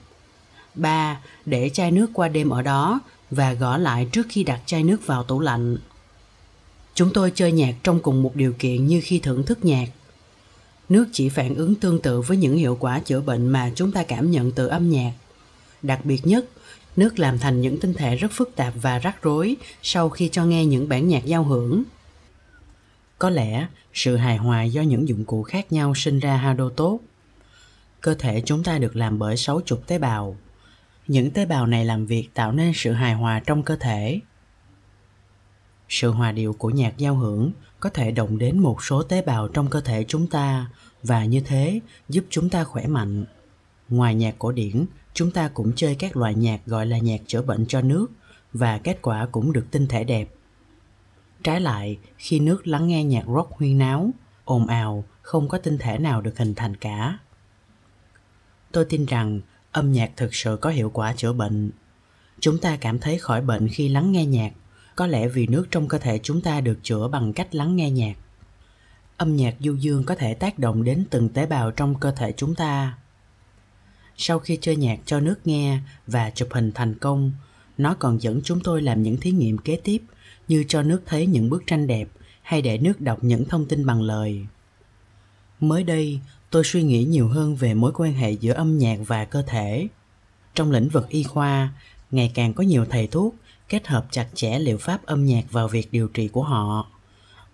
[0.74, 1.20] 3.
[1.44, 3.00] Để chai nước qua đêm ở đó
[3.30, 5.76] và gõ lại trước khi đặt chai nước vào tủ lạnh.
[6.96, 9.88] Chúng tôi chơi nhạc trong cùng một điều kiện như khi thưởng thức nhạc.
[10.88, 14.02] Nước chỉ phản ứng tương tự với những hiệu quả chữa bệnh mà chúng ta
[14.02, 15.12] cảm nhận từ âm nhạc.
[15.82, 16.44] Đặc biệt nhất,
[16.96, 20.44] nước làm thành những tinh thể rất phức tạp và rắc rối sau khi cho
[20.44, 21.82] nghe những bản nhạc giao hưởng.
[23.18, 27.00] Có lẽ sự hài hòa do những dụng cụ khác nhau sinh ra hado tốt.
[28.00, 30.36] Cơ thể chúng ta được làm bởi 60 tế bào.
[31.06, 34.20] những tế bào này làm việc tạo nên sự hài hòa trong cơ thể
[35.88, 39.48] sự hòa điệu của nhạc giao hưởng có thể động đến một số tế bào
[39.48, 40.70] trong cơ thể chúng ta,
[41.02, 43.24] và như thế giúp chúng ta khỏe mạnh.
[43.88, 47.42] Ngoài nhạc cổ điển, chúng ta cũng chơi các loại nhạc gọi là nhạc chữa
[47.42, 48.06] bệnh cho nước,
[48.52, 50.28] và kết quả cũng được tinh thể đẹp.
[51.42, 54.10] Trái lại, khi nước lắng nghe nhạc rock huyên náo,
[54.44, 57.18] ồn ào, không có tinh thể nào được hình thành cả.
[58.72, 59.40] Tôi tin rằng
[59.72, 61.70] âm nhạc thực sự có hiệu quả chữa bệnh.
[62.40, 64.52] Chúng ta cảm thấy khỏi bệnh khi lắng nghe nhạc
[64.96, 67.90] có lẽ vì nước trong cơ thể chúng ta được chữa bằng cách lắng nghe
[67.90, 68.14] nhạc.
[69.16, 72.32] Âm nhạc du dương có thể tác động đến từng tế bào trong cơ thể
[72.36, 72.98] chúng ta.
[74.16, 77.32] Sau khi chơi nhạc cho nước nghe và chụp hình thành công,
[77.78, 80.02] nó còn dẫn chúng tôi làm những thí nghiệm kế tiếp
[80.48, 82.08] như cho nước thấy những bức tranh đẹp
[82.42, 84.46] hay để nước đọc những thông tin bằng lời.
[85.60, 86.20] Mới đây,
[86.50, 89.88] tôi suy nghĩ nhiều hơn về mối quan hệ giữa âm nhạc và cơ thể.
[90.54, 91.72] Trong lĩnh vực y khoa,
[92.10, 93.34] ngày càng có nhiều thầy thuốc
[93.68, 96.86] kết hợp chặt chẽ liệu pháp âm nhạc vào việc điều trị của họ.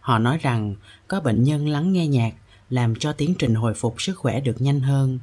[0.01, 0.75] Họ nói rằng,
[1.09, 2.35] có bệnh nhân lắng nghe nhạc,
[2.71, 5.19] làm cho tiến trình hồi phục sức khỏe được nhanh hơn.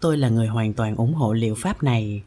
[0.00, 2.22] Tôi là người hoàn toàn ủng hộ liệu pháp này.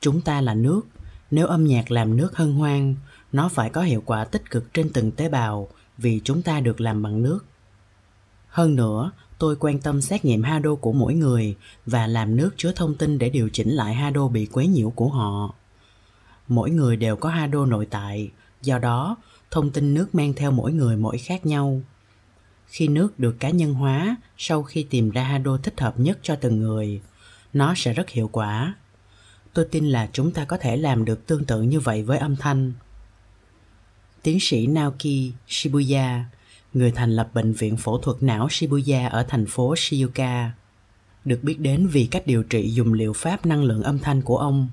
[0.00, 0.82] Chúng ta là nước.
[1.30, 2.94] Nếu âm nhạc làm nước hân hoan,
[3.32, 5.68] nó phải có hiệu quả tích cực trên từng tế bào,
[5.98, 7.44] vì chúng ta được làm bằng nước.
[8.48, 11.56] Hơn nữa, tôi quan tâm xét nghiệm hado của mỗi người
[11.86, 15.08] và làm nước chứa thông tin để điều chỉnh lại hado bị quấy nhiễu của
[15.08, 15.54] họ
[16.48, 18.30] mỗi người đều có hado nội tại.
[18.62, 19.16] Do đó,
[19.50, 21.82] thông tin nước mang theo mỗi người mỗi khác nhau.
[22.66, 26.36] Khi nước được cá nhân hóa, sau khi tìm ra hado thích hợp nhất cho
[26.36, 27.00] từng người,
[27.52, 28.74] nó sẽ rất hiệu quả.
[29.54, 32.36] Tôi tin là chúng ta có thể làm được tương tự như vậy với âm
[32.36, 32.72] thanh.
[34.22, 36.24] Tiến sĩ naoki shibuya,
[36.74, 40.48] người thành lập bệnh viện phẫu thuật não shibuya ở thành phố shizuoka,
[41.24, 44.36] được biết đến vì cách điều trị dùng liệu pháp năng lượng âm thanh của
[44.36, 44.68] ông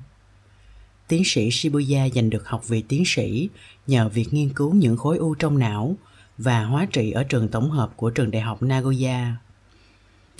[1.09, 3.49] tiến sĩ shibuya giành được học vị tiến sĩ
[3.87, 5.95] nhờ việc nghiên cứu những khối u trong não
[6.37, 9.35] và hóa trị ở trường tổng hợp của trường đại học nagoya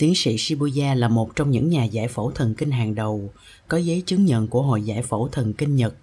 [0.00, 3.32] Tiến sĩ Shibuya là một trong những nhà giải phẫu thần kinh hàng đầu,
[3.68, 5.94] có giấy chứng nhận của Hội Giải phẫu Thần kinh Nhật,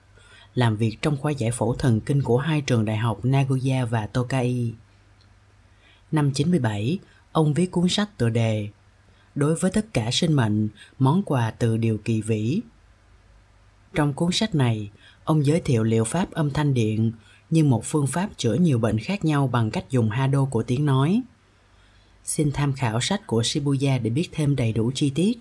[0.56, 4.07] làm việc trong khoa giải phẫu thần kinh của hai trường đại học Nagoya và
[4.07, 4.73] Tokai.
[6.11, 6.99] Năm 97,
[7.31, 8.69] ông viết cuốn sách tựa đề
[9.35, 10.69] Đối với tất cả sinh mệnh,
[10.99, 12.61] món quà từ điều kỳ vĩ.
[13.98, 14.90] Trong cuốn sách này,
[15.24, 17.11] ông giới thiệu liệu pháp âm thanh điện
[17.49, 20.86] như một phương pháp chữa nhiều bệnh khác nhau bằng cách dùng hado của tiếng
[20.86, 21.22] nói–
[22.28, 25.40] Xin tham khảo sách của Shibuya để biết thêm đầy đủ chi tiết.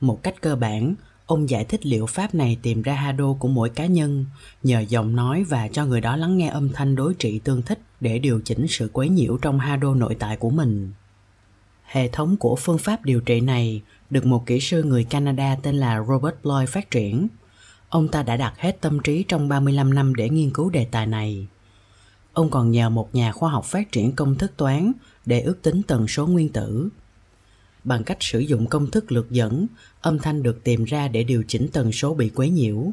[0.00, 0.94] Một cách cơ bản,
[1.26, 4.26] ông giải thích liệu pháp này tìm ra hado của mỗi cá nhân
[4.62, 7.80] nhờ giọng nói và cho người đó lắng nghe âm thanh đối trị tương thích
[8.00, 10.92] để điều chỉnh sự quấy nhiễu trong hado nội tại của mình.
[11.84, 15.74] Hệ thống của phương pháp điều trị này được một kỹ sư người Canada tên
[15.74, 17.28] là Robert Bloy phát triển.
[17.88, 21.06] Ông ta đã đặt hết tâm trí trong 35 năm để nghiên cứu đề tài
[21.06, 21.46] này.
[22.32, 24.92] Ông còn nhờ một nhà khoa học phát triển công thức toán
[25.26, 26.88] để ước tính tần số nguyên tử.
[27.84, 29.66] Bằng cách sử dụng công thức lược dẫn,
[30.00, 32.92] âm thanh được tìm ra để điều chỉnh tần số bị quấy nhiễu.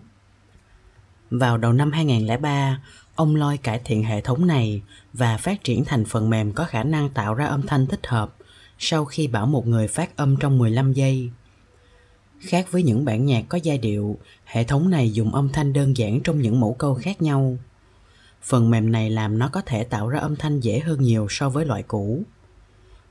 [1.30, 2.82] Vào đầu năm 2003,
[3.16, 4.82] ông Loi cải thiện hệ thống này
[5.14, 8.37] và phát triển thành phần mềm có khả năng tạo ra âm thanh thích hợp
[8.80, 11.30] sau khi bảo một người phát âm trong 15 giây.
[12.40, 15.98] Khác với những bản nhạc có giai điệu, hệ thống này dùng âm thanh đơn
[15.98, 17.58] giản trong những mẫu câu khác nhau.
[18.42, 21.50] Phần mềm này làm nó có thể tạo ra âm thanh dễ hơn nhiều so
[21.50, 22.24] với loại cũ.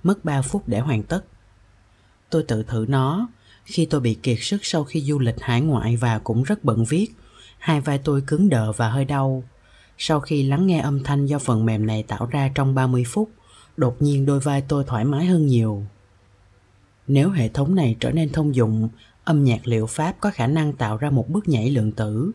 [0.03, 1.25] Mất 3 phút để hoàn tất.
[2.31, 3.29] Tôi tự thử nó,
[3.65, 6.85] khi tôi bị kiệt sức sau khi du lịch hải ngoại và cũng rất bận
[6.85, 7.15] viết,
[7.59, 9.45] hai vai tôi cứng đờ và hơi đau.
[9.99, 13.31] Sau khi lắng nghe âm thanh do phần mềm này tạo ra trong 30 phút,
[13.77, 15.85] đột nhiên đôi vai tôi thoải mái hơn nhiều.
[17.07, 18.89] Nếu hệ thống này trở nên thông dụng,
[19.25, 22.33] âm nhạc liệu pháp có khả năng tạo ra một bước nhảy lượng tử.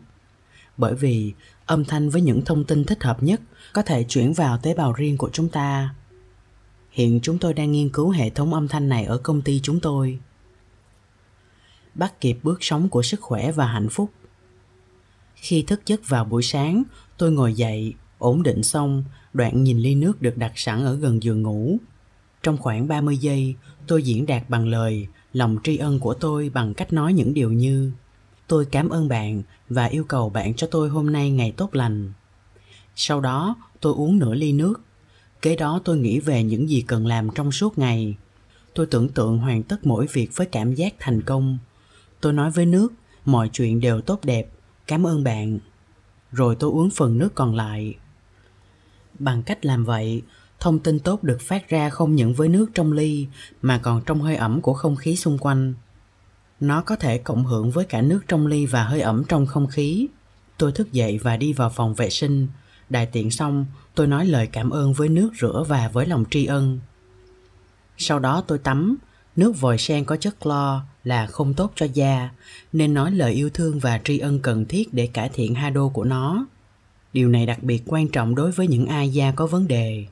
[0.77, 1.33] Bởi vì
[1.65, 3.41] âm thanh với những thông tin thích hợp nhất
[3.73, 5.95] có thể chuyển vào tế bào riêng của chúng ta
[6.91, 9.79] hiện chúng tôi đang nghiên cứu hệ thống âm thanh này ở công ty chúng
[9.79, 10.19] tôi
[11.95, 14.11] bắt kịp bước sống của sức khỏe và hạnh phúc
[15.35, 16.83] khi thức giấc vào buổi sáng
[17.17, 19.03] tôi ngồi dậy ổn định xong
[19.33, 21.77] đoạn nhìn ly nước được đặt sẵn ở gần giường ngủ.
[22.43, 23.55] Trong khoảng 30 giây,
[23.87, 27.51] tôi diễn đạt bằng lời, lòng tri ân của tôi bằng cách nói những điều
[27.51, 27.91] như,
[28.47, 32.13] tôi cảm ơn bạn và yêu cầu bạn cho tôi hôm nay ngày tốt lành.
[32.95, 34.81] Sau đó, tôi uống nửa ly nước.
[35.41, 38.15] Kế đó tôi nghĩ về những gì cần làm trong suốt ngày.
[38.73, 41.57] Tôi tưởng tượng hoàn tất mỗi việc với cảm giác thành công.
[42.21, 42.93] Tôi nói với nước,
[43.25, 44.49] mọi chuyện đều tốt đẹp.
[44.87, 45.59] Cảm ơn bạn.
[46.31, 47.95] Rồi tôi uống phần nước còn lại
[49.23, 50.21] bằng cách làm vậy
[50.59, 53.27] thông tin tốt được phát ra không những với nước trong ly
[53.61, 55.73] mà còn trong hơi ẩm của không khí xung quanh
[56.59, 59.67] Nó có thể cộng hưởng với cả nước trong ly và hơi ẩm trong không
[59.67, 60.07] khí.
[60.57, 62.47] Tôi thức dậy và đi vào phòng vệ sinh.
[62.89, 63.65] Đại tiện xong,
[63.95, 66.79] tôi nói lời cảm ơn với nước rửa và với lòng tri ân.
[67.97, 68.97] Sau đó tôi tắm,
[69.35, 72.29] nước vòi sen có chất clo là không tốt cho da,
[72.73, 76.03] nên nói lời yêu thương và tri ân cần thiết để cải thiện hado của
[76.03, 76.45] nó.
[77.13, 80.05] Điều này đặc biệt quan trọng đối với những ai da có vấn đề.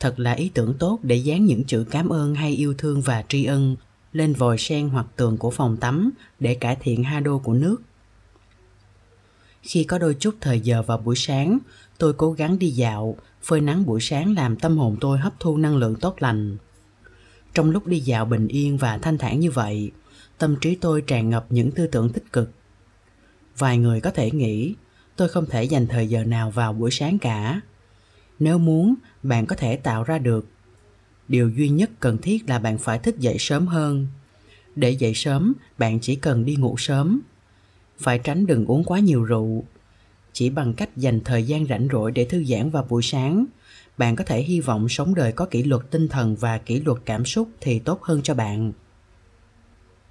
[0.00, 3.24] Thật là ý tưởng tốt để dán những chữ cảm ơn hay yêu thương và
[3.28, 3.76] tri ân
[4.12, 6.10] lên vòi sen hoặc tường của phòng tắm
[6.40, 7.82] để cải thiện hado của nước.
[9.62, 11.58] Khi có đôi chút thời giờ vào buổi sáng,
[11.98, 15.56] tôi cố gắng đi dạo, phơi nắng buổi sáng làm tâm hồn tôi hấp thu
[15.56, 16.56] năng lượng tốt lành.
[17.54, 19.90] Trong lúc đi dạo bình yên và thanh thản như vậy,
[20.38, 22.50] tâm trí tôi tràn ngập những tư tưởng tích cực.
[23.58, 24.74] Vài người có thể nghĩ
[25.20, 27.60] tôi không thể dành thời giờ nào vào buổi sáng cả.
[28.38, 30.46] Nếu muốn, bạn có thể tạo ra được.
[31.28, 34.06] Điều duy nhất cần thiết là bạn phải thức dậy sớm hơn.
[34.76, 37.20] Để dậy sớm, bạn chỉ cần đi ngủ sớm.
[37.98, 39.64] Phải tránh đừng uống quá nhiều rượu.
[40.32, 43.44] Chỉ bằng cách dành thời gian rảnh rỗi để thư giãn vào buổi sáng,
[43.98, 46.98] bạn có thể hy vọng sống đời có kỷ luật tinh thần và kỷ luật
[47.04, 48.72] cảm xúc thì tốt hơn cho bạn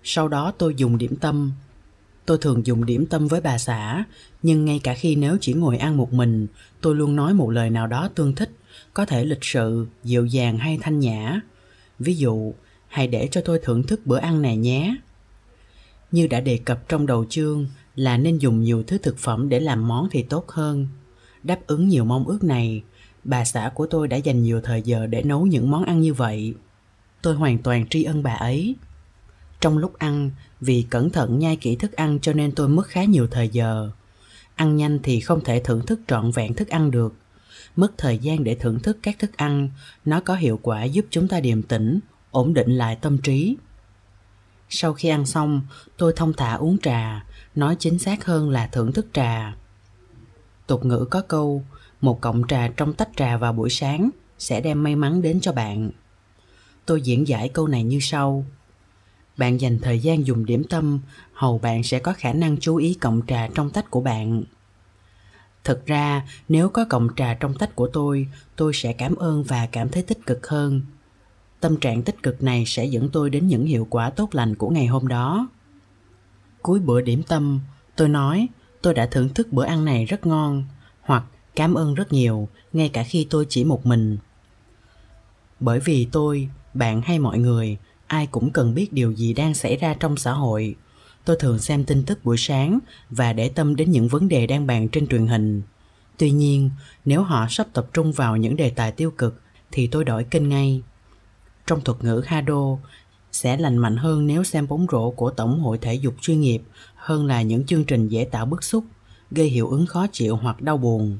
[0.03, 1.51] sau đó tôi dùng điểm tâm
[2.29, 4.03] tôi thường dùng điểm tâm với bà xã.
[4.43, 6.47] Nhưng ngay cả khi nếu chỉ ngồi ăn một mình,
[6.81, 8.51] tôi luôn nói một lời nào đó tương thích,
[8.93, 11.41] có thể lịch sự, dịu dàng hay thanh nhã.
[11.99, 12.53] Ví dụ,
[12.87, 14.95] hãy để cho tôi thưởng thức bữa ăn này nhé.
[16.11, 19.59] Như đã đề cập trong đầu chương, là nên dùng nhiều thứ thực phẩm để
[19.59, 20.87] làm món thì tốt hơn.
[21.43, 22.83] Đáp ứng nhiều mong ước này,
[23.23, 26.13] bà xã của tôi đã dành nhiều thời giờ để nấu những món ăn như
[26.13, 26.53] vậy.
[27.21, 28.75] Tôi hoàn toàn tri ân bà ấy
[29.61, 30.31] trong lúc ăn,
[30.61, 33.91] vì cẩn thận nhai kỹ thức ăn cho nên tôi mất khá nhiều thời giờ.
[34.55, 37.13] Ăn nhanh thì không thể thưởng thức trọn vẹn thức ăn được.
[37.75, 39.69] Mất thời gian để thưởng thức các thức ăn,
[40.05, 41.99] nó có hiệu quả giúp chúng ta điềm tĩnh,
[42.31, 43.57] ổn định lại tâm trí.
[44.69, 45.61] Sau khi ăn xong,
[45.97, 47.25] tôi thông thả uống trà,
[47.55, 49.55] nói chính xác hơn là thưởng thức trà.
[50.67, 51.63] Tục ngữ có câu,
[52.01, 54.09] một cọng trà trong tách trà vào buổi sáng
[54.39, 55.91] sẽ đem may mắn đến cho bạn.
[56.85, 58.45] Tôi diễn giải câu này như sau
[59.39, 60.99] bạn dành thời gian dùng điểm tâm,
[61.33, 64.43] hầu bạn sẽ có khả năng chú ý cộng trà trong tách của bạn.
[65.63, 69.67] Thực ra, nếu có cộng trà trong tách của tôi tôi sẽ cảm ơn và
[69.71, 70.81] cảm thấy tích cực hơn.
[71.59, 74.69] Tâm trạng tích cực này sẽ dẫn tôi đến những hiệu quả tốt lành của
[74.69, 75.47] ngày hôm đó.
[76.61, 77.59] Cuối bữa điểm tâm,
[77.95, 78.47] tôi nói,
[78.81, 80.63] tôi đã thưởng thức bữa ăn này rất ngon,
[81.01, 81.23] hoặc
[81.55, 84.17] cảm ơn rất nhiều, ngay cả khi tôi chỉ một mình.
[85.59, 87.77] Bởi vì tôi, bạn hay mọi người
[88.09, 90.75] ai cũng cần biết điều gì đang xảy ra trong xã hội.
[91.25, 92.79] Tôi thường xem tin tức buổi sáng
[93.09, 95.61] và để tâm đến những vấn đề đang bàn trên truyền hình.
[96.17, 96.69] Tuy nhiên,
[97.05, 99.41] nếu họ sắp tập trung vào những đề tài tiêu cực,
[99.71, 100.81] thì tôi đổi kênh ngay.
[101.67, 102.77] Trong thuật ngữ hado,
[103.31, 106.61] sẽ lành mạnh hơn nếu xem bóng rổ của tổng hội thể dục chuyên nghiệp
[106.95, 108.83] hơn là những chương trình dễ tạo bức xúc,
[109.31, 111.17] gây hiệu ứng khó chịu hoặc đau buồn.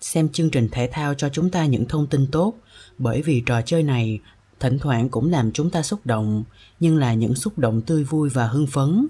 [0.00, 2.54] Xem chương trình thể thao cho chúng ta những thông tin tốt,
[2.98, 4.20] bởi vì trò chơi này
[4.60, 6.44] thỉnh thoảng cũng làm chúng ta xúc động,
[6.80, 9.06] nhưng là những xúc động tươi vui và hưng phấn.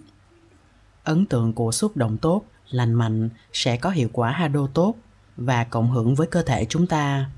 [1.04, 4.94] Ấn tượng của xúc động tốt, lành mạnh sẽ có hiệu quả hado tốt
[5.36, 7.30] và cộng hưởng với cơ thể chúng ta.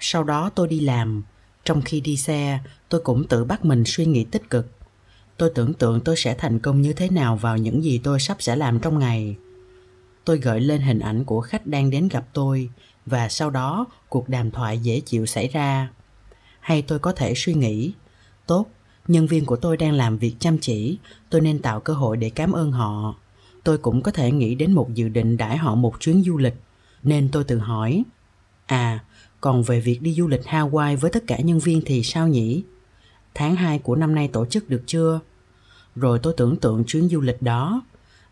[0.00, 1.22] Sau đó tôi đi làm.
[1.64, 2.58] Trong khi đi xe,
[2.88, 4.70] tôi cũng tự bắt mình suy nghĩ tích cực.
[5.36, 8.36] Tôi tưởng tượng tôi sẽ thành công như thế nào vào những gì tôi sắp
[8.40, 9.36] sẽ làm trong ngày.
[10.24, 12.70] Tôi gợi lên hình ảnh của khách đang đến gặp tôi
[13.06, 15.88] và sau đó cuộc đàm thoại dễ chịu xảy ra
[16.66, 17.92] hay tôi có thể suy nghĩ?
[18.46, 18.66] Tốt,
[19.08, 20.98] nhân viên của tôi đang làm việc chăm chỉ,
[21.30, 23.14] tôi nên tạo cơ hội để cảm ơn họ.
[23.64, 26.54] Tôi cũng có thể nghĩ đến một dự định đãi họ một chuyến du lịch,
[27.02, 28.02] nên tôi tự hỏi
[28.66, 29.04] à
[29.40, 32.62] còn về việc đi du lịch hawaii với tất cả nhân viên thì sao nhỉ?
[33.34, 35.20] Tháng 2 của năm nay tổ chức được chưa?
[35.96, 37.82] Rồi tôi tưởng tượng chuyến du lịch đó.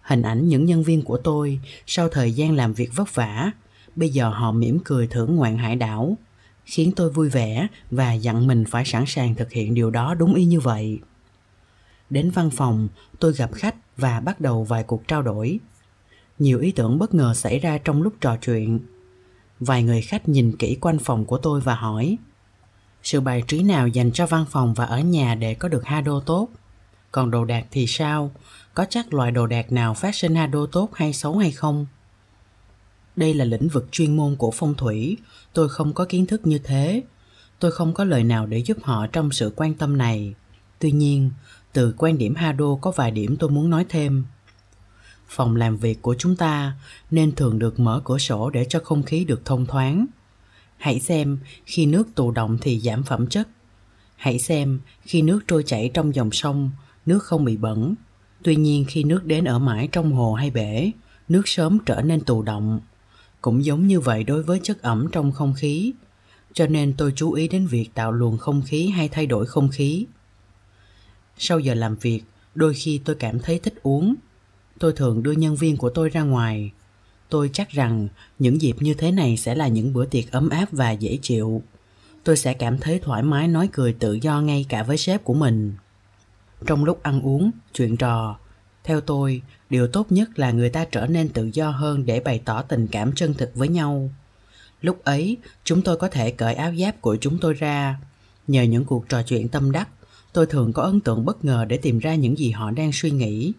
[0.03, 3.51] Hình ảnh những nhân viên của tôi sau thời gian làm việc vất vả,
[3.97, 6.17] bây giờ họ mỉm cười thưởng ngoạn hải đảo
[6.65, 10.35] khiến tôi vui vẻ và dặn mình phải sẵn sàng thực hiện điều đó đúng
[10.35, 11.01] y như vậy.
[12.11, 12.89] Đến văn phòng,
[13.19, 15.61] tôi gặp khách và bắt đầu vài cuộc trao đổi.
[16.39, 18.81] Nhiều ý tưởng bất ngờ xảy ra trong lúc trò chuyện.
[19.61, 22.17] Vài người khách nhìn kỹ quanh phòng của tôi và hỏi,
[23.03, 26.01] sự bài trí nào dành cho văn phòng và ở nhà để có được ha
[26.01, 26.49] đô tốt?
[27.13, 28.31] Còn đồ đạc thì sao?
[28.75, 31.87] Có chắc loại đồ đạc nào phát sinh ha đô tốt hay xấu hay không?
[33.17, 35.17] Đây là lĩnh vực chuyên môn của phong thủy.
[35.53, 37.03] Tôi không có kiến thức như thế.
[37.59, 40.35] Tôi không có lời nào để giúp họ trong sự quan tâm này.
[40.79, 41.31] Tuy nhiên
[41.73, 44.25] từ quan điểm hado có vài điểm tôi muốn nói thêm.
[45.29, 46.77] Phòng làm việc của chúng ta
[47.11, 50.07] nên thường được mở cửa sổ để cho không khí được thông thoáng.
[50.77, 53.49] Hãy xem khi nước tù động thì giảm phẩm chất.
[54.17, 56.71] Hãy xem khi nước trôi chảy trong dòng sông
[57.07, 57.95] nước không bị bẩn.
[58.43, 60.91] Tuy nhiên khi nước đến ở mãi trong hồ hay bể,
[61.29, 62.81] nước sớm trở nên tù động.
[63.45, 65.93] Cũng giống như vậy đối với chất ẩm trong không khí,
[66.53, 69.69] cho nên tôi chú ý đến việc tạo luồng không khí hay thay đổi không
[69.69, 70.07] khí.
[71.39, 72.23] Sau giờ làm việc,
[72.55, 74.15] đôi khi tôi cảm thấy thích uống.
[74.79, 76.73] Tôi thường đưa nhân viên của tôi ra ngoài.
[77.29, 78.09] Tôi chắc rằng
[78.39, 81.63] những dịp như thế này sẽ là những bữa tiệc ấm áp và dễ chịu.
[82.25, 85.35] Tôi sẽ cảm thấy thoải mái nói cười tự do ngay cả với sếp của
[85.35, 85.75] mình.
[86.67, 88.39] Trong lúc ăn uống, chuyện trò,
[88.85, 89.43] theo tôi,
[89.75, 92.87] điều tốt nhất là người ta trở nên tự do hơn để bày tỏ tình
[92.87, 94.11] cảm chân thực với nhau.
[94.81, 97.99] Lúc ấy, chúng tôi có thể cởi áo giáp của chúng tôi ra.
[98.47, 99.89] Nhờ những cuộc trò chuyện tâm đắc,
[100.33, 103.11] tôi thường có ấn tượng bất ngờ để tìm ra những gì họ đang suy
[103.11, 103.53] nghĩ.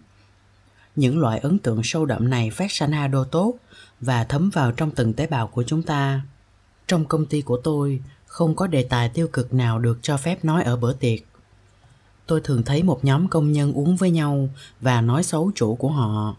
[0.96, 3.54] Những loại ấn tượng sâu đậm này phát sanh đô tốt
[4.02, 6.22] và thấm vào trong từng tế bào của chúng ta.
[6.88, 10.46] Trong công ty của tôi, không có đề tài tiêu cực nào được cho phép
[10.46, 11.20] nói ở bữa tiệc.
[12.28, 14.50] Tôi thường thấy một nhóm công nhân uống với nhau
[14.82, 16.36] và nói xấu chủ của họ.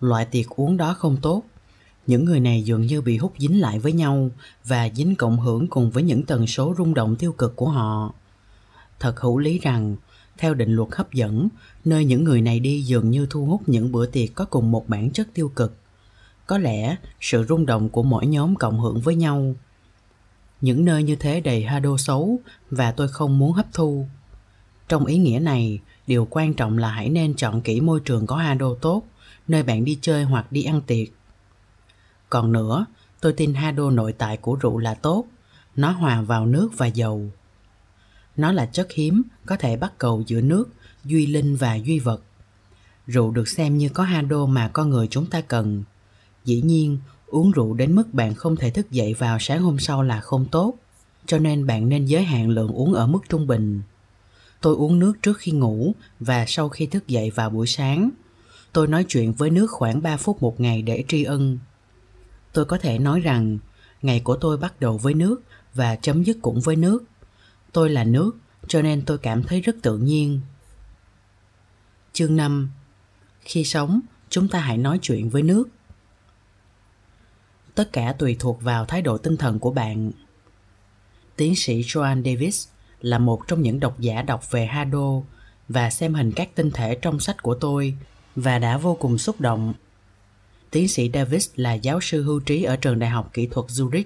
[0.00, 1.42] Loại tiệc uống đó không tốt.
[2.06, 4.30] Những người này dường như bị hút dính lại với nhau
[4.64, 8.12] và dính cộng hưởng cùng với những tần số rung động tiêu cực của họ.
[8.98, 9.96] Thật hữu lý rằng,
[10.38, 11.48] theo định luật hấp dẫn,
[11.84, 14.88] nơi những người này đi dường như thu hút những bữa tiệc có cùng một
[14.88, 15.76] bản chất tiêu cực.
[16.46, 19.54] Có lẽ sự rung động của mỗi nhóm cộng hưởng với nhau.
[20.60, 22.38] Những nơi như thế đầy hado xấu
[22.70, 24.06] và tôi không muốn hấp thu.
[24.90, 28.36] Trong ý nghĩa này, điều quan trọng là hãy nên chọn kỹ môi trường có
[28.36, 29.02] hado tốt,
[29.48, 31.08] nơi bạn đi chơi hoặc đi ăn tiệc.
[32.30, 32.86] Còn nữa,
[33.20, 35.24] tôi tin hado nội tại của rượu là tốt,
[35.76, 37.30] nó hòa vào nước và dầu.
[38.36, 40.68] Nó là chất hiếm, có thể bắt cầu giữa nước,
[41.04, 42.22] duy linh và duy vật.
[43.06, 45.84] Rượu được xem như có hado mà con người chúng ta cần.
[46.44, 50.02] Dĩ nhiên, uống rượu đến mức bạn không thể thức dậy vào sáng hôm sau
[50.02, 50.74] là không tốt,
[51.26, 53.82] cho nên bạn nên giới hạn lượng uống ở mức trung bình.
[54.60, 58.10] Tôi uống nước trước khi ngủ và sau khi thức dậy vào buổi sáng.
[58.72, 61.58] Tôi nói chuyện với nước khoảng 3 phút một ngày để tri ân.
[62.52, 63.58] Tôi có thể nói rằng
[64.02, 65.42] ngày của tôi bắt đầu với nước
[65.74, 67.04] và chấm dứt cũng với nước.
[67.72, 68.36] Tôi là nước,
[68.68, 70.40] cho nên tôi cảm thấy rất tự nhiên.
[72.12, 72.70] Chương 5
[73.40, 75.68] Khi sống, chúng ta hãy nói chuyện với nước.
[77.74, 80.10] Tất cả tùy thuộc vào thái độ tinh thần của bạn.
[81.36, 82.68] Tiến sĩ Joan Davis
[83.00, 85.22] là một trong những độc giả đọc về Hado
[85.68, 87.94] và xem hình các tinh thể trong sách của tôi
[88.36, 89.74] và đã vô cùng xúc động.
[90.70, 94.04] Tiến sĩ Davis là giáo sư hưu trí ở trường đại học kỹ thuật Zurich.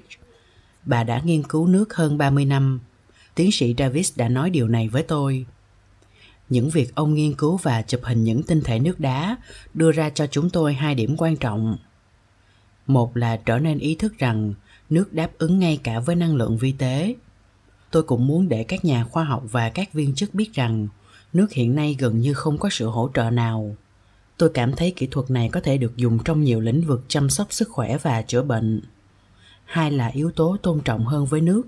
[0.84, 2.80] Bà đã nghiên cứu nước hơn 30 năm.
[3.34, 5.46] Tiến sĩ Davis đã nói điều này với tôi.
[6.48, 9.36] Những việc ông nghiên cứu và chụp hình những tinh thể nước đá
[9.74, 11.76] đưa ra cho chúng tôi hai điểm quan trọng.
[12.86, 14.54] Một là trở nên ý thức rằng
[14.90, 17.14] nước đáp ứng ngay cả với năng lượng vi tế
[17.94, 20.88] tôi cũng muốn để các nhà khoa học và các viên chức biết rằng,
[21.32, 23.76] nước hiện nay gần như không có sự hỗ trợ nào.
[24.36, 27.30] Tôi cảm thấy kỹ thuật này có thể được dùng trong nhiều lĩnh vực chăm
[27.30, 28.80] sóc sức khỏe và chữa bệnh.
[29.64, 31.62] Hai là yếu tố tôn trọng hơn với nước.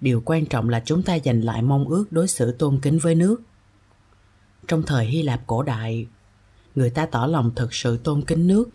[0.00, 3.14] Điều quan trọng là chúng ta dành lại mong ước đối xử tôn kính với
[3.14, 3.42] nước.
[4.68, 6.06] Trong thời hy lạp cổ đại,
[6.74, 8.68] người ta tỏ lòng thực sự tôn kính nước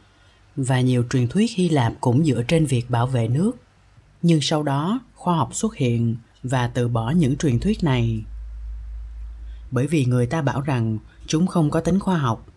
[0.55, 3.51] và nhiều truyền thuyết hy lạp cũng dựa trên việc bảo vệ nước
[4.21, 8.23] nhưng sau đó, khoa học xuất hiện và từ bỏ những truyền thuyết này.
[9.71, 12.47] Bởi vì người ta bảo rằng chúng không có tính khoa học.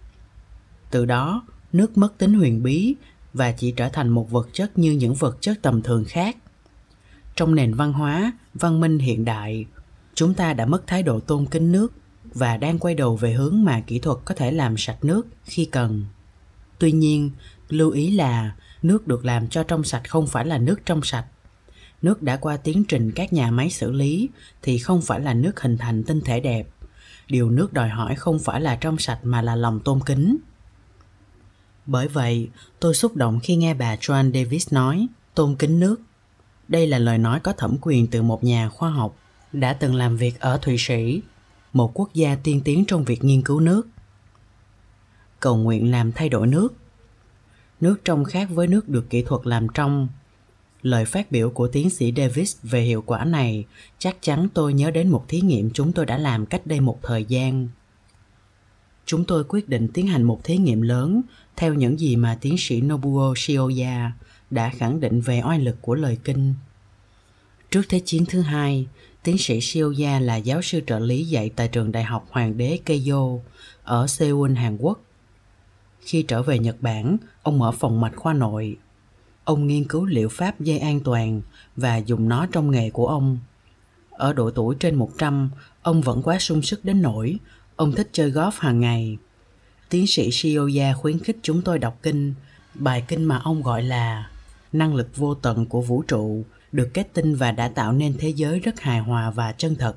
[0.90, 2.94] Từ đó, nước mất tính huyền bí
[3.32, 6.36] và chỉ trở thành một vật chất như những vật chất tầm thường khác.
[7.36, 9.64] Trong nền văn hóa, văn minh hiện đại,
[10.14, 11.92] chúng ta đã mất thái độ tôn kính nước
[12.24, 15.64] và đang quay đầu về hướng mà kỹ thuật có thể làm sạch nước khi
[15.64, 16.04] cần.
[16.78, 17.30] Tuy nhiên,
[17.68, 21.26] lưu ý là nước được làm cho trong sạch không phải là nước trong sạch
[22.04, 24.28] nước đã qua tiến trình các nhà máy xử lý
[24.62, 26.68] thì không phải là nước hình thành tinh thể đẹp.
[27.28, 30.36] Điều nước đòi hỏi không phải là trong sạch mà là lòng tôn kính.
[31.86, 32.48] Bởi vậy,
[32.80, 36.00] tôi xúc động khi nghe bà joan davis nói, tôn kính nước.
[36.68, 39.16] Đây là lời nói có thẩm quyền từ một nhà khoa học
[39.52, 41.22] đã từng làm việc ở thụy sĩ,
[41.72, 43.88] một quốc gia tiên tiến trong việc nghiên cứu nước.
[45.40, 46.74] Cầu nguyện làm thay đổi nước.
[47.80, 50.08] Nước trong khác với nước được kỹ thuật làm trong.
[50.84, 53.64] Lời phát biểu của tiến sĩ Davis về hiệu quả này
[53.98, 56.98] chắc chắn tôi nhớ đến một thí nghiệm chúng tôi đã làm cách đây một
[57.02, 57.68] thời gian.
[59.06, 61.22] Chúng tôi quyết định tiến hành một thí nghiệm lớn
[61.56, 64.12] theo những gì mà tiến sĩ Nobuo Shioya
[64.50, 66.54] đã khẳng định về oai lực của lời kinh.
[67.70, 68.86] Trước Thế chiến thứ hai,
[69.22, 72.78] tiến sĩ Shioya là giáo sư trợ lý dạy tại trường đại học Hoàng đế
[72.84, 73.38] Keio
[73.84, 75.00] ở Seoul, Hàn Quốc.
[76.00, 78.76] Khi trở về Nhật Bản, ông mở phòng mạch khoa nội
[79.44, 81.42] Ông nghiên cứu liệu pháp dây an toàn
[81.76, 83.38] và dùng nó trong nghề của ông.
[84.10, 85.50] Ở độ tuổi trên 100,
[85.82, 87.38] ông vẫn quá sung sức đến nỗi
[87.76, 89.18] Ông thích chơi golf hàng ngày.
[89.88, 92.34] Tiến sĩ Shioya khuyến khích chúng tôi đọc kinh,
[92.74, 94.30] bài kinh mà ông gọi là
[94.72, 98.28] năng lực vô tận của vũ trụ được kết tinh và đã tạo nên thế
[98.28, 99.96] giới rất hài hòa và chân thật.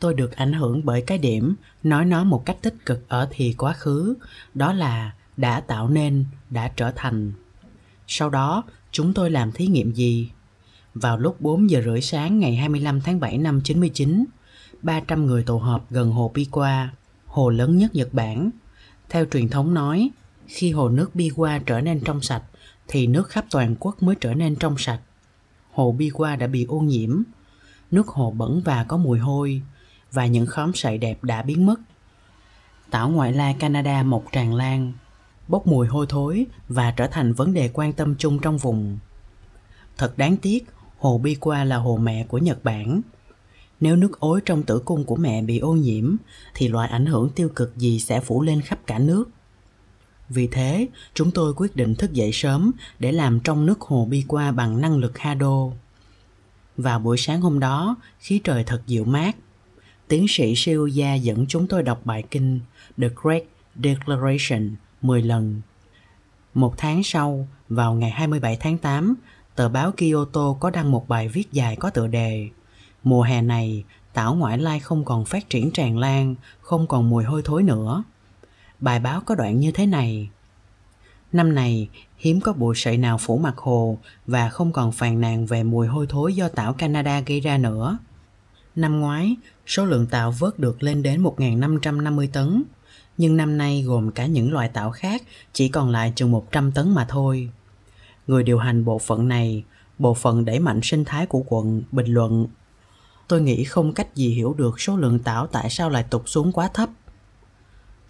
[0.00, 3.54] Tôi được ảnh hưởng bởi cái điểm nói nó một cách tích cực ở thì
[3.58, 4.14] quá khứ,
[4.54, 7.32] đó là đã tạo nên, đã trở thành.
[8.08, 10.30] Sau đó, chúng tôi làm thí nghiệm gì?
[10.94, 14.24] Vào lúc 4 giờ rưỡi sáng ngày 25 tháng 7 năm 99,
[14.82, 16.86] 300 người tụ họp gần hồ Biwa,
[17.26, 18.50] hồ lớn nhất Nhật Bản.
[19.08, 20.10] Theo truyền thống nói,
[20.46, 22.42] khi hồ nước Biwa trở nên trong sạch,
[22.88, 25.00] thì nước khắp toàn quốc mới trở nên trong sạch.
[25.72, 27.22] Hồ Biwa đã bị ô nhiễm,
[27.90, 29.62] nước hồ bẩn và có mùi hôi,
[30.12, 31.80] và những khóm sậy đẹp đã biến mất.
[32.90, 34.92] Tảo ngoại lai Canada mọc tràn lan,
[35.48, 38.98] bốc mùi hôi thối và trở thành vấn đề quan tâm chung trong vùng.
[39.96, 40.66] Thật đáng tiếc,
[40.98, 43.00] hồ Biwa là hồ mẹ của Nhật Bản.
[43.80, 46.16] Nếu nước ối trong tử cung của mẹ bị ô nhiễm,
[46.54, 49.24] thì loại ảnh hưởng tiêu cực gì sẽ phủ lên khắp cả nước.
[50.28, 54.54] Vì thế, chúng tôi quyết định thức dậy sớm để làm trong nước hồ biwa
[54.54, 55.70] bằng năng lực Hado.
[56.76, 59.36] Vào buổi sáng hôm đó, khí trời thật dịu mát.
[60.08, 62.60] Tiến sĩ Shioya dẫn chúng tôi đọc bài kinh
[62.98, 63.42] The Great
[63.76, 64.70] Declaration
[65.02, 65.60] 10 lần.
[66.54, 69.14] Một tháng sau, vào ngày 27 tháng 8,
[69.54, 72.48] tờ báo Kyoto có đăng một bài viết dài có tựa đề
[73.04, 77.24] Mùa hè này, tảo ngoại lai không còn phát triển tràn lan, không còn mùi
[77.24, 78.04] hôi thối nữa.
[78.80, 80.30] Bài báo có đoạn như thế này.
[81.32, 85.46] Năm này, hiếm có bụi sậy nào phủ mặt hồ và không còn phàn nàn
[85.46, 87.98] về mùi hôi thối do tảo Canada gây ra nữa.
[88.76, 92.62] Năm ngoái, số lượng tảo vớt được lên đến 1.550 tấn,
[93.18, 95.22] nhưng năm nay gồm cả những loại tảo khác
[95.52, 97.50] chỉ còn lại chừng 100 tấn mà thôi.
[98.26, 99.64] Người điều hành bộ phận này,
[99.98, 102.46] bộ phận đẩy mạnh sinh thái của quận, bình luận
[103.28, 106.52] Tôi nghĩ không cách gì hiểu được số lượng tảo tại sao lại tụt xuống
[106.52, 106.88] quá thấp.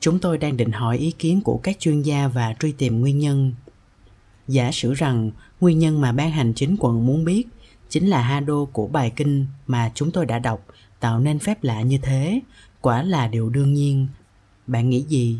[0.01, 3.19] Chúng tôi đang định hỏi ý kiến của các chuyên gia và truy tìm nguyên
[3.19, 3.53] nhân.
[4.49, 5.31] Giả sử rằng
[5.61, 7.47] nguyên nhân mà ban hành chính quận muốn biết
[7.89, 10.67] chính là ha đô của bài kinh mà chúng tôi đã đọc
[11.01, 12.41] tạo nên phép lạ như thế,
[12.81, 14.09] quả là điều đương nhiên.
[14.69, 15.39] Bạn nghĩ gì?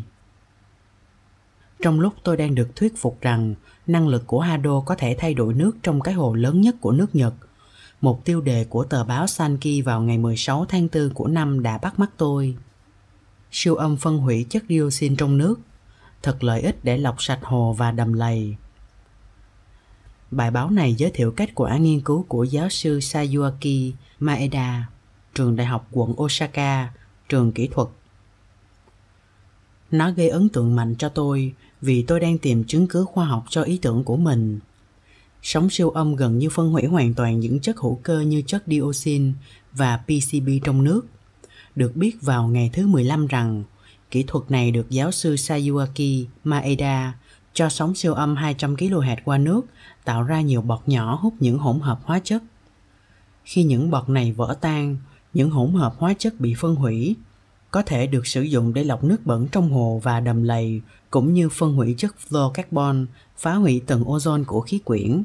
[1.81, 3.55] Trong lúc tôi đang được thuyết phục rằng
[3.87, 6.91] năng lực của Hado có thể thay đổi nước trong cái hồ lớn nhất của
[6.91, 7.33] nước Nhật,
[8.01, 11.77] một tiêu đề của tờ báo Sanki vào ngày 16 tháng 4 của năm đã
[11.77, 12.55] bắt mắt tôi
[13.51, 15.59] siêu âm phân hủy chất dioxin trong nước,
[16.23, 18.55] thật lợi ích để lọc sạch hồ và đầm lầy.
[20.31, 24.89] Bài báo này giới thiệu kết quả nghiên cứu của giáo sư Sayuaki Maeda,
[25.35, 26.93] trường đại học quận Osaka,
[27.29, 27.87] trường kỹ thuật.
[29.91, 33.45] Nó gây ấn tượng mạnh cho tôi vì tôi đang tìm chứng cứ khoa học
[33.49, 34.59] cho ý tưởng của mình.
[35.41, 38.63] Sóng siêu âm gần như phân hủy hoàn toàn những chất hữu cơ như chất
[38.67, 39.33] dioxin
[39.73, 41.05] và PCB trong nước–
[41.79, 43.63] được biết vào ngày thứ 15 rằng
[44.11, 47.13] kỹ thuật này được giáo sư Sayuaki Maeda
[47.53, 49.61] cho sóng siêu âm 200 kHz qua nước
[50.05, 52.43] tạo ra nhiều bọt nhỏ hút những hỗn hợp hóa chất.
[53.43, 54.97] Khi những bọt này vỡ tan,
[55.33, 57.15] những hỗn hợp hóa chất bị phân hủy,
[57.71, 61.33] có thể được sử dụng để lọc nước bẩn trong hồ và đầm lầy cũng
[61.33, 63.05] như phân hủy chất fluorocarbon,
[63.37, 65.23] phá hủy tầng ozone của khí quyển.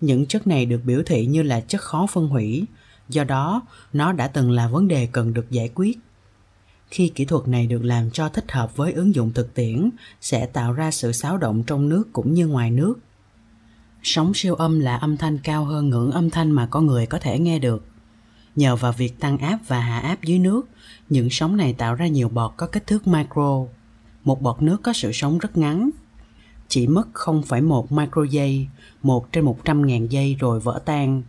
[0.00, 2.64] Những chất này được biểu thị như là chất khó phân hủy,
[3.08, 3.62] do đó
[3.92, 5.98] nó đã từng là vấn đề cần được giải quyết.
[6.90, 9.90] Khi kỹ thuật này được làm cho thích hợp với ứng dụng thực tiễn
[10.20, 12.94] sẽ tạo ra sự xáo động trong nước cũng như ngoài nước.
[14.02, 17.18] Sóng siêu âm là âm thanh cao hơn ngưỡng âm thanh mà con người có
[17.18, 17.84] thể nghe được.
[18.56, 20.68] Nhờ vào việc tăng áp và hạ áp dưới nước
[21.12, 23.64] những sóng này tạo ra nhiều bọt có kích thước micro
[24.24, 25.90] một bọt nước có sự sống rất ngắn
[26.72, 28.68] chỉ mất 0,1 micro giây,
[29.02, 31.22] 1 trên 100.000 giây rồi vỡ tan.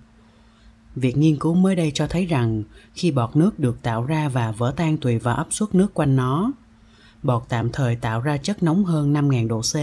[0.95, 4.51] Việc nghiên cứu mới đây cho thấy rằng khi bọt nước được tạo ra và
[4.51, 6.51] vỡ tan tùy vào áp suất nước quanh nó,
[7.23, 9.75] bọt tạm thời tạo ra chất nóng hơn 5.000 độ C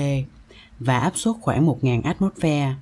[0.79, 2.75] và áp suất khoảng 1.000 atmosphere.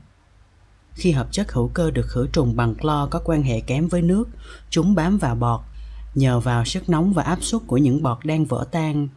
[0.92, 4.02] Khi hợp chất hữu cơ được khử trùng bằng clo có quan hệ kém với
[4.02, 4.28] nước,
[4.70, 5.60] chúng bám vào bọt.
[6.18, 9.08] Nhờ vào sức nóng và áp suất của những bọt đang vỡ tan,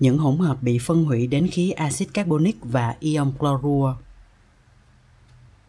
[0.00, 3.94] những hỗn hợp bị phân hủy đến khí axit carbonic và ion chlorua.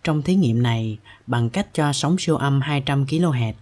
[0.04, 0.98] Trong thí nghiệm này,
[1.28, 3.54] bằng cách cho sóng siêu âm 200 kHz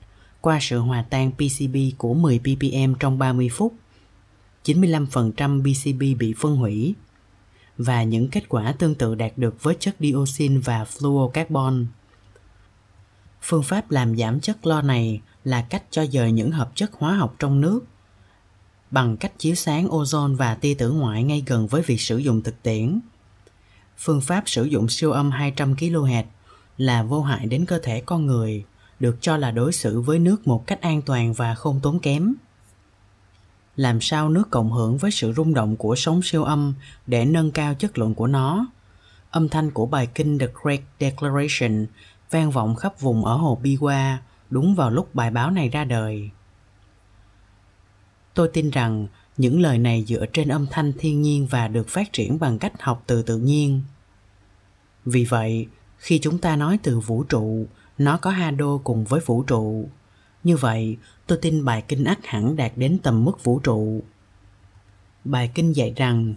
[0.42, 3.74] qua sự hòa tan PCB của 10 ppm trong 30 phút,
[4.64, 6.96] 95% PCB bị phân hủy
[7.78, 11.86] và những kết quả tương tự đạt được với chất dioxin và fluorocarbon.
[13.42, 17.14] Phương pháp làm giảm chất lo này là cách cho dời những hợp chất hóa
[17.14, 17.80] học trong nước
[18.92, 22.44] bằng cách chiếu sáng ozone và tia tử ngoại ngay gần với việc sử dụng
[22.44, 23.00] thực tiễn.
[23.98, 26.24] Phương pháp sử dụng siêu âm 200 kHz
[26.78, 28.66] là vô hại đến cơ thể con người,
[29.00, 32.34] được cho là đối xử với nước một cách an toàn và không tốn kém.
[33.76, 36.74] làm sao nước cộng hưởng với sự rung động của sóng siêu âm
[37.08, 38.68] để nâng cao chất lượng của nó.
[39.32, 41.86] Âm thanh của bài kinh The Great Declaration
[42.32, 44.18] vang vọng khắp vùng ở hồ Biwa
[44.50, 46.30] đúng vào lúc bài báo này ra đời.
[48.34, 49.08] Tôi tin rằng
[49.38, 52.82] những lời này dựa trên âm thanh thiên nhiên và được phát triển bằng cách
[52.82, 53.82] học từ tự nhiên.
[55.06, 55.68] Vì vậy,
[55.98, 57.66] khi chúng ta nói từ vũ trụ,
[57.98, 59.90] nó có ha đô cùng với vũ trụ.
[60.44, 60.98] Như vậy,
[61.28, 64.04] tôi tin bài kinh ắt hẳn đạt đến tầm mức vũ trụ.
[65.24, 66.36] Bài kinh dạy rằng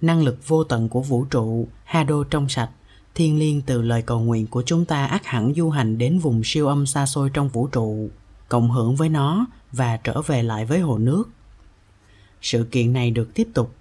[0.00, 2.70] năng lực vô tận của vũ trụ, ha đô trong sạch,
[3.14, 6.44] thiên liêng từ lời cầu nguyện của chúng ta ắt hẳn du hành đến vùng
[6.44, 8.10] siêu âm xa xôi trong vũ trụ,
[8.48, 11.24] cộng hưởng với nó và trở về lại với hồ nước.
[12.42, 13.74] Sự kiện này được tiếp tục.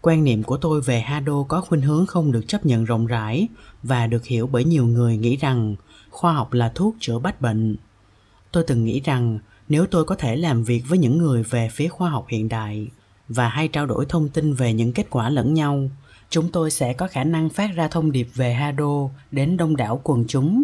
[0.00, 3.48] Quan niệm của tôi về Hado có khuynh hướng không được chấp nhận rộng rãi
[3.82, 5.76] và được hiểu bởi nhiều người nghĩ rằng
[6.10, 7.76] khoa học là thuốc chữa bách bệnh.
[8.52, 9.38] Tôi từng nghĩ rằng
[9.68, 12.88] nếu tôi có thể làm việc với những người về phía khoa học hiện đại
[13.28, 15.88] và hay trao đổi thông tin về những kết quả lẫn nhau,
[16.32, 20.00] chúng tôi sẽ có khả năng phát ra thông điệp về Hado đến đông đảo
[20.04, 20.62] quần chúng.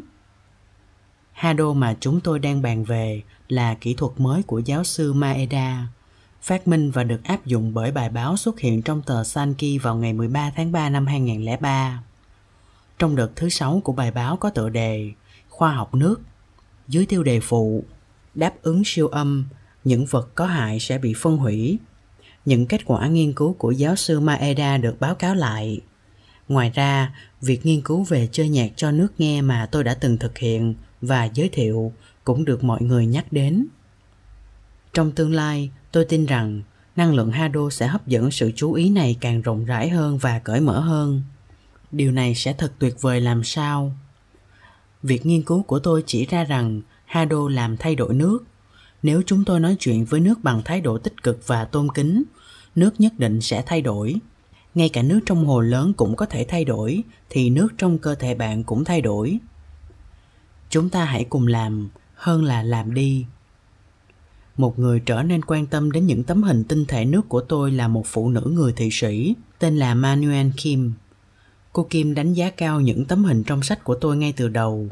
[1.33, 5.87] Hado mà chúng tôi đang bàn về là kỹ thuật mới của giáo sư Maeda,
[6.43, 9.97] phát minh và được áp dụng bởi bài báo xuất hiện trong tờ Sankey vào
[9.97, 12.03] ngày 13 tháng 3 năm 2003.
[12.99, 15.13] Trong đợt thứ sáu của bài báo có tựa đề
[15.49, 16.21] Khoa học nước,
[16.89, 17.85] dưới tiêu đề phụ
[18.35, 19.45] Đáp ứng siêu âm,
[19.85, 21.79] những vật có hại sẽ bị phân hủy.
[22.49, 25.81] Những kết quả nghiên cứu của giáo sư Maeda được báo cáo lại.
[26.49, 30.19] Ngoài ra, việc nghiên cứu về chơi nhạc cho nước nghe mà tôi đã từng
[30.19, 31.93] thực hiện và giới thiệu
[32.25, 33.67] cũng được mọi người nhắc đến.
[34.95, 36.63] Trong tương lai, tôi tin rằng
[36.97, 40.39] năng lượng Hado sẽ hấp dẫn sự chú ý này càng rộng rãi hơn và
[40.39, 41.23] cởi mở hơn.
[41.93, 43.93] Điều này sẽ thật tuyệt vời làm sao?
[45.03, 48.39] Việc nghiên cứu của tôi chỉ ra rằng Hado làm thay đổi nước.
[49.03, 52.23] Nếu chúng tôi nói chuyện với nước bằng thái độ tích cực và tôn kính,
[52.79, 54.15] nước nhất định sẽ thay đổi.
[54.75, 58.15] Ngay cả nước trong hồ lớn cũng có thể thay đổi, thì nước trong cơ
[58.15, 59.39] thể bạn cũng thay đổi.
[60.71, 63.27] Chúng ta hãy cùng làm hơn là làm đi
[64.59, 67.73] một người trở nên quan tâm đến những tấm hình tinh thể nước của tôi
[67.73, 70.93] là một phụ nữ người Thụy Sĩ tên là Manuel Kim.
[71.73, 74.89] Cô Kim đánh giá cao những tấm hình trong sách của tôi ngay từ đầu.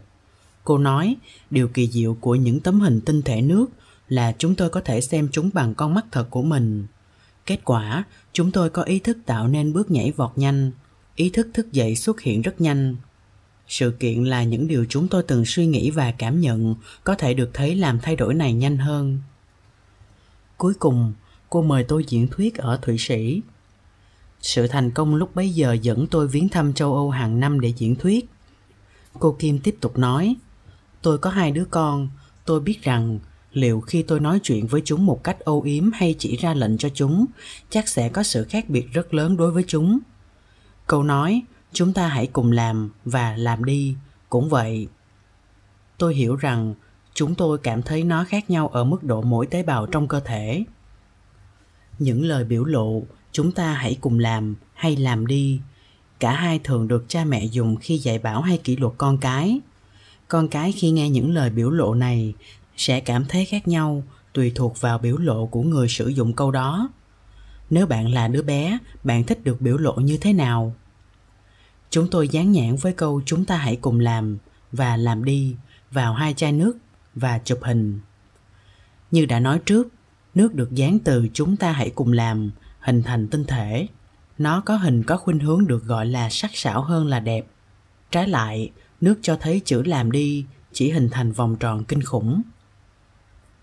[0.65, 1.17] Cô nói,
[1.51, 3.67] điều kỳ diệu của những tấm hình tinh thể nước
[4.09, 6.87] là chúng tôi có thể xem chúng bằng con mắt thật của mình.
[7.47, 10.70] Kết quả, chúng tôi có ý thức tạo nên bước nhảy vọt nhanh,
[11.16, 12.97] ý thức thức dậy xuất hiện rất nhanh.
[13.68, 16.74] Sự kiện là những điều chúng tôi từng suy nghĩ và cảm nhận
[17.05, 19.18] có thể được thấy làm thay đổi này nhanh hơn.
[20.56, 21.12] Cuối cùng,
[21.51, 23.40] cô mời tôi diễn thuyết ở Thụy Sĩ.
[24.40, 27.73] Sự thành công lúc bấy giờ dẫn tôi viếng thăm châu Âu hàng năm để
[27.77, 28.28] diễn thuyết.
[29.18, 30.36] Cô Kim tiếp tục nói,
[31.02, 32.09] tôi có hai đứa con,
[32.44, 33.18] tôi biết rằng
[33.57, 36.78] liệu khi tôi nói chuyện với chúng một cách âu yếm hay chỉ ra lệnh
[36.78, 37.27] cho chúng,
[37.70, 39.99] chắc sẽ có sự khác biệt rất lớn đối với chúng.
[40.87, 41.43] Câu nói,
[41.73, 43.97] chúng ta hãy cùng làm và làm đi,
[44.28, 44.89] cũng vậy.
[45.99, 46.74] Tôi hiểu rằng
[47.15, 50.20] chúng tôi cảm thấy nó khác nhau ở mức độ mỗi tế bào trong cơ
[50.20, 50.65] thể
[51.99, 53.03] những lời biểu lộ
[53.33, 55.61] chúng ta hãy cùng làm hay làm đi
[56.20, 59.61] cả hai thường được cha mẹ dùng khi dạy bảo hay kỷ luật con cái
[60.28, 62.35] con cái khi nghe những lời biểu lộ này
[62.77, 66.51] sẽ cảm thấy khác nhau tùy thuộc vào biểu lộ của người sử dụng câu
[66.51, 66.89] đó
[67.70, 70.74] nếu bạn là đứa bé bạn thích được biểu lộ như thế nào
[71.90, 74.39] chúng tôi dán nhãn với câu chúng ta hãy cùng làm
[74.73, 75.57] và làm đi
[75.90, 76.77] vào hai chai nước
[77.15, 78.01] và chụp hình.
[79.11, 79.89] Như đã nói trước,
[80.35, 82.51] nước được dán từ chúng ta hãy cùng làm
[82.81, 83.86] hình thành tinh thể.
[84.39, 87.47] Nó có hình có khuynh hướng được gọi là sắc sảo hơn là đẹp.
[88.11, 88.70] Trái lại,
[89.01, 92.43] nước cho thấy chữ làm đi chỉ hình thành vòng tròn kinh khủng.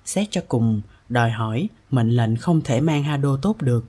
[0.05, 3.85] Xét cho cùng, đòi hỏi mệnh lệnh không thể mang Hado tốt được.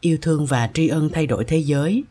[0.00, 2.04] Yêu thương và tri ân thay đổi thế giới.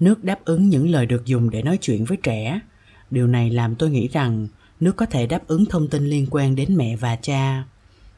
[0.00, 2.60] Nước đáp ứng những lời được dùng để nói chuyện với trẻ.
[3.10, 4.48] Điều này làm tôi nghĩ rằng
[4.80, 7.64] nước có thể đáp ứng thông tin liên quan đến mẹ và cha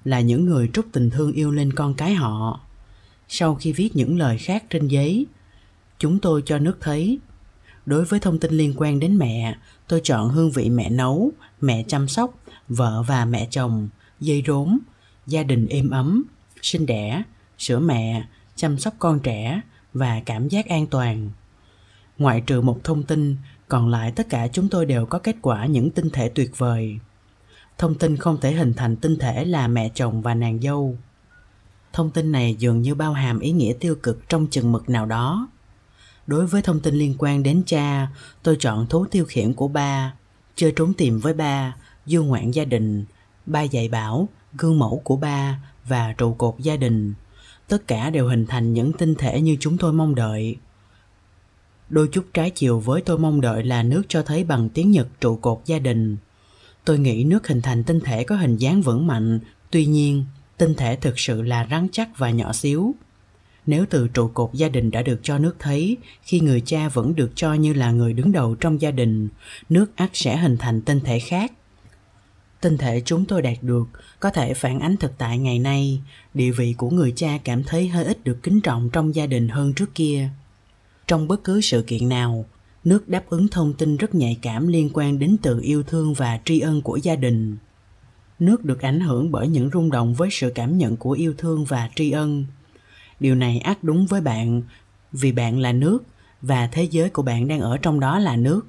[0.04, 2.60] là những người trút tình thương yêu lên con cái họ
[3.28, 5.26] sau khi viết những lời khác trên giấy
[5.98, 7.18] chúng tôi cho nước thấy
[7.86, 9.56] đối với thông tin liên quan đến mẹ
[9.88, 12.34] tôi chọn hương vị mẹ nấu mẹ chăm sóc
[12.74, 13.88] vợ và mẹ chồng,
[14.20, 14.78] dây rốn,
[15.26, 16.24] gia đình êm ấm,
[16.62, 17.22] sinh đẻ
[17.58, 18.26] sữa mẹ,
[18.56, 19.60] chăm sóc con trẻ
[19.94, 21.30] và cảm giác an toàn.
[22.18, 23.36] Ngoại trừ một thông tin,
[23.68, 26.98] còn lại tất cả chúng tôi đều có kết quả những tinh thể tuyệt vời.
[27.78, 30.96] Thông tin không thể hình thành tinh thể là mẹ chồng và nàng dâu.
[31.92, 35.06] Thông tin này dường như bao hàm ý nghĩa tiêu cực trong chừng mực nào
[35.06, 35.48] đó.
[36.26, 38.08] Đối với thông tin liên quan đến cha,
[38.42, 40.14] tôi chọn thú tiêu khiển của ba,
[40.56, 41.76] chơi trốn tìm với ba
[42.06, 43.04] du ngoạn gia đình,
[43.46, 47.14] ba dạy bảo, gương mẫu của ba và trụ cột gia đình.
[47.68, 50.56] Tất cả đều hình thành những tinh thể như chúng tôi mong đợi.
[51.88, 55.08] Đôi chút trái chiều với tôi mong đợi là nước cho thấy bằng tiếng nhật
[55.20, 56.16] trụ cột gia đình.
[56.84, 60.24] Tôi nghĩ nước hình thành tinh thể có hình dáng vững mạnh, tuy nhiên,
[60.56, 62.94] tinh thể thực sự là rắn chắc và nhỏ xíu.
[63.66, 67.14] Nếu từ trụ cột gia đình đã được cho nước thấy, khi người cha vẫn
[67.14, 69.28] được cho như là người đứng đầu trong gia đình,
[69.68, 71.52] nước ắt sẽ hình thành tinh thể khác
[72.62, 73.84] tinh thể chúng tôi đạt được
[74.20, 76.00] có thể phản ánh thực tại ngày nay.
[76.34, 79.48] Địa vị của người cha cảm thấy hơi ít được kính trọng trong gia đình
[79.48, 80.28] hơn trước kia.
[81.06, 82.44] Trong bất cứ sự kiện nào,
[82.84, 86.40] nước đáp ứng thông tin rất nhạy cảm liên quan đến từ yêu thương và
[86.44, 87.56] tri ân của gia đình.
[88.38, 91.64] Nước được ảnh hưởng bởi những rung động với sự cảm nhận của yêu thương
[91.64, 92.44] và tri ân.
[93.20, 94.62] Điều này ác đúng với bạn,
[95.12, 96.04] vì bạn là nước
[96.42, 98.66] và thế giới của bạn đang ở trong đó là nước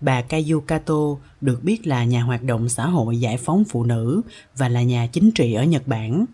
[0.00, 4.20] bà Kayu Kato được biết là nhà hoạt động xã hội giải phóng phụ nữ
[4.56, 6.24] và là nhà chính trị ở Nhật Bản.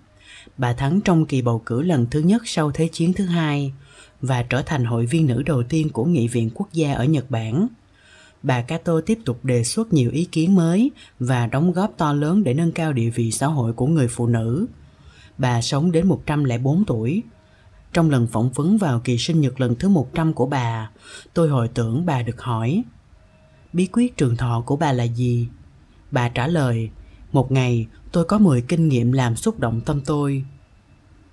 [0.59, 3.73] Bà thắng trong kỳ bầu cử lần thứ nhất sau Thế chiến thứ hai
[4.21, 7.31] và trở thành hội viên nữ đầu tiên của Nghị viện Quốc gia ở Nhật
[7.31, 7.69] Bản.
[8.43, 10.91] Bà Kato tiếp tục đề xuất nhiều ý kiến mới
[11.21, 14.27] và đóng góp to lớn để nâng cao địa vị xã hội của người phụ
[14.27, 14.67] nữ.
[15.39, 17.23] Bà sống đến 104 tuổi.
[17.93, 20.91] Trong lần phỏng vấn vào kỳ sinh nhật lần thứ 100 của bà,
[21.35, 22.83] tôi hồi tưởng bà được hỏi
[23.77, 25.49] Bí quyết trường thọ của bà là gì?
[26.11, 26.91] Bà trả lời
[27.33, 30.45] Một ngày tôi có 10 kinh nghiệm làm xúc động tâm tôi.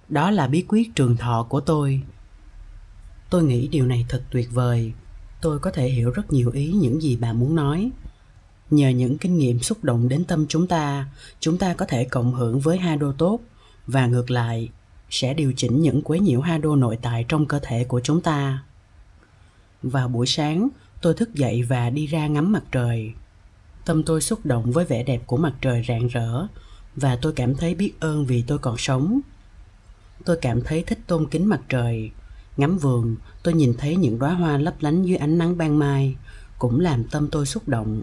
[0.09, 2.01] Đó là bí quyết trường thọ của tôi.
[3.29, 4.93] Tôi nghĩ điều này thật tuyệt vời.
[5.41, 7.91] Tôi có thể hiểu rất nhiều ý những gì bà muốn nói.
[8.69, 11.07] Nhờ những kinh nghiệm xúc động đến tâm chúng ta,
[11.39, 13.39] chúng ta có thể cộng hưởng với Hado tốt
[13.87, 14.69] và ngược lại,
[15.09, 18.63] sẽ điều chỉnh những quấy nhiễu Hado nội tại trong cơ thể của chúng ta.
[19.83, 20.69] Vào buổi sáng,
[21.03, 23.13] tôi thức dậy và đi ra ngắm mặt trời.
[23.85, 26.47] Tâm tôi xúc động với vẻ đẹp của mặt trời rạng rỡ
[26.95, 29.19] và tôi cảm thấy biết ơn vì tôi còn sống.
[30.25, 32.11] Tôi cảm thấy thích tôn kính mặt trời
[32.57, 36.15] Ngắm vườn, tôi nhìn thấy những đóa hoa lấp lánh dưới ánh nắng ban mai,
[36.59, 38.01] cũng làm tâm tôi xúc động.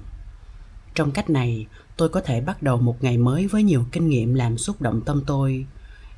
[0.94, 1.66] Trong cách này,
[1.96, 5.00] tôi có thể bắt đầu một ngày mới với nhiều kinh nghiệm làm xúc động
[5.06, 5.66] tâm tôi.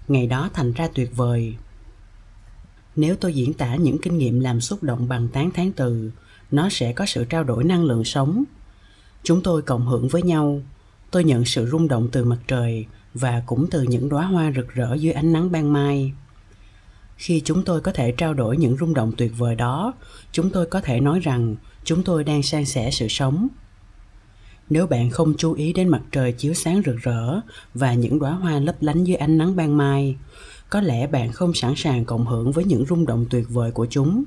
[0.09, 1.57] Ngày đó thành ra tuyệt vời.
[2.97, 6.11] Nếu tôi diễn tả những kinh nghiệm làm xúc động bằng tán thán từ,
[6.53, 8.45] nó sẽ có sự trao đổi năng lượng sống.
[9.23, 10.63] Chúng tôi cộng hưởng với nhau.
[11.11, 14.69] Tôi nhận sự rung động từ mặt trời và cũng từ những đóa hoa rực
[14.69, 16.13] rỡ dưới ánh nắng ban mai
[17.17, 19.93] khi chúng tôi có thể trao đổi những rung động tuyệt vời đó,
[20.33, 23.49] chúng tôi có thể nói rằng chúng tôi đang san sẻ sự sống
[24.71, 27.41] nếu bạn không chú ý đến mặt trời chiếu sáng rực rỡ
[27.75, 30.17] và những đóa hoa lấp lánh dưới ánh nắng ban mai,
[30.71, 33.87] có lẽ bạn không sẵn sàng cộng hưởng với những rung động tuyệt vời của
[33.91, 34.25] chúng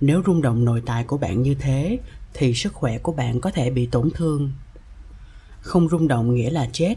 [0.00, 1.98] nếu rung động nội tại của bạn như thế,
[2.34, 4.52] thì sức khỏe của bạn có thể bị tổn thương.
[5.60, 6.94] Không rung động nghĩa là chết.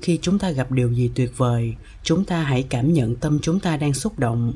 [0.00, 3.60] Khi chúng ta gặp điều gì tuyệt vời, chúng ta hãy cảm nhận tâm chúng
[3.60, 4.52] ta đang xúc động.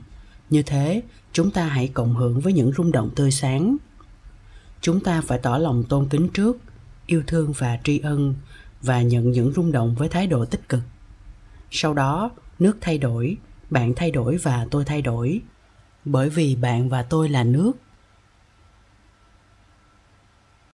[0.51, 1.03] Như thế,
[1.33, 3.77] chúng ta hãy cộng hưởng với những rung động tươi sáng.
[4.81, 6.57] Chúng ta phải tỏ lòng tôn kính trước,
[7.07, 8.35] yêu thương và tri ân,
[8.83, 10.83] và nhận những rung động với thái độ tích cực.
[11.71, 13.37] Sau đó, nước thay đổi,
[13.71, 15.41] bạn thay đổi và tôi thay đổi
[16.05, 17.73] bởi vì bạn và tôi là nước.